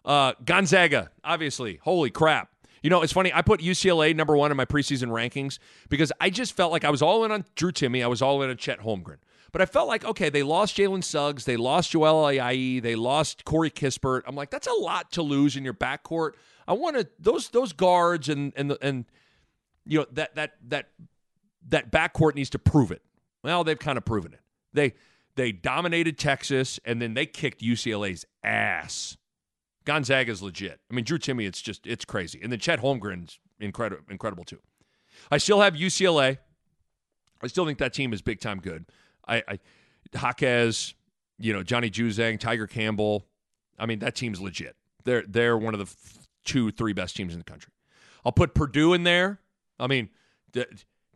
Uh, 0.04 0.34
Gonzaga, 0.44 1.10
obviously. 1.24 1.80
Holy 1.82 2.10
crap. 2.10 2.50
You 2.82 2.90
know, 2.90 3.02
it's 3.02 3.12
funny. 3.12 3.32
I 3.32 3.42
put 3.42 3.60
UCLA 3.60 4.14
number 4.14 4.36
one 4.36 4.50
in 4.50 4.56
my 4.56 4.64
preseason 4.64 5.08
rankings 5.08 5.58
because 5.88 6.12
I 6.20 6.30
just 6.30 6.56
felt 6.56 6.70
like 6.70 6.84
I 6.84 6.90
was 6.90 7.02
all 7.02 7.24
in 7.24 7.32
on 7.32 7.44
Drew 7.56 7.72
Timme. 7.72 8.02
I 8.02 8.06
was 8.06 8.22
all 8.22 8.42
in 8.42 8.50
on 8.50 8.56
Chet 8.56 8.80
Holmgren. 8.80 9.16
But 9.52 9.62
I 9.62 9.66
felt 9.66 9.88
like, 9.88 10.04
okay, 10.04 10.28
they 10.28 10.42
lost 10.42 10.76
Jalen 10.76 11.02
Suggs. 11.02 11.46
They 11.46 11.56
lost 11.56 11.90
Joel 11.90 12.24
Ayayi. 12.26 12.82
They 12.82 12.94
lost 12.94 13.44
Corey 13.44 13.70
Kispert. 13.70 14.22
I'm 14.26 14.36
like, 14.36 14.50
that's 14.50 14.66
a 14.66 14.72
lot 14.72 15.10
to 15.12 15.22
lose 15.22 15.56
in 15.56 15.64
your 15.64 15.74
backcourt. 15.74 16.32
I 16.68 16.72
wanted 16.72 17.08
those 17.18 17.48
those 17.50 17.72
guards 17.72 18.28
and 18.28 18.52
and 18.56 18.76
and 18.82 19.04
you 19.84 20.00
know 20.00 20.06
that 20.12 20.34
that 20.34 20.54
that 20.68 20.88
that 21.68 21.90
backcourt 21.90 22.34
needs 22.34 22.50
to 22.50 22.58
prove 22.58 22.90
it. 22.90 23.02
Well, 23.42 23.64
they've 23.64 23.78
kind 23.78 23.98
of 23.98 24.04
proven 24.04 24.32
it. 24.32 24.40
They 24.72 24.94
they 25.36 25.52
dominated 25.52 26.18
Texas 26.18 26.80
and 26.84 27.00
then 27.00 27.14
they 27.14 27.26
kicked 27.26 27.60
UCLA's 27.60 28.24
ass. 28.42 29.16
Gonzaga's 29.84 30.42
legit. 30.42 30.80
I 30.90 30.94
mean, 30.94 31.04
Drew 31.04 31.18
Timme, 31.18 31.46
it's 31.46 31.62
just 31.62 31.86
it's 31.86 32.04
crazy. 32.04 32.40
And 32.42 32.50
then 32.50 32.58
Chet 32.58 32.80
Holmgren's 32.80 33.38
incredible 33.60 34.02
incredible 34.10 34.44
too. 34.44 34.60
I 35.30 35.38
still 35.38 35.60
have 35.60 35.74
UCLA. 35.74 36.38
I 37.42 37.46
still 37.46 37.66
think 37.66 37.78
that 37.78 37.92
team 37.92 38.12
is 38.12 38.22
big 38.22 38.40
time 38.40 38.58
good. 38.58 38.86
I, 39.28 39.42
I 39.48 39.58
Jaquez, 40.14 40.94
you 41.38 41.52
know, 41.52 41.62
Johnny 41.62 41.90
Juzang, 41.90 42.38
Tiger 42.40 42.66
Campbell. 42.66 43.26
I 43.78 43.86
mean, 43.86 43.98
that 44.00 44.14
team's 44.14 44.40
legit. 44.40 44.76
They're 45.04 45.24
they're 45.26 45.56
one 45.56 45.74
of 45.74 45.80
the 45.80 45.94
two, 46.46 46.70
three 46.70 46.92
best 46.92 47.16
teams 47.16 47.32
in 47.32 47.38
the 47.38 47.44
country. 47.44 47.72
I'll 48.24 48.32
put 48.32 48.54
Purdue 48.54 48.94
in 48.94 49.04
there. 49.04 49.40
I 49.78 49.86
mean, 49.86 50.08
the, 50.52 50.66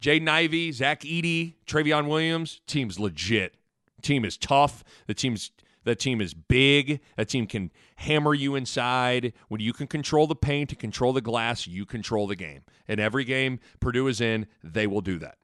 Ivey, 0.06 0.72
Zach 0.72 1.00
Edey, 1.00 1.54
Trevion 1.66 2.08
Williams, 2.08 2.60
team's 2.66 3.00
legit. 3.00 3.54
Team 4.02 4.24
is 4.24 4.36
tough. 4.36 4.84
The 5.06 5.14
team's 5.14 5.50
that 5.84 5.98
team 5.98 6.20
is 6.20 6.34
big. 6.34 7.00
That 7.16 7.28
team 7.28 7.46
can 7.46 7.70
hammer 7.96 8.34
you 8.34 8.54
inside. 8.54 9.32
When 9.48 9.60
you 9.60 9.72
can 9.72 9.86
control 9.86 10.26
the 10.26 10.36
paint 10.36 10.72
and 10.72 10.78
control 10.78 11.12
the 11.12 11.22
glass, 11.22 11.66
you 11.66 11.86
control 11.86 12.26
the 12.26 12.36
game. 12.36 12.62
And 12.86 13.00
every 13.00 13.24
game 13.24 13.60
Purdue 13.80 14.06
is 14.06 14.20
in, 14.20 14.46
they 14.62 14.86
will 14.86 15.00
do 15.00 15.18
that. 15.20 15.38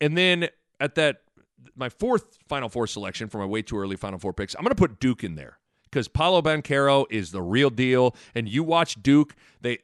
And 0.00 0.16
then 0.16 0.48
at 0.80 0.94
that, 0.96 1.22
my 1.76 1.88
fourth 1.88 2.38
Final 2.48 2.68
Four 2.68 2.86
selection 2.86 3.28
for 3.28 3.38
my 3.38 3.46
way 3.46 3.62
too 3.62 3.78
early 3.78 3.96
Final 3.96 4.18
Four 4.18 4.32
picks, 4.32 4.54
I'm 4.54 4.62
going 4.62 4.70
to 4.70 4.74
put 4.74 5.00
Duke 5.00 5.22
in 5.22 5.36
there 5.36 5.57
because 5.90 6.08
Paolo 6.08 6.42
Banchero 6.42 7.06
is 7.10 7.30
the 7.30 7.42
real 7.42 7.70
deal. 7.70 8.14
And 8.34 8.48
you 8.48 8.62
watch 8.62 9.02
Duke, 9.02 9.34
they 9.60 9.78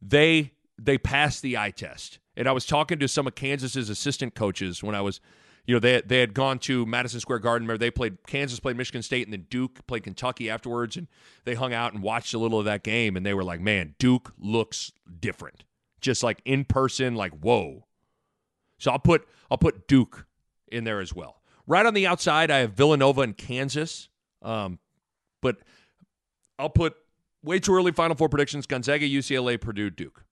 they 0.00 0.52
they 0.78 0.98
pass 0.98 1.40
the 1.40 1.56
eye 1.56 1.70
test. 1.70 2.18
And 2.36 2.48
I 2.48 2.52
was 2.52 2.64
talking 2.64 2.98
to 3.00 3.08
some 3.08 3.26
of 3.26 3.34
Kansas's 3.34 3.90
assistant 3.90 4.34
coaches 4.34 4.82
when 4.82 4.94
I 4.94 5.00
was, 5.00 5.20
you 5.66 5.74
know, 5.74 5.80
they 5.80 6.00
they 6.00 6.20
had 6.20 6.34
gone 6.34 6.58
to 6.60 6.86
Madison 6.86 7.20
Square 7.20 7.40
Garden 7.40 7.66
where 7.66 7.78
they 7.78 7.90
played 7.90 8.18
Kansas 8.26 8.60
played 8.60 8.76
Michigan 8.76 9.02
State 9.02 9.26
and 9.26 9.32
then 9.32 9.46
Duke 9.50 9.86
played 9.86 10.04
Kentucky 10.04 10.48
afterwards, 10.48 10.96
and 10.96 11.08
they 11.44 11.54
hung 11.54 11.72
out 11.72 11.92
and 11.92 12.02
watched 12.02 12.34
a 12.34 12.38
little 12.38 12.58
of 12.58 12.64
that 12.66 12.84
game, 12.84 13.16
and 13.16 13.26
they 13.26 13.34
were 13.34 13.44
like, 13.44 13.60
"Man, 13.60 13.94
Duke 13.98 14.32
looks 14.38 14.92
different." 15.20 15.64
Just 16.00 16.22
like 16.22 16.40
in 16.44 16.64
person, 16.64 17.16
like 17.16 17.32
whoa. 17.32 17.86
So 18.78 18.92
I'll 18.92 19.00
put 19.00 19.26
I'll 19.50 19.58
put 19.58 19.88
Duke 19.88 20.26
in 20.70 20.84
there 20.84 21.00
as 21.00 21.12
well. 21.12 21.42
Right 21.66 21.84
on 21.84 21.92
the 21.92 22.06
outside, 22.06 22.50
I 22.50 22.58
have 22.58 22.72
Villanova 22.72 23.22
and 23.22 23.36
Kansas. 23.36 24.08
Um, 24.40 24.78
but 25.40 25.58
I'll 26.58 26.70
put 26.70 26.96
way 27.42 27.58
too 27.58 27.74
early 27.74 27.92
Final 27.92 28.16
Four 28.16 28.28
predictions: 28.28 28.66
Gonzaga, 28.66 29.08
UCLA, 29.08 29.60
Purdue, 29.60 29.90
Duke. 29.90 30.24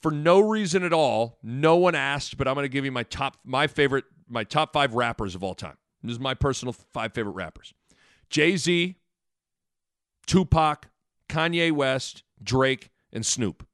For 0.00 0.10
no 0.10 0.40
reason 0.40 0.82
at 0.82 0.94
all, 0.94 1.38
no 1.42 1.76
one 1.76 1.94
asked, 1.94 2.38
but 2.38 2.48
I'm 2.48 2.54
going 2.54 2.64
to 2.64 2.70
give 2.70 2.84
you 2.86 2.92
my 2.92 3.02
top, 3.02 3.36
my 3.44 3.66
favorite, 3.66 4.04
my 4.28 4.44
top 4.44 4.72
five 4.72 4.94
rappers 4.94 5.34
of 5.34 5.44
all 5.44 5.54
time. 5.54 5.76
This 6.02 6.12
is 6.12 6.20
my 6.20 6.34
personal 6.34 6.72
five 6.72 7.12
favorite 7.12 7.32
rappers: 7.32 7.74
Jay 8.30 8.56
Z, 8.56 8.96
Tupac, 10.26 10.88
Kanye 11.28 11.72
West, 11.72 12.22
Drake, 12.42 12.90
and 13.12 13.24
Snoop. 13.26 13.66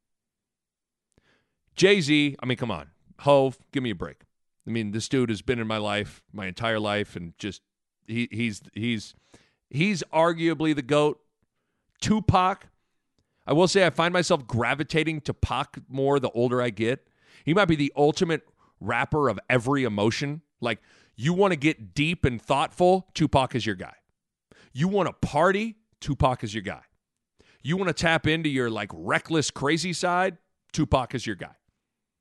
Jay 1.76 2.00
Z, 2.00 2.36
I 2.42 2.46
mean, 2.46 2.56
come 2.56 2.70
on, 2.70 2.88
Hove, 3.20 3.58
give 3.70 3.82
me 3.82 3.90
a 3.90 3.94
break. 3.94 4.22
I 4.66 4.70
mean, 4.70 4.92
this 4.92 5.08
dude 5.08 5.28
has 5.28 5.42
been 5.42 5.58
in 5.60 5.66
my 5.66 5.76
life 5.76 6.22
my 6.32 6.46
entire 6.46 6.80
life, 6.80 7.14
and 7.14 7.34
just 7.38 7.62
he, 8.06 8.28
he's 8.32 8.62
he's 8.72 9.14
he's 9.70 10.02
arguably 10.12 10.74
the 10.74 10.82
goat. 10.82 11.20
Tupac, 12.00 12.68
I 13.46 13.52
will 13.52 13.68
say 13.68 13.86
I 13.86 13.90
find 13.90 14.12
myself 14.12 14.46
gravitating 14.46 15.22
to 15.22 15.34
Pac 15.34 15.78
more 15.88 16.18
the 16.18 16.30
older 16.30 16.60
I 16.60 16.70
get. 16.70 17.06
He 17.44 17.54
might 17.54 17.66
be 17.66 17.76
the 17.76 17.92
ultimate 17.96 18.42
rapper 18.80 19.28
of 19.28 19.38
every 19.48 19.84
emotion. 19.84 20.42
Like 20.60 20.80
you 21.14 21.32
want 21.32 21.52
to 21.52 21.56
get 21.56 21.94
deep 21.94 22.24
and 22.24 22.40
thoughtful, 22.40 23.08
Tupac 23.14 23.54
is 23.54 23.64
your 23.64 23.76
guy. 23.76 23.94
You 24.72 24.88
want 24.88 25.08
to 25.08 25.12
party, 25.26 25.76
Tupac 26.00 26.44
is 26.44 26.54
your 26.54 26.62
guy. 26.62 26.82
You 27.62 27.76
want 27.76 27.88
to 27.88 27.94
tap 27.94 28.26
into 28.26 28.48
your 28.48 28.70
like 28.70 28.90
reckless 28.92 29.50
crazy 29.50 29.92
side, 29.92 30.36
Tupac 30.72 31.14
is 31.14 31.26
your 31.26 31.36
guy. 31.36 31.54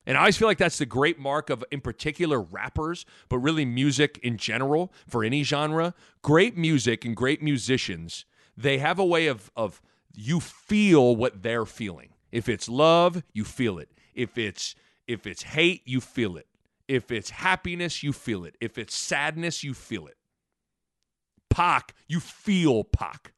And 0.05 0.17
I 0.17 0.21
always 0.21 0.37
feel 0.37 0.47
like 0.47 0.57
that's 0.57 0.77
the 0.77 0.85
great 0.85 1.19
mark 1.19 1.49
of, 1.49 1.63
in 1.71 1.81
particular, 1.81 2.39
rappers, 2.39 3.05
but 3.27 3.39
really 3.39 3.65
music 3.65 4.19
in 4.21 4.37
general 4.37 4.93
for 5.07 5.23
any 5.23 5.43
genre. 5.43 5.93
Great 6.21 6.55
music 6.55 7.05
and 7.05 7.15
great 7.15 7.41
musicians, 7.41 8.25
they 8.55 8.77
have 8.77 8.99
a 8.99 9.05
way 9.05 9.27
of, 9.27 9.51
of 9.55 9.81
you 10.13 10.39
feel 10.39 11.15
what 11.15 11.41
they're 11.41 11.65
feeling. 11.65 12.09
If 12.31 12.49
it's 12.49 12.69
love, 12.69 13.23
you 13.33 13.43
feel 13.43 13.79
it. 13.79 13.89
If 14.13 14.37
it's 14.37 14.75
if 15.07 15.27
it's 15.27 15.43
hate, 15.43 15.83
you 15.85 16.01
feel 16.01 16.35
it. 16.35 16.47
If 16.87 17.11
it's 17.11 17.29
happiness, 17.29 18.03
you 18.03 18.11
feel 18.11 18.43
it. 18.45 18.55
If 18.59 18.77
it's 18.77 18.95
sadness, 18.95 19.63
you 19.63 19.73
feel 19.73 20.07
it. 20.07 20.17
Pac, 21.49 21.93
you 22.07 22.19
feel 22.19 22.83
Pac. 22.83 23.33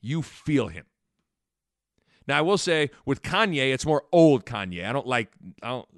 You 0.00 0.22
feel 0.22 0.68
him. 0.68 0.86
Now 2.30 2.38
I 2.38 2.42
will 2.42 2.58
say 2.58 2.92
with 3.04 3.22
Kanye, 3.22 3.74
it's 3.74 3.84
more 3.84 4.04
old 4.12 4.46
Kanye. 4.46 4.88
I 4.88 4.92
don't 4.92 5.06
like. 5.06 5.32
I 5.64 5.68
don't. 5.68 5.88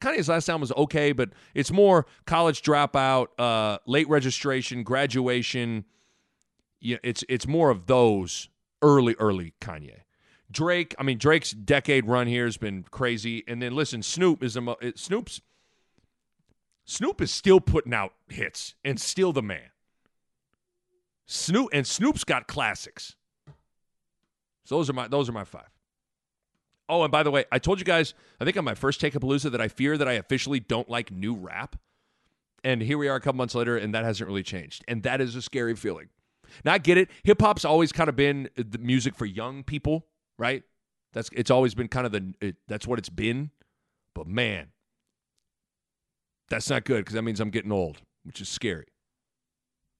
Kanye's 0.00 0.28
last 0.28 0.48
album 0.48 0.62
was 0.62 0.72
okay, 0.72 1.12
but 1.12 1.30
it's 1.54 1.70
more 1.70 2.04
college 2.26 2.62
dropout, 2.62 3.28
uh, 3.38 3.78
late 3.86 4.08
registration, 4.08 4.82
graduation. 4.82 5.84
Yeah, 6.80 6.96
it's 7.04 7.22
it's 7.28 7.46
more 7.46 7.70
of 7.70 7.86
those 7.86 8.48
early, 8.82 9.14
early 9.20 9.54
Kanye. 9.60 10.00
Drake, 10.50 10.96
I 10.98 11.04
mean 11.04 11.16
Drake's 11.16 11.52
decade 11.52 12.06
run 12.06 12.26
here 12.26 12.46
has 12.46 12.56
been 12.56 12.84
crazy, 12.90 13.44
and 13.46 13.62
then 13.62 13.72
listen, 13.72 14.02
Snoop 14.02 14.42
is 14.42 14.56
a 14.56 14.76
Snoop's 14.96 15.42
Snoop 16.84 17.22
is 17.22 17.30
still 17.30 17.60
putting 17.60 17.94
out 17.94 18.14
hits 18.28 18.74
and 18.84 19.00
still 19.00 19.32
the 19.32 19.42
man. 19.42 19.70
Snoop 21.24 21.68
and 21.72 21.86
Snoop's 21.86 22.24
got 22.24 22.48
classics. 22.48 23.14
So 24.64 24.76
those 24.76 24.90
are 24.90 24.92
my 24.92 25.08
those 25.08 25.28
are 25.28 25.32
my 25.32 25.44
five. 25.44 25.70
Oh, 26.88 27.02
and 27.02 27.12
by 27.12 27.22
the 27.22 27.30
way, 27.30 27.44
I 27.50 27.58
told 27.58 27.78
you 27.78 27.84
guys, 27.84 28.12
I 28.40 28.44
think 28.44 28.56
on 28.56 28.64
my 28.64 28.74
first 28.74 29.00
Take-Apalooza 29.00 29.50
that 29.52 29.60
I 29.60 29.68
fear 29.68 29.96
that 29.96 30.08
I 30.08 30.14
officially 30.14 30.60
don't 30.60 30.90
like 30.90 31.10
new 31.10 31.34
rap. 31.34 31.76
And 32.64 32.82
here 32.82 32.98
we 32.98 33.08
are 33.08 33.16
a 33.16 33.20
couple 33.20 33.38
months 33.38 33.54
later, 33.54 33.76
and 33.76 33.94
that 33.94 34.04
hasn't 34.04 34.28
really 34.28 34.42
changed. 34.42 34.84
And 34.86 35.02
that 35.04 35.20
is 35.20 35.34
a 35.34 35.42
scary 35.42 35.74
feeling. 35.74 36.08
Now 36.64 36.74
I 36.74 36.78
get 36.78 36.98
it. 36.98 37.08
Hip 37.24 37.40
hop's 37.40 37.64
always 37.64 37.92
kind 37.92 38.08
of 38.08 38.16
been 38.16 38.48
the 38.56 38.78
music 38.78 39.14
for 39.14 39.24
young 39.24 39.62
people, 39.64 40.06
right? 40.38 40.62
That's 41.12 41.30
it's 41.32 41.50
always 41.50 41.74
been 41.74 41.88
kind 41.88 42.06
of 42.06 42.12
the 42.12 42.34
it, 42.40 42.56
that's 42.68 42.86
what 42.86 42.98
it's 42.98 43.08
been. 43.08 43.50
But 44.14 44.26
man, 44.26 44.68
that's 46.48 46.68
not 46.68 46.84
good 46.84 46.98
because 46.98 47.14
that 47.14 47.22
means 47.22 47.40
I'm 47.40 47.50
getting 47.50 47.72
old, 47.72 48.02
which 48.24 48.40
is 48.40 48.48
scary. 48.48 48.91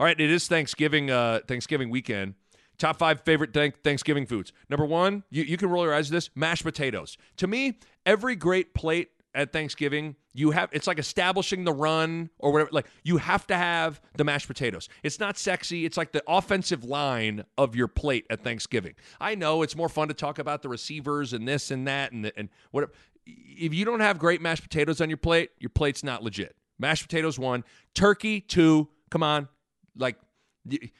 All 0.00 0.06
right, 0.06 0.18
it 0.18 0.30
is 0.30 0.48
Thanksgiving 0.48 1.10
uh, 1.10 1.40
Thanksgiving 1.46 1.90
weekend. 1.90 2.32
Top 2.78 2.96
five 2.96 3.20
favorite 3.20 3.52
Thanksgiving 3.84 4.24
foods. 4.24 4.50
Number 4.70 4.86
one, 4.86 5.24
you, 5.28 5.42
you 5.42 5.58
can 5.58 5.68
roll 5.68 5.84
your 5.84 5.92
eyes 5.92 6.06
to 6.06 6.12
this 6.12 6.30
mashed 6.34 6.64
potatoes. 6.64 7.18
To 7.36 7.46
me, 7.46 7.78
every 8.06 8.34
great 8.34 8.72
plate 8.72 9.10
at 9.34 9.52
Thanksgiving, 9.52 10.16
you 10.32 10.52
have 10.52 10.70
it's 10.72 10.86
like 10.86 10.98
establishing 10.98 11.64
the 11.64 11.74
run 11.74 12.30
or 12.38 12.50
whatever. 12.50 12.70
Like 12.72 12.86
you 13.02 13.18
have 13.18 13.46
to 13.48 13.54
have 13.54 14.00
the 14.16 14.24
mashed 14.24 14.46
potatoes. 14.46 14.88
It's 15.02 15.20
not 15.20 15.36
sexy. 15.36 15.84
It's 15.84 15.98
like 15.98 16.12
the 16.12 16.22
offensive 16.26 16.82
line 16.82 17.44
of 17.58 17.76
your 17.76 17.86
plate 17.86 18.24
at 18.30 18.42
Thanksgiving. 18.42 18.94
I 19.20 19.34
know 19.34 19.60
it's 19.60 19.76
more 19.76 19.90
fun 19.90 20.08
to 20.08 20.14
talk 20.14 20.38
about 20.38 20.62
the 20.62 20.70
receivers 20.70 21.34
and 21.34 21.46
this 21.46 21.70
and 21.70 21.86
that 21.86 22.12
and 22.12 22.32
and 22.38 22.48
whatever. 22.70 22.92
if 23.26 23.74
you 23.74 23.84
don't 23.84 24.00
have 24.00 24.18
great 24.18 24.40
mashed 24.40 24.62
potatoes 24.62 25.02
on 25.02 25.10
your 25.10 25.18
plate, 25.18 25.50
your 25.58 25.68
plate's 25.68 26.02
not 26.02 26.22
legit. 26.22 26.56
Mashed 26.78 27.02
potatoes 27.02 27.38
one, 27.38 27.64
turkey 27.94 28.40
two. 28.40 28.88
Come 29.10 29.22
on, 29.22 29.48
like 30.00 30.16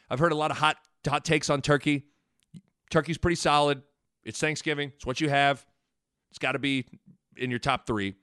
I've 0.08 0.18
heard 0.18 0.32
a 0.32 0.36
lot 0.36 0.50
of 0.50 0.58
hot 0.58 0.76
hot 1.08 1.24
takes 1.24 1.50
on 1.50 1.62
turkey. 1.62 2.04
Turkey's 2.90 3.18
pretty 3.18 3.36
solid. 3.36 3.82
It's 4.24 4.38
Thanksgiving. 4.38 4.92
It's 4.96 5.06
what 5.06 5.20
you 5.20 5.28
have. 5.28 5.64
It's 6.30 6.38
got 6.38 6.52
to 6.52 6.58
be 6.58 6.86
in 7.36 7.50
your 7.50 7.58
top 7.58 7.86
three. 7.86 8.14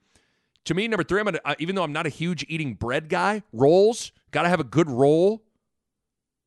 To 0.64 0.74
me, 0.74 0.86
number 0.86 1.04
three, 1.04 1.20
I'm 1.20 1.24
gonna, 1.24 1.40
even 1.58 1.74
though 1.74 1.82
I'm 1.82 1.92
not 1.92 2.06
a 2.06 2.10
huge 2.10 2.44
eating 2.48 2.74
bread 2.74 3.08
guy, 3.08 3.42
rolls 3.52 4.12
got 4.30 4.42
to 4.42 4.48
have 4.48 4.60
a 4.60 4.64
good 4.64 4.90
roll. 4.90 5.42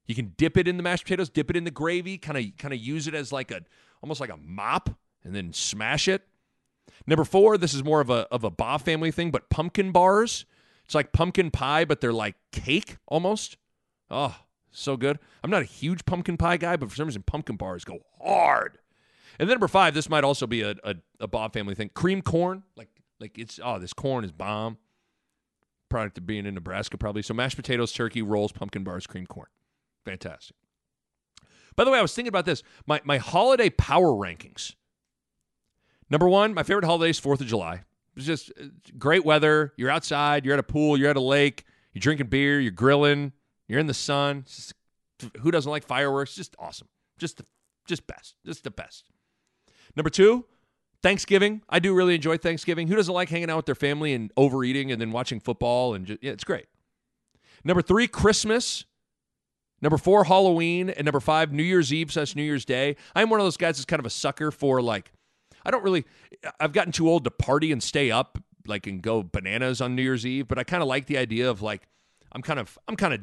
You 0.07 0.15
can 0.15 0.33
dip 0.37 0.57
it 0.57 0.67
in 0.67 0.77
the 0.77 0.83
mashed 0.83 1.03
potatoes, 1.03 1.29
dip 1.29 1.49
it 1.49 1.55
in 1.55 1.63
the 1.63 1.71
gravy, 1.71 2.17
kind 2.17 2.37
of 2.37 2.57
kind 2.57 2.73
of 2.73 2.79
use 2.79 3.07
it 3.07 3.15
as 3.15 3.31
like 3.31 3.51
a 3.51 3.61
almost 4.01 4.19
like 4.19 4.31
a 4.31 4.37
mop, 4.37 4.89
and 5.23 5.35
then 5.35 5.53
smash 5.53 6.07
it. 6.07 6.23
Number 7.07 7.23
four, 7.23 7.57
this 7.57 7.73
is 7.73 7.83
more 7.83 8.01
of 8.01 8.09
a 8.09 8.27
of 8.31 8.43
a 8.43 8.51
Bahe 8.51 8.81
family 8.81 9.11
thing, 9.11 9.31
but 9.31 9.49
pumpkin 9.49 9.91
bars. 9.91 10.45
It's 10.85 10.95
like 10.95 11.13
pumpkin 11.13 11.51
pie, 11.51 11.85
but 11.85 12.01
they're 12.01 12.13
like 12.13 12.35
cake 12.51 12.97
almost. 13.07 13.57
Oh, 14.11 14.35
so 14.71 14.97
good. 14.97 15.17
I'm 15.43 15.49
not 15.49 15.61
a 15.61 15.65
huge 15.65 16.05
pumpkin 16.05 16.37
pie 16.37 16.57
guy, 16.57 16.75
but 16.75 16.89
for 16.89 16.95
some 16.95 17.07
reason, 17.07 17.23
pumpkin 17.23 17.55
bars 17.55 17.85
go 17.85 17.99
hard. 18.21 18.77
And 19.39 19.49
then 19.49 19.55
number 19.55 19.69
five, 19.69 19.93
this 19.93 20.09
might 20.09 20.25
also 20.25 20.45
be 20.45 20.61
a, 20.61 20.75
a, 20.83 20.95
a 21.21 21.27
Bahe 21.27 21.51
family 21.53 21.73
thing. 21.73 21.89
Cream 21.93 22.21
corn. 22.21 22.63
Like 22.75 22.89
like 23.19 23.37
it's 23.39 23.59
oh, 23.63 23.79
this 23.79 23.93
corn 23.93 24.25
is 24.25 24.31
bomb. 24.31 24.77
Product 25.89 26.17
of 26.17 26.27
being 26.27 26.45
in 26.45 26.53
Nebraska, 26.53 26.97
probably. 26.97 27.21
So 27.21 27.33
mashed 27.33 27.55
potatoes, 27.55 27.91
turkey, 27.91 28.21
rolls, 28.21 28.51
pumpkin 28.51 28.83
bars, 28.83 29.07
cream 29.07 29.25
corn. 29.25 29.47
Fantastic. 30.05 30.55
By 31.75 31.85
the 31.85 31.91
way, 31.91 31.99
I 31.99 32.01
was 32.01 32.13
thinking 32.13 32.29
about 32.29 32.45
this. 32.45 32.63
My 32.85 33.01
my 33.05 33.17
holiday 33.17 33.69
power 33.69 34.11
rankings. 34.11 34.75
Number 36.09 36.27
one, 36.27 36.53
my 36.53 36.63
favorite 36.63 36.85
holiday 36.85 37.09
is 37.09 37.19
Fourth 37.19 37.39
of 37.39 37.47
July. 37.47 37.83
It's 38.17 38.25
just 38.25 38.51
uh, 38.59 38.65
great 38.97 39.23
weather. 39.23 39.73
You're 39.77 39.89
outside. 39.89 40.45
You're 40.45 40.53
at 40.55 40.59
a 40.59 40.63
pool. 40.63 40.97
You're 40.97 41.09
at 41.09 41.15
a 41.15 41.21
lake. 41.21 41.63
You're 41.93 42.01
drinking 42.01 42.27
beer. 42.27 42.59
You're 42.59 42.71
grilling. 42.71 43.31
You're 43.71 43.79
in 43.79 43.87
the 43.87 43.93
sun. 43.93 44.43
Just, 44.45 44.73
who 45.39 45.49
doesn't 45.49 45.71
like 45.71 45.85
fireworks? 45.85 46.35
Just 46.35 46.57
awesome. 46.59 46.89
Just 47.17 47.37
the, 47.37 47.45
just 47.87 48.05
best. 48.05 48.35
Just 48.45 48.65
the 48.65 48.71
best. 48.71 49.09
Number 49.95 50.09
two, 50.09 50.45
Thanksgiving. 51.01 51.61
I 51.69 51.79
do 51.79 51.93
really 51.93 52.15
enjoy 52.15 52.37
Thanksgiving. 52.37 52.89
Who 52.89 52.97
doesn't 52.97 53.13
like 53.13 53.29
hanging 53.29 53.49
out 53.49 53.55
with 53.55 53.65
their 53.67 53.75
family 53.75 54.13
and 54.13 54.29
overeating 54.35 54.91
and 54.91 54.99
then 54.99 55.13
watching 55.13 55.39
football 55.39 55.93
and 55.93 56.05
just, 56.05 56.21
yeah, 56.21 56.31
it's 56.31 56.43
great. 56.43 56.65
Number 57.63 57.81
three, 57.81 58.07
Christmas. 58.07 58.83
Number 59.81 59.97
four, 59.97 60.25
Halloween, 60.25 60.89
and 60.89 61.05
number 61.05 61.21
five, 61.21 61.53
New 61.53 61.63
Year's 61.63 61.93
Eve 61.93 62.11
slash 62.11 62.35
New 62.35 62.43
Year's 62.43 62.65
Day. 62.65 62.97
I'm 63.15 63.29
one 63.29 63.39
of 63.39 63.45
those 63.45 63.57
guys 63.57 63.77
that's 63.77 63.85
kind 63.85 64.01
of 64.01 64.05
a 64.05 64.11
sucker 64.11 64.51
for 64.51 64.81
like 64.81 65.13
I 65.65 65.71
don't 65.71 65.83
really. 65.83 66.05
I've 66.59 66.73
gotten 66.73 66.91
too 66.91 67.09
old 67.09 67.23
to 67.23 67.31
party 67.31 67.71
and 67.71 67.81
stay 67.81 68.11
up, 68.11 68.37
like 68.67 68.85
and 68.85 69.01
go 69.01 69.23
bananas 69.23 69.81
on 69.81 69.95
New 69.95 70.01
Year's 70.01 70.25
Eve. 70.25 70.47
But 70.47 70.59
I 70.59 70.63
kind 70.65 70.83
of 70.83 70.89
like 70.89 71.05
the 71.07 71.17
idea 71.17 71.49
of 71.49 71.61
like 71.61 71.87
I'm 72.31 72.41
kind 72.41 72.59
of 72.59 72.77
I'm 72.87 72.95
kind 72.95 73.13
of 73.13 73.21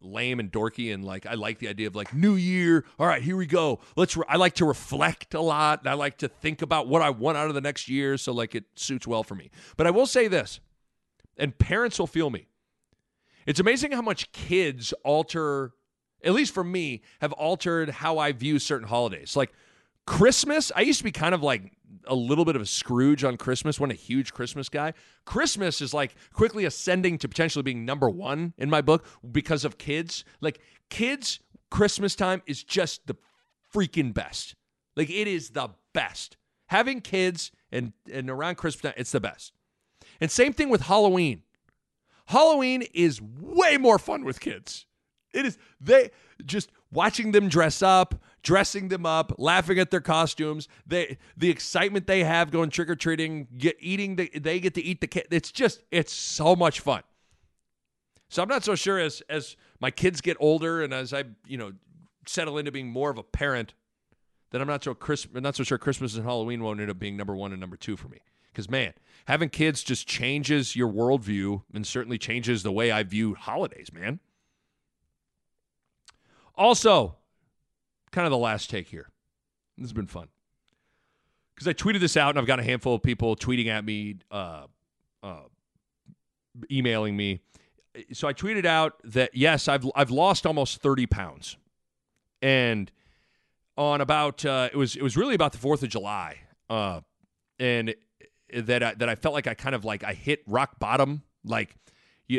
lame 0.00 0.40
and 0.40 0.50
dorky 0.50 0.92
and 0.92 1.04
like 1.04 1.26
I 1.26 1.34
like 1.34 1.58
the 1.58 1.68
idea 1.68 1.86
of 1.86 1.96
like 1.96 2.14
New 2.14 2.34
Year. 2.34 2.84
All 2.98 3.06
right, 3.06 3.22
here 3.22 3.36
we 3.36 3.46
go. 3.46 3.80
Let's. 3.96 4.16
Re- 4.16 4.24
I 4.28 4.36
like 4.36 4.54
to 4.54 4.64
reflect 4.64 5.34
a 5.34 5.40
lot. 5.40 5.80
And 5.80 5.88
I 5.88 5.94
like 5.94 6.18
to 6.18 6.28
think 6.28 6.62
about 6.62 6.88
what 6.88 7.02
I 7.02 7.10
want 7.10 7.38
out 7.38 7.48
of 7.48 7.54
the 7.54 7.60
next 7.60 7.88
year. 7.88 8.16
So 8.16 8.32
like 8.32 8.54
it 8.54 8.64
suits 8.76 9.06
well 9.06 9.22
for 9.22 9.34
me. 9.34 9.50
But 9.76 9.86
I 9.86 9.90
will 9.90 10.06
say 10.06 10.28
this, 10.28 10.60
and 11.36 11.56
parents 11.58 11.98
will 11.98 12.06
feel 12.06 12.30
me. 12.30 12.48
It's 13.46 13.60
amazing 13.60 13.92
how 13.92 14.02
much 14.02 14.32
kids 14.32 14.92
alter. 15.04 15.72
At 16.24 16.32
least 16.32 16.52
for 16.52 16.64
me, 16.64 17.02
have 17.20 17.32
altered 17.34 17.90
how 17.90 18.18
I 18.18 18.32
view 18.32 18.58
certain 18.58 18.88
holidays. 18.88 19.36
Like 19.36 19.52
Christmas, 20.08 20.72
I 20.74 20.80
used 20.80 20.98
to 21.00 21.04
be 21.04 21.12
kind 21.12 21.34
of 21.34 21.42
like 21.42 21.70
a 22.06 22.14
little 22.14 22.46
bit 22.46 22.56
of 22.56 22.62
a 22.62 22.66
Scrooge 22.66 23.24
on 23.24 23.36
Christmas, 23.36 23.78
wasn't 23.78 23.98
a 23.98 24.02
huge 24.02 24.32
Christmas 24.32 24.70
guy. 24.70 24.94
Christmas 25.26 25.82
is 25.82 25.92
like 25.92 26.14
quickly 26.32 26.64
ascending 26.64 27.18
to 27.18 27.28
potentially 27.28 27.62
being 27.62 27.84
number 27.84 28.08
one 28.08 28.54
in 28.56 28.70
my 28.70 28.80
book 28.80 29.04
because 29.30 29.66
of 29.66 29.76
kids. 29.76 30.24
Like 30.40 30.60
kids, 30.88 31.40
Christmas 31.70 32.16
time 32.16 32.40
is 32.46 32.64
just 32.64 33.06
the 33.06 33.16
freaking 33.72 34.14
best. 34.14 34.54
Like 34.96 35.10
it 35.10 35.28
is 35.28 35.50
the 35.50 35.68
best. 35.92 36.38
Having 36.68 37.02
kids 37.02 37.52
and, 37.70 37.92
and 38.10 38.30
around 38.30 38.56
Christmas 38.56 38.80
time, 38.80 38.94
it's 38.96 39.12
the 39.12 39.20
best. 39.20 39.52
And 40.22 40.30
same 40.30 40.54
thing 40.54 40.70
with 40.70 40.80
Halloween. 40.80 41.42
Halloween 42.26 42.82
is 42.94 43.20
way 43.20 43.76
more 43.76 43.98
fun 43.98 44.24
with 44.24 44.40
kids. 44.40 44.86
It 45.34 45.44
is 45.44 45.58
they 45.80 46.10
just 46.46 46.70
watching 46.90 47.32
them 47.32 47.48
dress 47.48 47.82
up, 47.82 48.14
dressing 48.42 48.88
them 48.88 49.06
up, 49.06 49.32
laughing 49.38 49.78
at 49.78 49.90
their 49.90 50.00
costumes, 50.00 50.68
they 50.86 51.18
the 51.36 51.50
excitement 51.50 52.06
they 52.06 52.24
have 52.24 52.50
going 52.50 52.70
trick 52.70 52.88
or 52.90 52.96
treating, 52.96 53.48
get 53.56 53.76
eating 53.80 54.16
the 54.16 54.30
they 54.38 54.60
get 54.60 54.74
to 54.74 54.82
eat 54.82 55.00
the 55.00 55.06
kid. 55.06 55.26
It's 55.30 55.52
just 55.52 55.82
it's 55.90 56.12
so 56.12 56.54
much 56.56 56.80
fun. 56.80 57.02
So 58.28 58.42
I'm 58.42 58.48
not 58.48 58.64
so 58.64 58.74
sure 58.74 58.98
as 58.98 59.22
as 59.28 59.56
my 59.80 59.90
kids 59.90 60.20
get 60.20 60.36
older 60.40 60.82
and 60.82 60.92
as 60.92 61.12
I 61.12 61.24
you 61.46 61.56
know 61.56 61.72
settle 62.26 62.58
into 62.58 62.70
being 62.70 62.88
more 62.88 63.10
of 63.10 63.18
a 63.18 63.22
parent 63.22 63.74
that 64.50 64.60
I'm 64.60 64.68
not 64.68 64.84
so 64.84 64.94
Christmas, 64.94 65.36
I'm 65.36 65.42
not 65.42 65.56
so 65.56 65.64
sure 65.64 65.78
Christmas 65.78 66.14
and 66.14 66.24
Halloween 66.24 66.62
won't 66.62 66.80
end 66.80 66.90
up 66.90 66.98
being 66.98 67.16
number 67.16 67.36
one 67.36 67.52
and 67.52 67.60
number 67.60 67.76
two 67.76 67.96
for 67.96 68.08
me. 68.08 68.18
Because 68.52 68.70
man, 68.70 68.92
having 69.26 69.50
kids 69.50 69.82
just 69.82 70.06
changes 70.06 70.74
your 70.74 70.88
worldview 70.88 71.62
and 71.72 71.86
certainly 71.86 72.18
changes 72.18 72.62
the 72.62 72.72
way 72.72 72.90
I 72.90 73.02
view 73.02 73.34
holidays, 73.34 73.92
man. 73.92 74.20
Also, 76.56 77.17
kind 78.10 78.26
of 78.26 78.30
the 78.30 78.38
last 78.38 78.70
take 78.70 78.88
here. 78.88 79.08
This 79.76 79.84
has 79.84 79.92
been 79.92 80.06
fun 80.06 80.28
because 81.54 81.68
I 81.68 81.72
tweeted 81.72 82.00
this 82.00 82.16
out 82.16 82.30
and 82.30 82.38
I've 82.38 82.46
got 82.46 82.60
a 82.60 82.62
handful 82.62 82.94
of 82.94 83.02
people 83.02 83.34
tweeting 83.34 83.66
at 83.66 83.84
me, 83.84 84.16
uh, 84.30 84.66
uh, 85.24 85.40
emailing 86.70 87.16
me. 87.16 87.40
So 88.12 88.28
I 88.28 88.32
tweeted 88.32 88.64
out 88.64 88.94
that 89.04 89.30
yes, 89.34 89.66
I've 89.66 89.84
I've 89.96 90.10
lost 90.10 90.46
almost 90.46 90.80
thirty 90.80 91.06
pounds, 91.06 91.56
and 92.40 92.92
on 93.76 94.00
about 94.00 94.44
uh, 94.44 94.68
it 94.72 94.76
was 94.76 94.94
it 94.94 95.02
was 95.02 95.16
really 95.16 95.34
about 95.34 95.50
the 95.50 95.58
Fourth 95.58 95.82
of 95.82 95.88
July, 95.88 96.36
uh, 96.70 97.00
and 97.58 97.94
that 98.54 98.82
I, 98.84 98.94
that 98.94 99.08
I 99.08 99.16
felt 99.16 99.34
like 99.34 99.48
I 99.48 99.54
kind 99.54 99.74
of 99.74 99.84
like 99.84 100.04
I 100.04 100.12
hit 100.12 100.42
rock 100.46 100.78
bottom, 100.78 101.22
like 101.44 101.74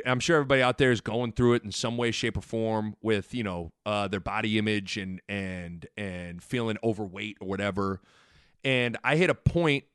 I'm 0.05 0.19
sure 0.19 0.37
everybody 0.37 0.61
out 0.61 0.77
there 0.77 0.91
is 0.91 1.01
going 1.01 1.31
through 1.31 1.53
it 1.53 1.63
in 1.63 1.71
some 1.71 1.97
way, 1.97 2.11
shape, 2.11 2.37
or 2.37 2.41
form 2.41 2.95
with 3.01 3.33
you 3.33 3.43
know 3.43 3.71
uh, 3.85 4.07
their 4.07 4.19
body 4.19 4.57
image 4.57 4.97
and 4.97 5.21
and 5.27 5.87
and 5.97 6.43
feeling 6.43 6.77
overweight 6.83 7.37
or 7.41 7.47
whatever. 7.47 8.01
And 8.63 8.97
I 9.03 9.15
hit 9.15 9.29
a 9.29 9.35
point 9.35 9.85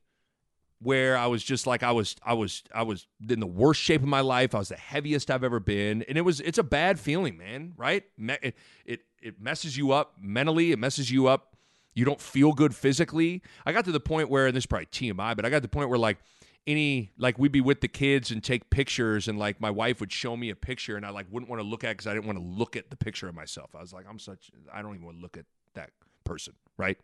where 0.80 1.16
I 1.16 1.26
was 1.28 1.42
just 1.42 1.66
like 1.66 1.82
I 1.82 1.92
was 1.92 2.16
I 2.24 2.34
was 2.34 2.62
I 2.74 2.82
was 2.82 3.06
in 3.28 3.40
the 3.40 3.46
worst 3.46 3.80
shape 3.80 4.02
of 4.02 4.08
my 4.08 4.20
life. 4.20 4.54
I 4.54 4.58
was 4.58 4.68
the 4.68 4.76
heaviest 4.76 5.30
I've 5.30 5.44
ever 5.44 5.60
been, 5.60 6.02
and 6.02 6.18
it 6.18 6.22
was 6.22 6.40
it's 6.40 6.58
a 6.58 6.64
bad 6.64 6.98
feeling, 6.98 7.38
man. 7.38 7.72
Right? 7.76 8.04
It 8.18 8.56
it 8.84 9.00
it 9.22 9.40
messes 9.40 9.76
you 9.76 9.92
up 9.92 10.14
mentally. 10.20 10.72
It 10.72 10.78
messes 10.78 11.10
you 11.10 11.28
up. 11.28 11.56
You 11.94 12.04
don't 12.04 12.20
feel 12.20 12.52
good 12.52 12.74
physically. 12.74 13.42
I 13.64 13.72
got 13.72 13.84
to 13.84 13.92
the 13.92 14.00
point 14.00 14.28
where, 14.28 14.46
and 14.46 14.56
this 14.56 14.62
is 14.62 14.66
probably 14.66 14.86
TMI, 14.86 15.36
but 15.36 15.44
I 15.44 15.50
got 15.50 15.58
to 15.58 15.62
the 15.62 15.68
point 15.68 15.88
where 15.88 15.98
like 15.98 16.18
any 16.66 17.10
like 17.18 17.38
we'd 17.38 17.52
be 17.52 17.60
with 17.60 17.80
the 17.80 17.88
kids 17.88 18.30
and 18.30 18.42
take 18.42 18.70
pictures 18.70 19.28
and 19.28 19.38
like 19.38 19.60
my 19.60 19.70
wife 19.70 20.00
would 20.00 20.12
show 20.12 20.36
me 20.36 20.50
a 20.50 20.56
picture 20.56 20.96
and 20.96 21.04
I 21.04 21.10
like 21.10 21.26
wouldn't 21.30 21.50
want 21.50 21.60
to 21.60 21.68
look 21.68 21.84
at 21.84 21.90
because 21.90 22.06
I 22.06 22.14
didn't 22.14 22.26
want 22.26 22.38
to 22.38 22.44
look 22.44 22.76
at 22.76 22.90
the 22.90 22.96
picture 22.96 23.28
of 23.28 23.34
myself. 23.34 23.70
I 23.74 23.80
was 23.80 23.92
like, 23.92 24.06
I'm 24.08 24.18
such 24.18 24.50
I 24.72 24.80
don't 24.82 24.94
even 24.94 25.04
want 25.04 25.18
to 25.18 25.22
look 25.22 25.36
at 25.36 25.44
that 25.74 25.90
person, 26.24 26.54
right? 26.76 26.98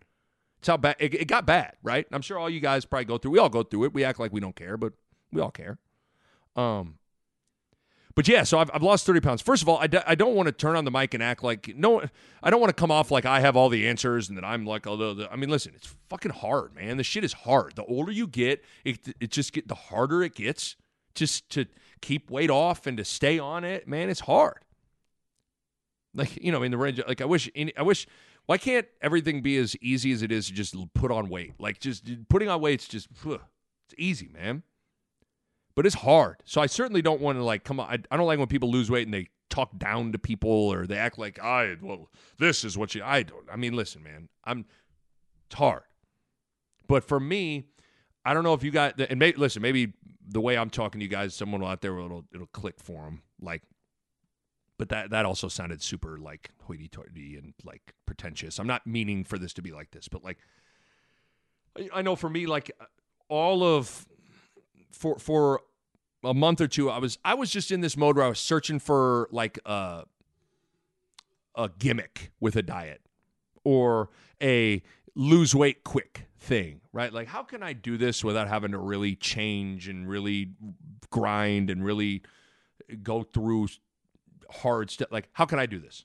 It's 0.59 0.69
how 0.69 0.77
bad 0.77 0.97
it, 0.99 1.15
it 1.15 1.25
got 1.27 1.47
bad, 1.47 1.75
right? 1.83 2.07
I'm 2.13 2.23
sure 2.23 2.39
all 2.39 2.51
you 2.51 2.61
guys 2.61 2.85
probably 2.85 3.07
go 3.07 3.19
through. 3.19 3.33
We 3.33 3.39
all 3.39 3.49
go 3.49 3.63
through 3.63 3.85
it. 3.85 3.95
We 3.95 4.05
act 4.05 4.19
like 4.19 4.33
we 4.33 4.41
don't 4.41 4.57
care, 4.57 4.77
but 4.77 4.93
we 5.33 5.41
all 5.41 5.51
care. 5.51 5.79
Um, 6.57 6.99
but 8.15 8.27
yeah, 8.27 8.43
so 8.43 8.59
I've, 8.59 8.71
I've 8.75 8.83
lost 8.83 9.07
30 9.07 9.21
pounds. 9.21 9.43
First 9.43 9.63
of 9.63 9.69
all, 9.69 9.79
I 9.79 9.87
d- 9.87 9.99
I 10.07 10.15
don't 10.15 10.35
want 10.35 10.47
to 10.49 10.53
turn 10.53 10.77
on 10.77 10.85
the 10.85 10.91
mic 10.91 11.15
and 11.15 11.23
act 11.23 11.45
like, 11.45 11.75
no, 11.77 12.03
I 12.43 12.51
don't 12.51 12.61
want 12.61 12.71
to 12.71 12.81
come 12.81 12.91
off 12.91 13.11
like 13.11 13.25
I 13.25 13.41
have 13.41 13.57
all 13.57 13.69
the 13.69 13.87
answers 13.87 14.29
and 14.29 14.37
that 14.37 14.45
I'm 14.45 14.67
like, 14.67 14.87
although, 14.87 15.29
I 15.31 15.37
mean, 15.37 15.49
listen, 15.49 15.73
it's 15.77 15.95
fucking 16.09 16.33
hard, 16.33 16.75
man. 16.75 16.97
The 16.97 17.05
shit 17.05 17.23
is 17.23 17.33
hard. 17.33 17.77
The 17.77 17.85
older 17.85 18.11
you 18.11 18.27
get, 18.27 18.65
it, 18.85 18.99
it 19.21 19.31
just 19.31 19.53
get, 19.53 19.69
the 19.69 19.75
harder 19.75 20.23
it 20.23 20.35
gets 20.35 20.77
just 21.15 21.49
to 21.51 21.67
keep 22.01 22.31
weight 22.31 22.51
off 22.51 22.87
and 22.87 22.97
to 22.97 23.05
stay 23.05 23.39
on 23.39 23.65
it, 23.65 23.87
man, 23.87 24.09
it's 24.09 24.21
hard. 24.21 24.59
Like, 26.13 26.43
you 26.43 26.51
know, 26.51 26.65
in 26.65 26.73
the 26.73 26.79
range, 26.79 27.01
like 27.07 27.21
I 27.21 27.25
wish, 27.27 27.49
I 27.77 27.83
wish, 27.83 28.09
why 28.47 28.59
can't 28.59 28.89
everything 29.01 29.43
be 29.43 29.57
as 29.59 29.77
easy 29.77 30.11
as 30.11 30.23
it 30.23 30.33
is 30.33 30.49
to 30.49 30.53
just 30.53 30.75
put 30.93 31.13
on 31.13 31.29
weight? 31.29 31.55
Like 31.61 31.79
just 31.79 32.05
putting 32.29 32.49
on 32.49 32.61
weight's 32.61 32.89
just, 32.89 33.07
it's 33.25 33.95
easy, 33.97 34.29
man 34.29 34.65
but 35.81 35.87
it's 35.87 35.95
hard. 35.95 36.37
So 36.45 36.61
I 36.61 36.67
certainly 36.67 37.01
don't 37.01 37.23
want 37.23 37.39
to 37.39 37.43
like 37.43 37.65
come 37.65 37.81
on. 37.81 37.89
I, 37.89 37.99
I 38.11 38.19
don't 38.19 38.27
like 38.27 38.39
when 38.39 38.49
people 38.49 38.71
lose 38.71 38.91
weight 38.91 39.07
and 39.07 39.15
they 39.15 39.29
talk 39.49 39.79
down 39.79 40.13
to 40.13 40.19
people 40.19 40.51
or 40.51 40.87
they 40.87 40.99
act 40.99 41.19
like 41.19 41.39
I 41.39 41.77
well 41.81 42.11
this 42.39 42.67
is 42.67 42.77
what 42.77 42.95
you 42.95 43.03
I 43.03 43.23
don't. 43.23 43.47
I 43.51 43.57
mean, 43.57 43.73
listen, 43.73 44.03
man, 44.03 44.29
I'm 44.45 44.67
it's 45.47 45.55
hard. 45.55 45.85
But 46.87 47.03
for 47.03 47.19
me, 47.19 47.65
I 48.27 48.35
don't 48.35 48.45
know 48.45 48.53
if 48.53 48.63
you 48.63 48.71
got 48.71 49.01
and 49.01 49.19
may, 49.19 49.33
listen, 49.33 49.63
maybe 49.63 49.95
the 50.29 50.43
way 50.43 50.59
I'm 50.59 50.69
talking 50.69 50.99
to 50.99 51.03
you 51.03 51.09
guys, 51.09 51.35
someone 51.35 51.65
out 51.65 51.81
there 51.81 51.95
will 51.95 52.05
it'll, 52.05 52.25
it'll 52.35 52.47
click 52.49 52.75
for 52.79 53.05
them. 53.05 53.23
Like, 53.41 53.63
but 54.77 54.91
that 54.91 55.09
that 55.09 55.25
also 55.25 55.49
sounded 55.49 55.83
super 55.83 56.19
like 56.19 56.51
hoity-toity 56.65 57.39
and 57.39 57.55
like 57.65 57.95
pretentious. 58.05 58.59
I'm 58.59 58.67
not 58.67 58.87
meaning 58.87 59.25
for 59.25 59.39
this 59.39 59.55
to 59.55 59.63
be 59.63 59.73
like 59.73 59.93
this, 59.93 60.09
but 60.09 60.23
like 60.23 60.41
I, 61.75 61.89
I 61.95 62.03
know 62.03 62.17
for 62.17 62.29
me, 62.29 62.45
like 62.45 62.71
all 63.31 63.65
of 63.65 64.07
for 64.93 65.19
for 65.19 65.63
a 66.23 66.35
month 66.35 66.61
or 66.61 66.69
two, 66.69 66.91
I 66.91 66.99
was 66.99 67.19
I 67.25 67.35
was 67.35 67.51
just 67.51 67.71
in 67.71 67.81
this 67.81 67.97
mode 67.97 68.17
where 68.17 68.25
I 68.25 68.29
was 68.29 68.39
searching 68.39 68.79
for 68.79 69.29
like 69.31 69.59
a 69.65 70.05
a 71.55 71.71
gimmick 71.79 72.33
with 72.41 72.57
a 72.57 72.63
diet 72.63 73.03
or 73.65 74.11
a 74.43 74.83
lose 75.15 75.55
weight 75.55 75.85
quick 75.85 76.27
thing, 76.39 76.81
right? 76.93 77.13
Like 77.13 77.29
how 77.29 77.43
can 77.43 77.63
I 77.63 77.73
do 77.73 77.97
this 77.97 78.25
without 78.25 78.49
having 78.49 78.73
to 78.73 78.79
really 78.79 79.17
change 79.17 79.89
and 79.89 80.09
really 80.09 80.53
grind 81.11 81.71
and 81.71 81.85
really 81.85 82.23
go 83.03 83.23
through 83.23 83.69
hard 84.51 84.91
stuff? 84.91 85.09
Like 85.11 85.29
how 85.33 85.47
can 85.47 85.59
I 85.59 85.67
do 85.67 85.79
this? 85.79 86.05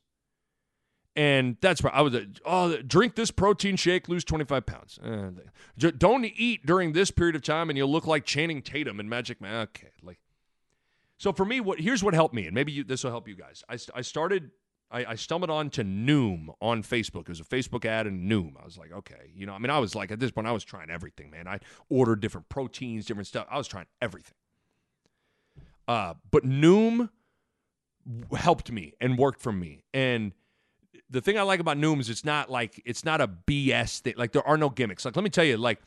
And 1.16 1.56
that's 1.62 1.82
why 1.82 1.92
I 1.92 2.02
was, 2.02 2.14
oh, 2.46 2.76
drink 2.82 3.16
this 3.16 3.32
protein 3.32 3.78
shake, 3.78 4.10
lose 4.10 4.26
25 4.26 4.66
pounds. 4.66 5.00
Uh, 5.00 5.32
don't 5.78 6.26
eat 6.26 6.66
during 6.66 6.92
this 6.92 7.10
period 7.10 7.38
of 7.38 7.42
time 7.42 7.70
and 7.70 7.78
you'll 7.78 7.92
look 7.92 8.06
like 8.06 8.26
Channing 8.26 8.62
Tatum 8.62 9.00
in 9.00 9.08
Magic 9.08 9.40
Man. 9.40 9.62
Okay. 9.62 9.92
Like, 10.04 10.20
so 11.18 11.32
for 11.32 11.46
me, 11.46 11.62
what 11.62 11.80
here's 11.80 12.04
what 12.04 12.14
helped 12.14 12.36
me, 12.36 12.46
and 12.46 12.54
maybe 12.54 12.84
this 12.84 13.06
will 13.06 13.12
help 13.12 13.30
you 13.30 13.36
guys. 13.36 13.64
I, 13.70 13.78
I 13.96 14.02
started, 14.02 14.52
I, 14.92 15.06
I 15.06 15.16
stumbled 15.16 15.50
on 15.50 15.70
to 15.72 15.84
Noom 15.86 16.50
on 16.62 16.84
Facebook. 16.84 17.22
It 17.22 17.30
was 17.30 17.40
a 17.40 17.46
Facebook 17.46 17.86
ad 17.86 18.08
and 18.08 18.30
Noom. 18.30 18.62
I 18.62 18.66
was 18.66 18.78
like, 18.78 18.92
okay, 18.92 19.32
you 19.34 19.46
know, 19.46 19.54
I 19.54 19.60
mean, 19.60 19.70
I 19.70 19.80
was 19.80 19.96
like, 19.96 20.12
at 20.12 20.20
this 20.20 20.32
point, 20.32 20.48
I 20.48 20.52
was 20.52 20.66
trying 20.66 20.90
everything, 20.90 21.32
man. 21.32 21.48
I 21.48 21.60
ordered 21.90 22.20
different 22.20 22.50
proteins, 22.50 23.06
different 23.06 23.28
stuff. 23.28 23.48
I 23.50 23.58
was 23.58 23.70
trying 23.70 23.86
everything. 24.02 24.36
Uh, 25.88 26.16
but 26.32 26.44
Noom 26.44 27.10
helped 28.36 28.70
me 28.70 28.94
and 29.00 29.18
worked 29.18 29.42
for 29.42 29.54
me. 29.54 29.84
And, 29.94 30.34
the 31.10 31.22
thing 31.22 31.38
I 31.38 31.44
like 31.44 31.60
about 31.60 31.78
Noom 31.78 32.00
is 32.00 32.10
it's 32.10 32.26
not 32.26 32.50
like 32.50 32.82
it's 32.86 33.06
not 33.06 33.22
a 33.22 33.28
BS 33.28 34.00
thing. 34.00 34.16
Like 34.18 34.32
there 34.32 34.46
are 34.48 34.58
no 34.58 34.70
gimmicks. 34.70 35.06
Like 35.06 35.16
let 35.16 35.24
me 35.24 35.30
tell 35.30 35.44
you, 35.44 35.58
like, 35.58 35.80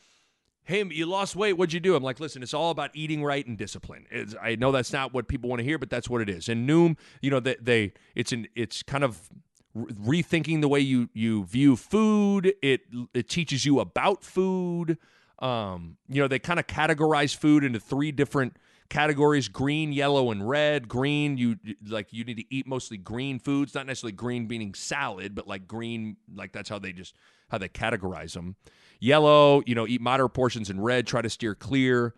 hey, 0.63 0.83
you 0.83 1.05
lost 1.05 1.35
weight. 1.35 1.53
What'd 1.53 1.73
you 1.73 1.79
do? 1.79 1.95
I'm 1.95 2.03
like, 2.03 2.19
listen, 2.19 2.43
it's 2.43 2.53
all 2.53 2.71
about 2.71 2.91
eating 2.93 3.23
right 3.23 3.45
and 3.45 3.57
discipline. 3.57 4.05
It's, 4.11 4.35
I 4.41 4.55
know 4.55 4.71
that's 4.71 4.93
not 4.93 5.13
what 5.13 5.27
people 5.27 5.49
want 5.49 5.59
to 5.59 5.63
hear, 5.63 5.77
but 5.77 5.89
that's 5.89 6.09
what 6.09 6.21
it 6.21 6.29
is. 6.29 6.49
And 6.49 6.69
Noom, 6.69 6.97
you 7.21 7.29
know, 7.29 7.39
they, 7.39 7.55
they 7.61 7.93
it's 8.15 8.31
an 8.31 8.47
it's 8.55 8.83
kind 8.83 9.03
of 9.03 9.29
rethinking 9.75 10.61
the 10.61 10.67
way 10.67 10.79
you 10.79 11.09
you 11.13 11.45
view 11.45 11.75
food. 11.75 12.53
It 12.61 12.81
it 13.13 13.29
teaches 13.29 13.65
you 13.65 13.79
about 13.79 14.23
food. 14.23 14.97
Um, 15.39 15.97
you 16.09 16.21
know, 16.21 16.27
they 16.27 16.39
kind 16.39 16.59
of 16.59 16.67
categorize 16.67 17.35
food 17.35 17.63
into 17.63 17.79
three 17.79 18.11
different 18.11 18.57
categories 18.89 19.47
green 19.47 19.91
yellow 19.91 20.31
and 20.31 20.47
red. 20.47 20.87
Green 20.87 21.37
you 21.37 21.57
like 21.87 22.07
you 22.11 22.23
need 22.23 22.37
to 22.37 22.45
eat 22.53 22.67
mostly 22.67 22.97
green 22.97 23.39
foods 23.39 23.75
not 23.75 23.85
necessarily 23.85 24.13
green 24.13 24.47
meaning 24.47 24.73
salad 24.73 25.35
but 25.35 25.47
like 25.47 25.67
green 25.67 26.17
like 26.33 26.51
that's 26.51 26.69
how 26.69 26.79
they 26.79 26.91
just 26.91 27.15
how 27.49 27.57
they 27.57 27.69
categorize 27.69 28.33
them 28.33 28.55
yellow 28.99 29.61
you 29.65 29.75
know 29.75 29.87
eat 29.87 30.01
moderate 30.01 30.33
portions 30.33 30.69
and 30.69 30.83
red 30.83 31.07
try 31.07 31.21
to 31.21 31.29
steer 31.29 31.55
clear. 31.55 32.15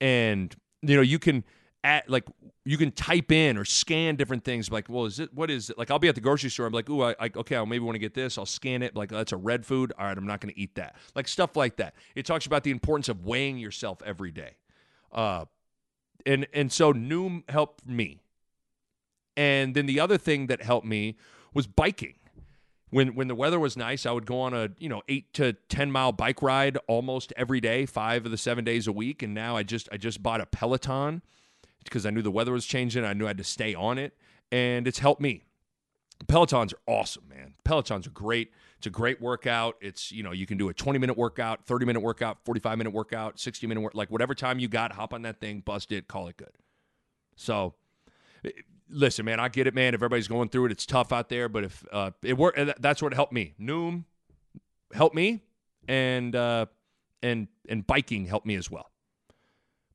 And 0.00 0.54
you 0.82 0.96
know 0.96 1.02
you 1.02 1.18
can 1.18 1.44
add 1.84 2.04
like 2.08 2.24
you 2.64 2.76
can 2.76 2.90
type 2.90 3.30
in 3.30 3.56
or 3.56 3.64
scan 3.64 4.16
different 4.16 4.44
things 4.44 4.70
like 4.70 4.88
well 4.88 5.06
is 5.06 5.20
it 5.20 5.32
what 5.32 5.50
is 5.50 5.70
it? 5.70 5.78
Like 5.78 5.90
i'll 5.90 5.98
be 5.98 6.08
at 6.08 6.16
the 6.16 6.20
grocery 6.20 6.50
store 6.50 6.66
i'm 6.66 6.72
like 6.72 6.90
oh 6.90 7.02
I, 7.02 7.14
I, 7.20 7.30
okay 7.36 7.56
i 7.56 7.64
maybe 7.64 7.84
want 7.84 7.94
to 7.94 8.00
get 8.00 8.14
this 8.14 8.36
i'll 8.36 8.46
scan 8.46 8.82
it 8.82 8.96
like 8.96 9.10
that's 9.10 9.30
a 9.32 9.36
red 9.36 9.64
food 9.64 9.92
all 9.96 10.06
right 10.06 10.18
i'm 10.18 10.26
not 10.26 10.40
going 10.40 10.52
to 10.52 10.60
eat 10.60 10.74
that. 10.74 10.96
Like 11.14 11.28
stuff 11.28 11.56
like 11.56 11.76
that. 11.76 11.94
It 12.14 12.26
talks 12.26 12.46
about 12.46 12.64
the 12.64 12.70
importance 12.70 13.08
of 13.08 13.24
weighing 13.24 13.58
yourself 13.58 14.02
every 14.04 14.32
day. 14.32 14.56
Uh, 15.12 15.46
and 16.26 16.46
and 16.52 16.72
so 16.72 16.92
Noom 16.92 17.48
helped 17.50 17.86
me. 17.86 18.20
And 19.36 19.74
then 19.74 19.86
the 19.86 20.00
other 20.00 20.18
thing 20.18 20.48
that 20.48 20.62
helped 20.62 20.86
me 20.86 21.16
was 21.54 21.66
biking. 21.66 22.14
When 22.90 23.14
when 23.14 23.28
the 23.28 23.34
weather 23.34 23.60
was 23.60 23.76
nice, 23.76 24.06
I 24.06 24.12
would 24.12 24.26
go 24.26 24.40
on 24.40 24.54
a 24.54 24.70
you 24.78 24.88
know 24.88 25.02
eight 25.08 25.32
to 25.34 25.52
ten 25.68 25.90
mile 25.92 26.12
bike 26.12 26.42
ride 26.42 26.78
almost 26.86 27.32
every 27.36 27.60
day, 27.60 27.86
five 27.86 28.24
of 28.24 28.30
the 28.30 28.38
seven 28.38 28.64
days 28.64 28.86
a 28.86 28.92
week. 28.92 29.22
And 29.22 29.34
now 29.34 29.56
I 29.56 29.62
just 29.62 29.88
I 29.92 29.96
just 29.96 30.22
bought 30.22 30.40
a 30.40 30.46
Peloton 30.46 31.22
because 31.84 32.06
I 32.06 32.10
knew 32.10 32.22
the 32.22 32.30
weather 32.30 32.52
was 32.52 32.66
changing. 32.66 33.04
I 33.04 33.12
knew 33.12 33.26
I 33.26 33.28
had 33.28 33.38
to 33.38 33.44
stay 33.44 33.74
on 33.74 33.98
it, 33.98 34.16
and 34.50 34.86
it's 34.88 34.98
helped 34.98 35.20
me. 35.20 35.42
Pelotons 36.26 36.72
are 36.72 36.80
awesome, 36.86 37.24
man. 37.28 37.54
Pelotons 37.64 38.06
are 38.06 38.10
great. 38.10 38.52
It's 38.78 38.86
a 38.86 38.90
great 38.90 39.20
workout. 39.20 39.76
It's, 39.80 40.12
you 40.12 40.22
know, 40.22 40.30
you 40.30 40.46
can 40.46 40.56
do 40.56 40.68
a 40.68 40.74
20 40.74 40.98
minute 40.98 41.16
workout, 41.16 41.66
30 41.66 41.84
minute 41.84 42.00
workout, 42.00 42.38
45 42.44 42.78
minute 42.78 42.92
workout, 42.92 43.40
60 43.40 43.66
minute 43.66 43.80
work, 43.80 43.94
like 43.94 44.10
whatever 44.10 44.34
time 44.34 44.60
you 44.60 44.68
got, 44.68 44.92
hop 44.92 45.12
on 45.12 45.22
that 45.22 45.40
thing, 45.40 45.60
bust 45.60 45.90
it, 45.90 46.06
call 46.06 46.28
it 46.28 46.36
good. 46.36 46.52
So, 47.34 47.74
eh, 48.44 48.50
listen, 48.88 49.24
man, 49.24 49.40
I 49.40 49.48
get 49.48 49.66
it, 49.66 49.74
man. 49.74 49.94
If 49.94 49.98
everybody's 49.98 50.28
going 50.28 50.48
through 50.48 50.66
it, 50.66 50.72
it's 50.72 50.86
tough 50.86 51.12
out 51.12 51.28
there. 51.28 51.48
But 51.48 51.64
if 51.64 51.84
uh, 51.92 52.12
it 52.22 52.38
worked, 52.38 52.80
that's 52.80 53.02
what 53.02 53.12
helped 53.14 53.32
me. 53.32 53.54
Noom 53.60 54.04
helped 54.92 55.16
me, 55.16 55.42
and 55.88 56.34
uh, 56.36 56.66
and 57.22 57.48
and 57.68 57.84
biking 57.84 58.26
helped 58.26 58.46
me 58.46 58.54
as 58.54 58.70
well. 58.70 58.90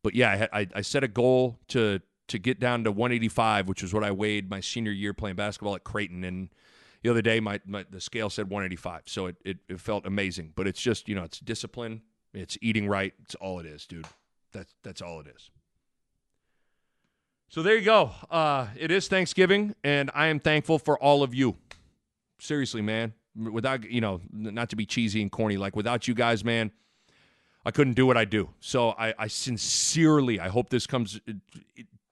But 0.04 0.14
yeah, 0.14 0.48
I, 0.52 0.60
I, 0.60 0.68
I 0.76 0.82
set 0.82 1.04
a 1.06 1.08
goal 1.08 1.60
to 1.70 2.02
to 2.28 2.38
get 2.40 2.60
down 2.60 2.84
to 2.84 2.92
185, 2.92 3.68
which 3.68 3.82
was 3.82 3.94
what 3.94 4.04
I 4.04 4.12
weighed 4.12 4.50
my 4.50 4.60
senior 4.60 4.92
year 4.92 5.14
playing 5.14 5.36
basketball 5.36 5.76
at 5.76 5.84
Creighton, 5.84 6.24
and 6.24 6.50
the 7.04 7.10
other 7.10 7.22
day 7.22 7.40
my, 7.40 7.60
my 7.66 7.86
the 7.90 8.02
scale 8.02 8.30
said 8.30 8.50
185 8.50 9.04
so 9.06 9.28
it, 9.28 9.36
it, 9.46 9.58
it 9.70 9.80
felt 9.80 10.06
amazing 10.06 10.52
but 10.56 10.68
it's 10.68 10.82
just 10.82 11.08
you 11.08 11.16
know 11.16 11.24
it's 11.24 11.40
discipline 11.40 12.02
it's 12.34 12.58
eating 12.62 12.88
right 12.88 13.14
it's 13.22 13.36
all 13.36 13.60
it 13.60 13.66
is 13.66 13.86
dude. 13.86 14.08
That's 14.52 14.74
that's 14.84 15.02
all 15.02 15.20
it 15.20 15.28
is. 15.28 15.50
So 17.50 17.62
there 17.62 17.76
you 17.76 17.86
go. 17.86 18.12
Uh, 18.32 18.68
it 18.76 18.90
is 18.90 19.08
thanksgiving 19.08 19.76
and 19.84 20.10
i 20.16 20.28
am 20.28 20.40
thankful 20.40 20.80
for 20.80 20.98
all 20.98 21.24
of 21.24 21.34
you. 21.34 21.56
Seriously 22.40 22.82
man 22.82 23.14
without 23.36 23.90
you 23.90 24.02
know 24.02 24.22
not 24.32 24.70
to 24.70 24.76
be 24.76 24.86
cheesy 24.86 25.22
and 25.22 25.32
corny 25.32 25.58
like 25.58 25.76
without 25.76 26.08
you 26.08 26.14
guys 26.14 26.44
man 26.44 26.72
i 27.66 27.72
couldn't 27.72 27.94
do 27.94 28.06
what 28.06 28.18
i 28.18 28.26
do. 28.26 28.50
So 28.60 28.92
i, 28.92 29.14
I 29.18 29.28
sincerely 29.28 30.40
i 30.40 30.50
hope 30.50 30.70
this 30.70 30.88
comes 30.88 31.20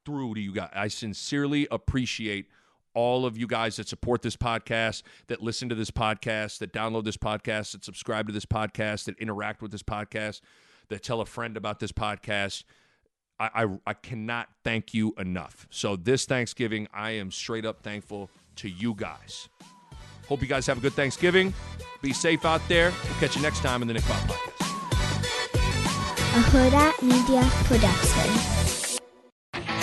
through 0.06 0.34
to 0.36 0.42
you 0.42 0.54
guys 0.54 0.70
i 0.74 0.88
sincerely 0.88 1.68
appreciate 1.70 2.48
all 2.94 3.26
of 3.26 3.38
you 3.38 3.48
guys 3.48 3.78
that 3.78 3.88
support 3.88 4.22
this 4.22 4.36
podcast, 4.36 5.04
that 5.28 5.42
listen 5.42 5.70
to 5.70 5.76
this 5.76 5.92
podcast, 5.92 6.60
that 6.60 6.74
download 6.74 7.06
this 7.06 7.18
podcast, 7.18 7.72
that 7.72 7.84
subscribe 7.84 8.28
to 8.28 8.34
this 8.34 8.46
podcast, 8.46 9.06
that 9.06 9.18
interact 9.20 9.62
with 9.62 9.72
this 9.72 9.84
podcast, 9.84 10.42
that 10.90 11.04
tell 11.04 11.22
a 11.22 11.26
friend 11.26 11.58
about 11.58 11.80
this 11.80 11.92
podcast. 11.92 12.64
I, 13.40 13.64
I, 13.64 13.80
I 13.88 13.94
cannot 13.94 14.50
thank 14.64 14.94
you 14.94 15.14
enough. 15.18 15.68
So 15.70 15.96
this 15.96 16.26
Thanksgiving, 16.26 16.88
I 16.94 17.12
am 17.12 17.32
straight 17.32 17.66
up 17.66 17.82
thankful 17.82 18.30
to 18.58 18.70
you 18.70 18.94
guys. 18.94 19.50
Hope 20.28 20.42
you 20.42 20.48
guys 20.48 20.68
have 20.68 20.78
a 20.78 20.82
good 20.82 20.94
Thanksgiving. 20.94 21.54
Be 22.02 22.14
safe 22.14 22.46
out 22.46 22.62
there. 22.68 22.92
We'll 23.04 23.20
catch 23.20 23.36
you 23.36 23.42
next 23.42 23.60
time 23.62 23.82
in 23.82 23.88
the 23.88 23.94
Nick 23.94 24.04
Bahe 24.04 24.28
Podcast. 24.28 24.62
A 26.34 26.44
Hurrdat 26.44 27.02
Media 27.02 27.42
Production. 27.66 28.81